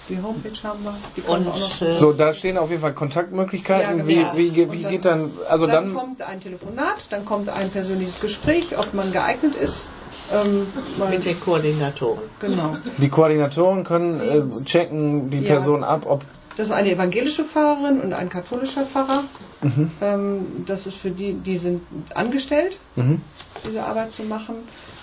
Die 0.08 0.20
Homepage 0.22 0.52
haben 0.62 0.84
wir. 0.84 0.94
Die 1.16 1.22
auch 1.28 1.38
noch. 1.40 1.54
Und 1.80 1.82
äh, 1.88 1.96
So, 1.96 2.12
da 2.12 2.32
stehen 2.32 2.58
auf 2.58 2.70
jeden 2.70 2.80
Fall 2.82 2.92
Kontaktmöglichkeiten. 2.94 3.98
Ja, 3.98 4.06
wie, 4.06 4.14
genau. 4.14 4.36
wie, 4.36 4.62
Und 4.62 4.72
wie 4.72 4.82
dann- 4.82 4.90
geht 4.92 5.04
dann, 5.04 5.30
also 5.48 5.66
dann, 5.66 5.86
dann, 5.86 5.94
kommt 5.94 6.22
ein 6.22 6.40
Telefonat, 6.40 7.06
dann 7.10 7.24
kommt 7.24 7.48
ein 7.48 7.70
persönliches 7.70 8.20
Gespräch, 8.20 8.76
ob 8.78 8.94
man 8.94 9.12
geeignet 9.12 9.56
ist. 9.56 9.88
Ähm, 10.32 10.66
mit 11.10 11.24
den 11.24 11.38
Koordinatoren. 11.40 12.22
genau. 12.40 12.76
die 12.98 13.08
Koordinatoren 13.08 13.84
können 13.84 14.20
äh, 14.20 14.64
checken 14.64 15.30
die 15.30 15.40
Ja. 15.40 15.54
Person 15.54 15.84
ab, 15.84 16.02
ob 16.06 16.22
Das 16.56 16.66
ist 16.68 16.72
eine 16.72 16.90
evangelische 16.90 17.44
Pfarrerin 17.44 18.00
und 18.00 18.12
ein 18.12 18.28
katholischer 18.28 18.86
Pfarrer. 18.86 19.24
Mhm. 19.62 19.90
Ähm, 20.00 20.46
das 20.66 20.86
ist 20.86 20.96
für 20.96 21.10
die, 21.10 21.34
die 21.34 21.58
sind 21.58 21.82
angestellt, 22.14 22.76
Mhm. 22.96 23.20
diese 23.64 23.84
Arbeit 23.84 24.10
zu 24.12 24.22
machen. 24.24 24.56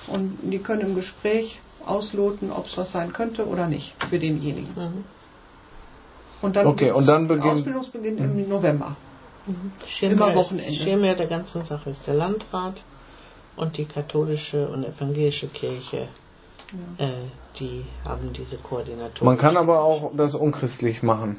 Und 0.07 0.39
die 0.43 0.59
können 0.59 0.81
im 0.89 0.95
Gespräch 0.95 1.59
ausloten, 1.85 2.51
ob 2.51 2.65
es 2.65 2.77
was 2.77 2.91
sein 2.91 3.13
könnte 3.13 3.45
oder 3.47 3.67
nicht 3.67 3.93
für 4.09 4.19
denjenigen. 4.19 4.73
Mhm. 4.75 5.03
Und 6.41 6.55
dann, 6.55 6.67
Okay, 6.67 6.91
und 6.91 7.05
dann 7.07 7.27
beginnt- 7.27 7.53
Ausbildungsbeginn 7.53 8.17
im 8.17 8.49
November. 8.49 8.95
Schirmherr 9.87 10.27
Immer 10.27 10.35
Wochenende. 10.35 10.71
Ist, 10.71 10.81
Schirmherr 10.83 11.15
der 11.15 11.27
ganzen 11.27 11.63
Sache 11.65 11.89
ist 11.89 12.05
der 12.07 12.13
Landrat 12.15 12.83
und 13.55 13.77
die 13.77 13.85
katholische 13.85 14.67
und 14.67 14.83
evangelische 14.85 15.47
Kirche, 15.47 16.07
äh, 16.97 17.11
die 17.59 17.85
haben 18.05 18.33
diese 18.33 18.57
Koordinatoren. 18.57 19.25
man 19.25 19.37
kann 19.37 19.57
aber 19.57 19.81
auch 19.81 20.11
das 20.15 20.33
unchristlich 20.33 21.03
machen, 21.03 21.37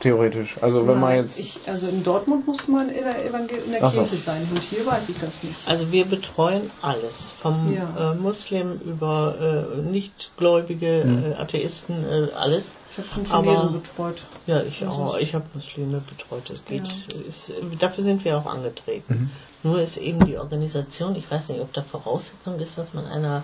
theoretisch. 0.00 0.56
Also 0.62 0.80
wenn 0.86 1.00
man 1.00 1.10
Nein, 1.10 1.20
jetzt 1.22 1.38
ich, 1.38 1.58
also 1.66 1.86
in 1.88 2.04
Dortmund 2.04 2.46
muss 2.46 2.66
man 2.68 2.88
in 2.88 3.02
der, 3.04 3.24
Evangel 3.24 3.58
in 3.64 3.72
der 3.72 3.82
Ach 3.82 3.92
so. 3.92 4.02
Kirche 4.04 4.16
sein. 4.22 4.46
Und 4.50 4.62
hier 4.62 4.86
weiß 4.86 5.08
ich 5.08 5.18
das 5.18 5.42
nicht. 5.42 5.56
Also 5.66 5.90
wir 5.90 6.04
betreuen 6.06 6.70
alles, 6.82 7.30
vom 7.42 7.74
Ja. 7.74 8.12
äh, 8.12 8.14
Muslim 8.14 8.78
über 8.84 9.68
äh, 9.76 9.82
Nichtgläubige, 9.82 11.04
Mhm. 11.04 11.32
äh, 11.32 11.34
Atheisten, 11.34 12.04
äh, 12.04 12.28
alles. 12.34 12.74
Ich 12.92 12.98
habe 12.98 13.08
schon 13.08 13.26
Aber- 13.30 13.50
Chinesen 13.50 13.82
betreut. 13.82 14.22
Ja, 14.46 14.62
ich 14.62 14.80
Also- 14.82 14.92
auch. 14.92 15.16
Ich 15.18 15.34
habe 15.34 15.44
Muslime 15.54 16.00
betreut. 16.08 16.50
Es 16.50 16.64
geht. 16.64 16.86
Ja. 16.86 17.20
Ist, 17.28 17.52
dafür 17.80 18.04
sind 18.04 18.24
wir 18.24 18.38
auch 18.38 18.46
angetreten. 18.46 19.30
Mhm. 19.62 19.68
Nur 19.70 19.80
ist 19.80 19.96
eben 19.96 20.24
die 20.24 20.38
Organisation, 20.38 21.16
ich 21.16 21.28
weiß 21.30 21.48
nicht, 21.48 21.60
ob 21.60 21.72
da 21.72 21.82
Voraussetzung 21.82 22.58
ist, 22.60 22.78
dass 22.78 22.94
man 22.94 23.04
einer 23.06 23.42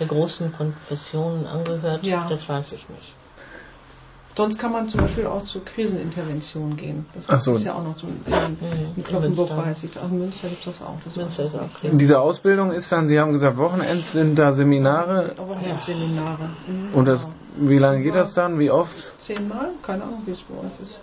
der 0.00 0.06
großen 0.06 0.52
Konfessionen 0.54 1.46
angehört. 1.46 2.04
Ja. 2.04 2.26
Das 2.28 2.48
weiß 2.48 2.72
ich 2.72 2.88
nicht. 2.88 3.12
Sonst 4.36 4.58
kann 4.58 4.72
man 4.72 4.88
zum 4.88 5.00
Beispiel 5.02 5.26
auch 5.26 5.44
zur 5.44 5.64
Krisenintervention 5.64 6.76
gehen. 6.76 7.06
Das 7.28 7.44
so. 7.44 7.52
ist 7.54 7.62
ja 7.64 7.74
auch 7.74 7.84
noch 7.84 7.96
so 7.96 8.06
ein, 8.08 8.18
in, 8.26 8.32
Mhm. 8.34 8.86
in 8.96 9.04
Kloppenburg 9.04 9.50
In 9.50 9.54
Münster. 9.56 9.70
weiß 9.70 9.84
ich. 9.84 9.98
Auch 9.98 10.10
in 10.10 10.18
Münster 10.18 10.48
gibt 10.48 10.66
es 10.66 10.78
das 10.78 10.82
auch. 10.86 10.98
Das 11.04 11.14
Münster 11.16 11.44
ist 11.44 11.54
auch 11.54 11.60
nicht. 11.62 11.74
Krise. 11.76 11.96
diese 11.98 12.18
Ausbildung 12.18 12.72
ist 12.72 12.90
dann, 12.90 13.06
Sie 13.06 13.18
haben 13.20 13.32
gesagt, 13.32 13.56
Wochenends 13.58 14.12
sind 14.12 14.36
da 14.38 14.50
Seminare 14.52 15.34
Aber 15.38 15.60
ja. 15.64 15.78
Seminare. 15.78 16.50
Mhm, 16.66 16.94
und 16.94 17.06
das, 17.06 17.28
wie 17.58 17.78
lange 17.78 18.02
geht 18.02 18.14
das 18.16 18.34
dann, 18.34 18.58
wie 18.58 18.70
oft? 18.70 18.94
Zehnmal? 19.18 19.68
Keine 19.82 20.02
Ahnung, 20.02 20.22
wie 20.26 20.32
es 20.32 20.40
bei 20.42 20.54
euch 20.54 20.72
ist. 20.82 20.98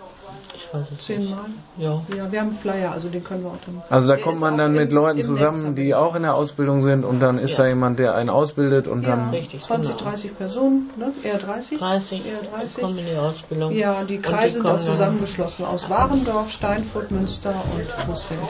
Ich 0.54 0.72
weiß 0.74 0.86
es 0.92 1.02
Zehnmal? 1.06 1.48
nicht. 1.48 1.58
Ja. 1.84 2.02
Ja, 2.16 2.30
wir 2.32 2.40
haben 2.40 2.48
einen 2.50 2.58
Flyer, 2.58 2.92
also 2.92 3.08
den 3.08 3.24
können 3.24 3.42
wir 3.44 3.50
auch 3.50 3.58
dann. 3.64 3.82
Also 3.88 4.08
da 4.08 4.16
Der 4.16 4.24
kommt 4.24 4.38
man 4.40 4.56
dann 4.58 4.72
im- 4.72 4.76
mit 4.82 4.92
Leuten 4.92 5.18
im 5.18 5.24
zusammen, 5.24 5.62
Netz, 5.68 5.76
die 5.76 5.94
auch 5.94 6.14
in 6.14 6.22
der 6.22 6.34
Ausbildung 6.34 6.82
sind 6.82 7.04
und 7.04 7.20
dann 7.20 7.38
ist 7.38 7.52
Ja. 7.52 7.58
da 7.64 7.66
jemand, 7.68 7.98
der 7.98 8.14
einen 8.14 8.30
ausbildet 8.30 8.86
und 8.88 9.02
Ja, 9.02 9.10
dann 9.16 9.30
Richtig, 9.30 9.60
20, 9.62 9.96
genau. 9.96 10.10
30 10.10 10.36
Personen, 10.36 10.90
ne? 10.96 11.12
eher 11.22 11.38
30. 11.38 11.78
30, 11.78 12.24
Eher 12.26 12.42
30. 12.42 12.82
kommen 12.82 12.98
in 12.98 13.06
die 13.06 13.16
Ausbildung. 13.16 13.72
Ja, 13.72 14.04
die 14.04 14.18
Kreise 14.20 14.54
sind 14.56 14.66
auch 14.66 14.72
dann- 14.74 14.80
zusammengeschlossen 14.80 15.64
aus 15.64 15.88
Warendorf, 15.88 16.50
Steinfurt, 16.50 17.10
Münster 17.10 17.54
und 17.72 18.06
Coesfeld. 18.06 18.40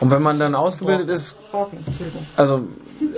und 0.00 0.10
wenn 0.10 0.22
man 0.22 0.38
dann 0.38 0.54
ausgebildet 0.54 1.08
ist, 1.08 1.36
Borken, 1.52 1.78
Entschuldigung. 1.86 2.26
also 2.36 2.62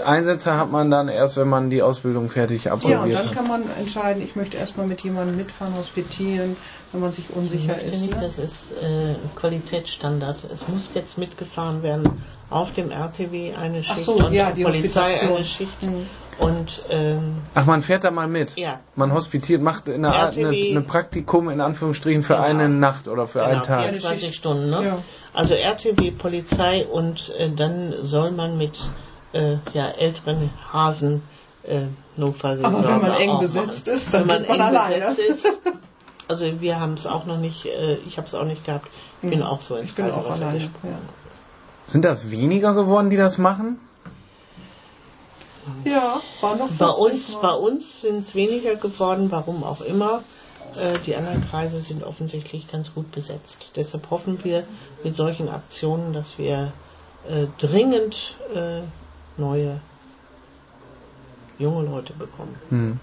Einsätze 0.05 0.57
hat 0.57 0.71
man 0.71 0.91
dann 0.91 1.09
erst, 1.09 1.37
wenn 1.37 1.49
man 1.49 1.71
die 1.71 1.83
Ausbildung 1.83 2.29
fertig 2.29 2.65
Ja, 2.65 2.73
und 2.75 2.79
absolviert 2.85 3.19
dann 3.19 3.31
kann 3.33 3.49
man 3.49 3.69
entscheiden, 3.71 4.23
ich 4.23 4.35
möchte 4.37 4.57
erstmal 4.57 4.87
mit 4.87 5.01
jemandem 5.03 5.37
mitfahren, 5.37 5.75
hospitieren, 5.77 6.57
wenn 6.93 7.01
man 7.01 7.13
sich 7.13 7.29
Ich 7.31 7.37
unsicher 7.37 7.73
möchte 7.75 7.87
ist. 7.87 8.01
nicht, 8.03 8.15
Ne? 8.15 8.21
das 8.21 8.39
ist 8.39 8.73
äh, 8.81 9.15
Qualitätsstandard. 9.37 10.45
Es 10.53 10.67
muss 10.69 10.91
jetzt 10.95 11.19
mitgefahren 11.19 11.83
werden. 11.83 12.23
Auf 12.51 12.73
dem 12.73 12.91
RTW 12.91 13.55
eine 13.55 13.81
Ach 13.81 13.95
Schicht 13.95 14.07
so, 14.07 14.15
und 14.15 14.33
ja, 14.33 14.53
die 14.53 14.63
Polizei 14.65 15.13
Hospitation. 15.13 15.37
eine 15.37 15.45
Schicht. 15.45 15.83
Mhm. 15.83 16.07
Und 16.39 16.85
ähm, 16.89 17.39
Ach, 17.55 17.67
man 17.67 17.83
fährt 17.83 18.05
da 18.05 18.11
mal 18.13 18.29
mit. 18.29 18.57
ja, 18.57 18.79
Man 18.95 19.13
hospitiert, 19.13 19.61
macht 19.61 19.89
eine 19.89 20.15
Art 20.15 20.37
eine, 20.39 20.51
eine 20.51 20.81
Praktikum 20.83 21.51
in 21.51 21.61
Anführungsstrichen 21.61 22.23
für 22.23 22.35
Genau. 22.35 22.45
eine 22.47 22.69
Nacht 22.69 23.09
oder 23.09 23.27
für 23.27 23.43
einen 23.43 23.55
genau, 23.63 23.65
Tag. 23.67 23.83
24 23.89 24.35
Stunden. 24.37 24.71
Ne? 24.71 24.85
Ja. 24.87 24.99
Also 25.35 25.55
RTW, 25.55 26.13
Polizei 26.13 26.87
und 26.87 27.35
äh, 27.37 27.51
dann 27.51 27.93
soll 28.03 28.31
man 28.31 28.57
mit 28.57 28.79
äh, 29.33 29.57
ja, 29.75 29.89
älteren 29.89 30.51
Hasen 30.73 31.23
äh, 31.65 31.83
Notfallseelsorge 32.17 32.77
Aber 32.89 33.03
wenn 33.03 33.09
man 33.11 33.21
eng 33.21 33.39
besetzt 33.41 33.89
ist, 33.89 34.15
dann 34.15 34.23
wenn 34.23 34.27
man 34.29 34.39
geht 34.39 34.49
man 34.49 34.61
eng 34.61 34.67
alleine. 34.77 35.07
besetzt 35.07 35.45
ist. 35.45 35.47
Also 36.29 36.61
wir 36.61 36.79
haben 36.79 36.95
es 36.95 37.07
auch 37.07 37.25
noch 37.25 37.39
nicht, 37.39 37.65
äh, 37.67 37.97
ich 38.07 38.19
habe 38.19 38.27
es 38.29 38.35
auch 38.35 38.45
nicht 38.45 38.65
gehabt. 38.65 38.87
Ich 39.23 39.31
bin 39.31 39.43
auch 39.43 39.61
so 39.61 39.77
ins 39.77 39.89
Ich 39.91 39.95
bin 39.95 40.05
kalte 40.05 40.21
auch 40.21 40.29
Wasser 40.31 40.47
alleine. 40.49 40.59
gesprungen. 40.69 40.99
Sind 41.87 42.05
das 42.05 42.31
weniger 42.31 42.75
geworden, 42.75 43.09
die 43.11 43.17
das 43.17 43.39
machen? 43.39 43.81
Ja, 45.85 45.93
ja 45.93 46.21
war 46.43 46.57
noch 46.57 46.69
Bei 46.73 46.93
40 46.93 46.99
uns, 46.99 47.33
Mal. 47.33 47.41
bei 47.43 47.55
uns 47.55 48.01
sind 48.03 48.19
es 48.21 48.35
weniger 48.35 48.77
geworden, 48.77 49.31
warum 49.31 49.65
auch 49.65 49.81
immer. 49.81 50.23
Äh, 50.77 50.99
Die 51.07 51.17
anderen 51.17 51.49
Kreise 51.49 51.81
sind 51.81 52.05
offensichtlich 52.05 52.71
ganz 52.71 52.93
gut 52.95 53.11
besetzt. 53.11 53.71
Deshalb 53.75 54.11
hoffen 54.11 54.45
wir 54.45 54.65
mit 55.03 55.17
solchen 55.17 55.49
Aktionen, 55.49 56.13
dass 56.13 56.37
wir 56.39 56.73
äh, 57.27 57.47
dringend 57.59 58.37
äh, 58.55 58.83
neue 59.39 59.81
junge 61.59 61.87
Leute 61.87 62.13
bekommen. 62.13 62.55
Hm. 62.69 63.01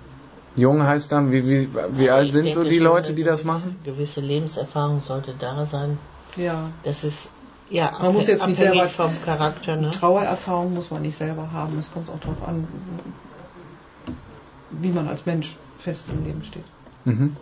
Jung 0.56 0.84
heißt 0.84 1.12
dann, 1.12 1.32
wie, 1.32 1.46
wie, 1.46 1.70
wie 1.98 2.10
alt 2.10 2.32
sind 2.32 2.46
denke 2.46 2.60
so 2.60 2.64
die 2.64 2.80
Leute, 2.80 3.14
die 3.14 3.24
das 3.24 3.44
machen? 3.44 3.78
Gewisse 3.84 4.22
Lebenserfahrung 4.22 5.02
sollte 5.02 5.34
da 5.38 5.66
sein. 5.66 5.98
Ja, 6.38 6.70
Das 6.84 7.04
ist 7.04 7.30
ja 7.70 7.92
Man 8.02 8.14
muss 8.14 8.28
jetzt 8.28 8.46
nicht 8.48 8.58
selber- 8.58 8.90
vom 8.90 9.12
Charakter. 9.24 9.76
Ne? 9.76 9.92
Trauererfahrung 9.92 10.74
muss 10.74 10.92
man 10.92 11.02
nicht 11.02 11.18
selber 11.18 11.52
haben. 11.52 11.78
Es 11.80 11.92
kommt 11.92 12.10
auch 12.10 12.20
darauf 12.20 12.48
an, 12.48 12.68
wie 14.72 14.92
man 14.92 15.08
als 15.08 15.26
Mensch 15.26 15.56
fest 15.80 16.06
im 16.12 16.24
Leben 16.24 16.44
steht. 16.44 16.66
Mhm. 17.06 17.36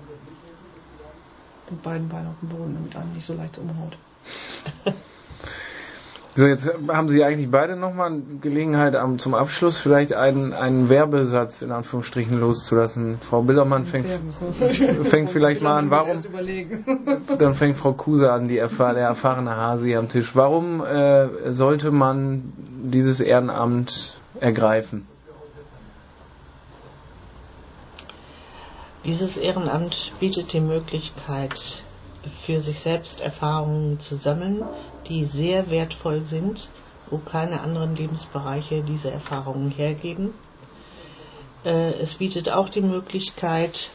Mit 1.69 1.81
beiden 1.81 2.09
Beinen 2.09 2.27
auf 2.27 2.39
dem 2.39 2.49
Boden, 2.49 2.73
damit 2.75 2.95
einem 2.95 3.13
nicht 3.13 3.25
so 3.25 3.33
leicht 3.33 3.57
umhaut. 3.57 3.97
So, 6.35 6.47
jetzt 6.47 6.67
haben 6.87 7.09
Sie 7.09 7.23
eigentlich 7.23 7.51
beide 7.51 7.75
nochmal 7.75 8.19
Gelegenheit, 8.41 8.95
am, 8.95 9.19
zum 9.19 9.35
Abschluss 9.35 9.77
vielleicht 9.77 10.13
einen, 10.13 10.51
einen 10.53 10.89
Werbesatz 10.89 11.61
in 11.61 11.71
Anführungsstrichen 11.71 12.33
loszulassen. 12.39 13.19
Frau 13.19 13.43
Billermann 13.43 13.85
fängt, 13.85 14.07
fängt 15.09 15.29
vielleicht 15.29 15.61
mal 15.61 15.77
an, 15.77 15.91
warum, 15.91 16.23
dann 17.37 17.53
fängt 17.53 17.77
Frau 17.77 17.93
Kuse 17.93 18.31
an, 18.31 18.47
die 18.47 18.57
erfahr, 18.57 18.95
der 18.95 19.03
erfahrene 19.05 19.55
Hasi 19.55 19.95
am 19.95 20.09
Tisch. 20.09 20.35
Warum 20.35 20.83
äh, 20.83 21.51
sollte 21.53 21.91
man 21.91 22.51
dieses 22.83 23.19
Ehrenamt 23.19 24.17
ergreifen? 24.39 25.05
Dieses 29.05 29.37
Ehrenamt 29.37 30.13
bietet 30.19 30.51
die 30.53 30.61
Möglichkeit, 30.61 31.82
für 32.45 32.59
sich 32.59 32.79
selbst 32.79 33.19
Erfahrungen 33.21 33.99
zu 33.99 34.15
sammeln, 34.15 34.63
die 35.07 35.25
sehr 35.25 35.69
wertvoll 35.69 36.21
sind 36.21 36.67
wo 37.13 37.19
keine 37.19 37.61
anderen 37.61 37.95
Lebensbereiche 37.95 38.81
diese 38.81 39.11
Erfahrungen 39.11 39.69
hergeben. 39.69 40.33
Äh, 41.63 41.93
es 41.99 42.15
bietet 42.15 42.49
auch 42.49 42.69
die 42.69 42.81
Möglichkeit, 42.81 43.91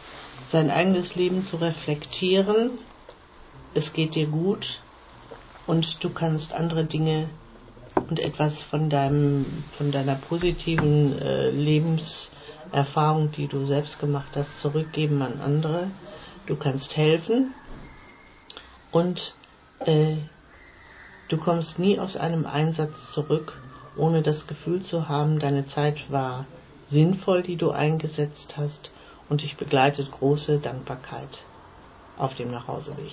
sein 0.47 0.71
eigenes 0.71 1.17
Leben 1.17 1.45
zu 1.45 1.57
reflektieren. 1.57 2.79
Es 3.75 3.93
geht 3.93 4.15
dir 4.15 4.29
gut 4.29 4.79
und 5.67 6.03
du 6.05 6.11
kannst 6.11 6.53
andere 6.53 6.85
Dinge 6.85 7.29
und 8.09 8.21
etwas 8.21 8.63
von 8.63 8.89
deinem, 8.89 9.65
von 9.77 9.91
deiner 9.91 10.15
positiven 10.15 11.19
äh, 11.19 11.51
Lebenserfahrung, 11.51 13.33
die 13.33 13.49
du 13.49 13.67
selbst 13.67 13.99
gemacht 13.99 14.31
hast, 14.37 14.61
zurückgeben 14.61 15.21
an 15.23 15.41
andere. 15.41 15.91
Du 16.47 16.55
kannst 16.55 16.97
helfen 16.97 17.53
und 18.91 19.35
äh, 19.81 20.17
du 21.29 21.37
kommst 21.37 21.79
nie 21.79 21.99
aus 21.99 22.17
einem 22.17 22.47
Einsatz 22.47 23.13
zurück, 23.13 23.53
ohne 23.97 24.23
das 24.23 24.47
Gefühl 24.47 24.83
zu 24.83 25.09
haben, 25.09 25.39
deine 25.39 25.67
Zeit 25.67 26.11
war 26.11 26.47
sinnvoll, 26.91 27.43
die 27.43 27.57
du 27.57 27.71
eingesetzt 27.71 28.57
hast 28.57 28.91
und 29.29 29.43
dich 29.43 29.57
begleitet 29.57 30.11
große 30.11 30.59
Dankbarkeit 30.59 31.39
auf 32.17 32.35
dem 32.35 32.51
Nachhauseweg. 32.51 33.13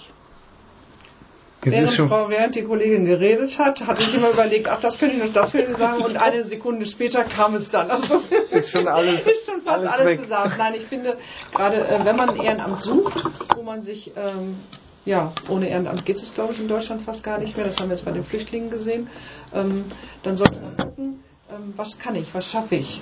Während, 1.62 1.90
Frau, 1.90 2.30
während 2.30 2.56
die 2.56 2.64
Kollegin 2.64 3.06
geredet 3.06 3.58
hat, 3.58 3.82
hatte 3.88 4.04
ich 4.04 4.14
immer 4.14 4.30
überlegt, 4.30 4.68
ach, 4.68 4.80
das 4.82 5.00
könnte 5.00 5.16
ich 5.16 5.24
noch, 5.24 5.34
das 5.34 5.52
könnte 5.52 5.72
ich 5.72 5.78
sagen, 5.78 6.04
und 6.04 6.16
eine 6.16 6.44
Sekunde 6.44 6.86
später 6.86 7.24
kam 7.24 7.56
es 7.56 7.72
dann. 7.72 7.90
Also 7.90 8.22
ist 8.52 8.70
schon 8.72 8.88
alles, 8.88 9.26
ist 9.28 9.48
schon 9.48 9.62
fast 9.62 9.80
alles, 9.80 9.94
alles 9.94 10.22
gesagt. 10.22 10.58
Nein, 10.60 10.76
ich 10.76 10.86
finde, 10.86 11.18
gerade 11.52 11.88
äh, 11.88 12.06
wenn 12.06 12.16
man 12.16 12.36
Ehrenamt 12.36 12.82
sucht, 12.82 13.16
wo 13.56 13.64
man 13.64 13.82
sich, 13.82 14.12
ähm, 14.16 14.58
ja, 15.06 15.34
ohne 15.50 15.70
Ehrenamt 15.70 16.06
geht 16.06 16.18
es, 16.18 16.34
glaube 16.34 16.54
ich, 16.54 16.60
in 16.60 16.68
Deutschland 16.68 17.04
fast 17.04 17.24
gar 17.24 17.38
nicht 17.38 17.56
mehr, 17.56 17.66
das 17.66 17.78
haben 17.78 17.90
wir 17.90 17.96
jetzt 17.96 18.06
bei 18.06 18.12
den 18.12 18.24
Flüchtlingen 18.24 18.70
gesehen, 18.70 19.08
ähm, 19.54 19.86
dann 20.24 20.36
sollte 20.36 20.60
man 20.60 20.76
gucken, 20.78 21.24
ähm, 21.50 21.74
was 21.76 21.98
kann 22.00 22.16
ich, 22.16 22.34
was 22.34 22.46
schaffe 22.46 22.76
ich. 22.76 23.02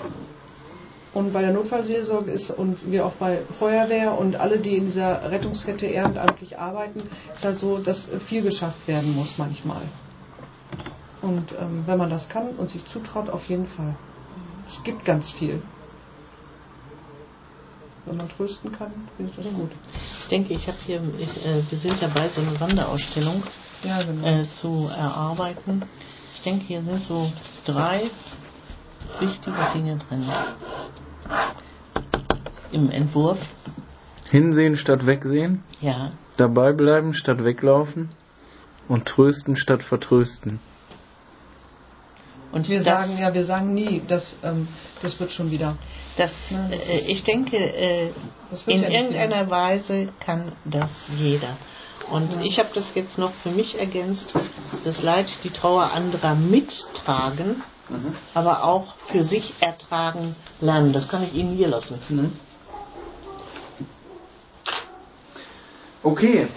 Und 1.13 1.31
bei 1.31 1.41
der 1.41 1.53
Notfallseelsorge 1.53 2.31
ist 2.31 2.49
und 2.49 2.91
wir 2.91 3.05
auch 3.05 3.13
bei 3.13 3.41
Feuerwehr 3.59 4.17
und 4.17 4.35
alle, 4.35 4.57
die 4.57 4.77
in 4.77 4.85
dieser 4.85 5.29
Rettungskette 5.31 5.85
ehrenamtlich 5.85 6.57
arbeiten, 6.57 7.03
ist 7.33 7.45
halt 7.45 7.59
so, 7.59 7.77
dass 7.77 8.07
viel 8.27 8.41
geschafft 8.41 8.87
werden 8.87 9.15
muss 9.15 9.37
manchmal. 9.37 9.83
Und 11.21 11.51
ähm, 11.53 11.83
wenn 11.85 11.99
man 11.99 12.09
das 12.09 12.27
kann 12.29 12.49
und 12.57 12.71
sich 12.71 12.83
zutraut, 12.85 13.29
auf 13.29 13.45
jeden 13.45 13.67
Fall. 13.67 13.95
Es 14.67 14.83
gibt 14.83 15.05
ganz 15.05 15.29
viel. 15.29 15.61
Wenn 18.05 18.17
man 18.17 18.29
trösten 18.29 18.71
kann, 18.71 18.91
finde 19.15 19.31
ich 19.31 19.43
das 19.43 19.53
gut. 19.53 19.71
Ich 20.21 20.27
denke, 20.27 20.53
ich 20.53 20.67
habe 20.67 20.77
hier, 20.85 21.01
ich, 21.17 21.45
äh, 21.45 21.63
wir 21.69 21.77
sind 21.77 22.01
dabei, 22.01 22.27
so 22.29 22.41
eine 22.41 22.59
Wanderausstellung 22.59 23.43
ja, 23.83 24.03
genau. 24.03 24.27
äh, 24.27 24.45
zu 24.61 24.89
erarbeiten. 24.89 25.83
Ich 26.35 26.41
denke, 26.41 26.65
hier 26.65 26.83
sind 26.83 27.03
so 27.03 27.31
drei 27.65 28.09
wichtige 29.19 29.55
Dinge 29.73 29.97
drin 29.97 30.25
im 32.71 32.91
Entwurf. 32.91 33.39
Hinsehen 34.29 34.75
statt 34.75 35.05
wegsehen. 35.05 35.63
Ja. 35.79 36.11
Dabei 36.37 36.73
bleiben 36.73 37.13
statt 37.13 37.43
weglaufen. 37.43 38.09
Und 38.89 39.05
trösten 39.05 39.55
statt 39.55 39.81
vertrösten. 39.81 40.59
Und 42.51 42.67
wir 42.67 42.81
sagen 42.81 43.17
ja, 43.17 43.33
wir 43.33 43.45
sagen 43.45 43.73
nie, 43.73 44.01
dass 44.07 44.35
ähm, 44.43 44.67
das 45.01 45.19
wird 45.19 45.31
schon 45.31 45.51
wieder. 45.51 45.77
Das, 46.17 46.31
äh, 46.51 46.99
ich 47.07 47.23
denke, 47.23 47.57
äh, 47.57 48.09
in 48.67 48.83
ja 48.83 48.89
irgendeiner. 48.89 49.49
Weise 49.49 50.09
kann 50.19 50.51
das 50.65 50.89
jeder. 51.17 51.57
Und 52.11 52.33
ja. 52.35 52.41
ich 52.43 52.59
habe 52.59 52.69
das 52.75 52.93
jetzt 52.95 53.17
noch 53.17 53.33
für 53.33 53.49
mich 53.49 53.79
ergänzt, 53.79 54.33
das 54.83 55.01
Leid, 55.01 55.27
die 55.43 55.49
Trauer 55.49 55.91
anderer 55.91 56.35
mittragen, 56.35 57.63
mhm. 57.89 58.15
aber 58.33 58.63
auch 58.63 58.95
für 59.07 59.23
sich 59.23 59.53
ertragen 59.59 60.35
lernen. 60.61 60.93
Das 60.93 61.07
kann 61.07 61.23
ich 61.23 61.33
Ihnen 61.33 61.55
hier 61.55 61.67
lassen. 61.69 61.99
Mhm. 62.09 62.31
Okay. 66.03 66.47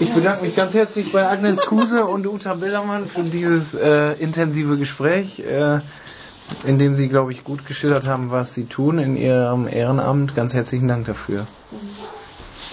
Ich 0.00 0.14
bedanke 0.14 0.44
mich 0.44 0.54
ganz 0.54 0.74
herzlich 0.74 1.10
bei 1.12 1.28
Agnes 1.28 1.58
Kuse 1.58 2.06
und 2.06 2.24
Uta 2.26 2.54
Billermann 2.54 3.08
für 3.08 3.24
dieses 3.24 3.74
äh, 3.74 4.12
intensive 4.12 4.78
Gespräch, 4.78 5.40
äh, 5.40 5.80
in 6.64 6.78
dem 6.78 6.94
Sie, 6.96 7.08
glaube 7.08 7.32
ich, 7.32 7.44
gut 7.44 7.66
geschildert 7.66 8.06
haben, 8.06 8.30
was 8.30 8.54
Sie 8.54 8.66
tun 8.66 8.98
in 8.98 9.16
Ihrem 9.16 9.68
Ehrenamt. 9.68 10.34
Ganz 10.34 10.54
herzlichen 10.54 10.88
Dank 10.88 11.06
dafür. 11.06 11.46
Mhm. 11.70 12.17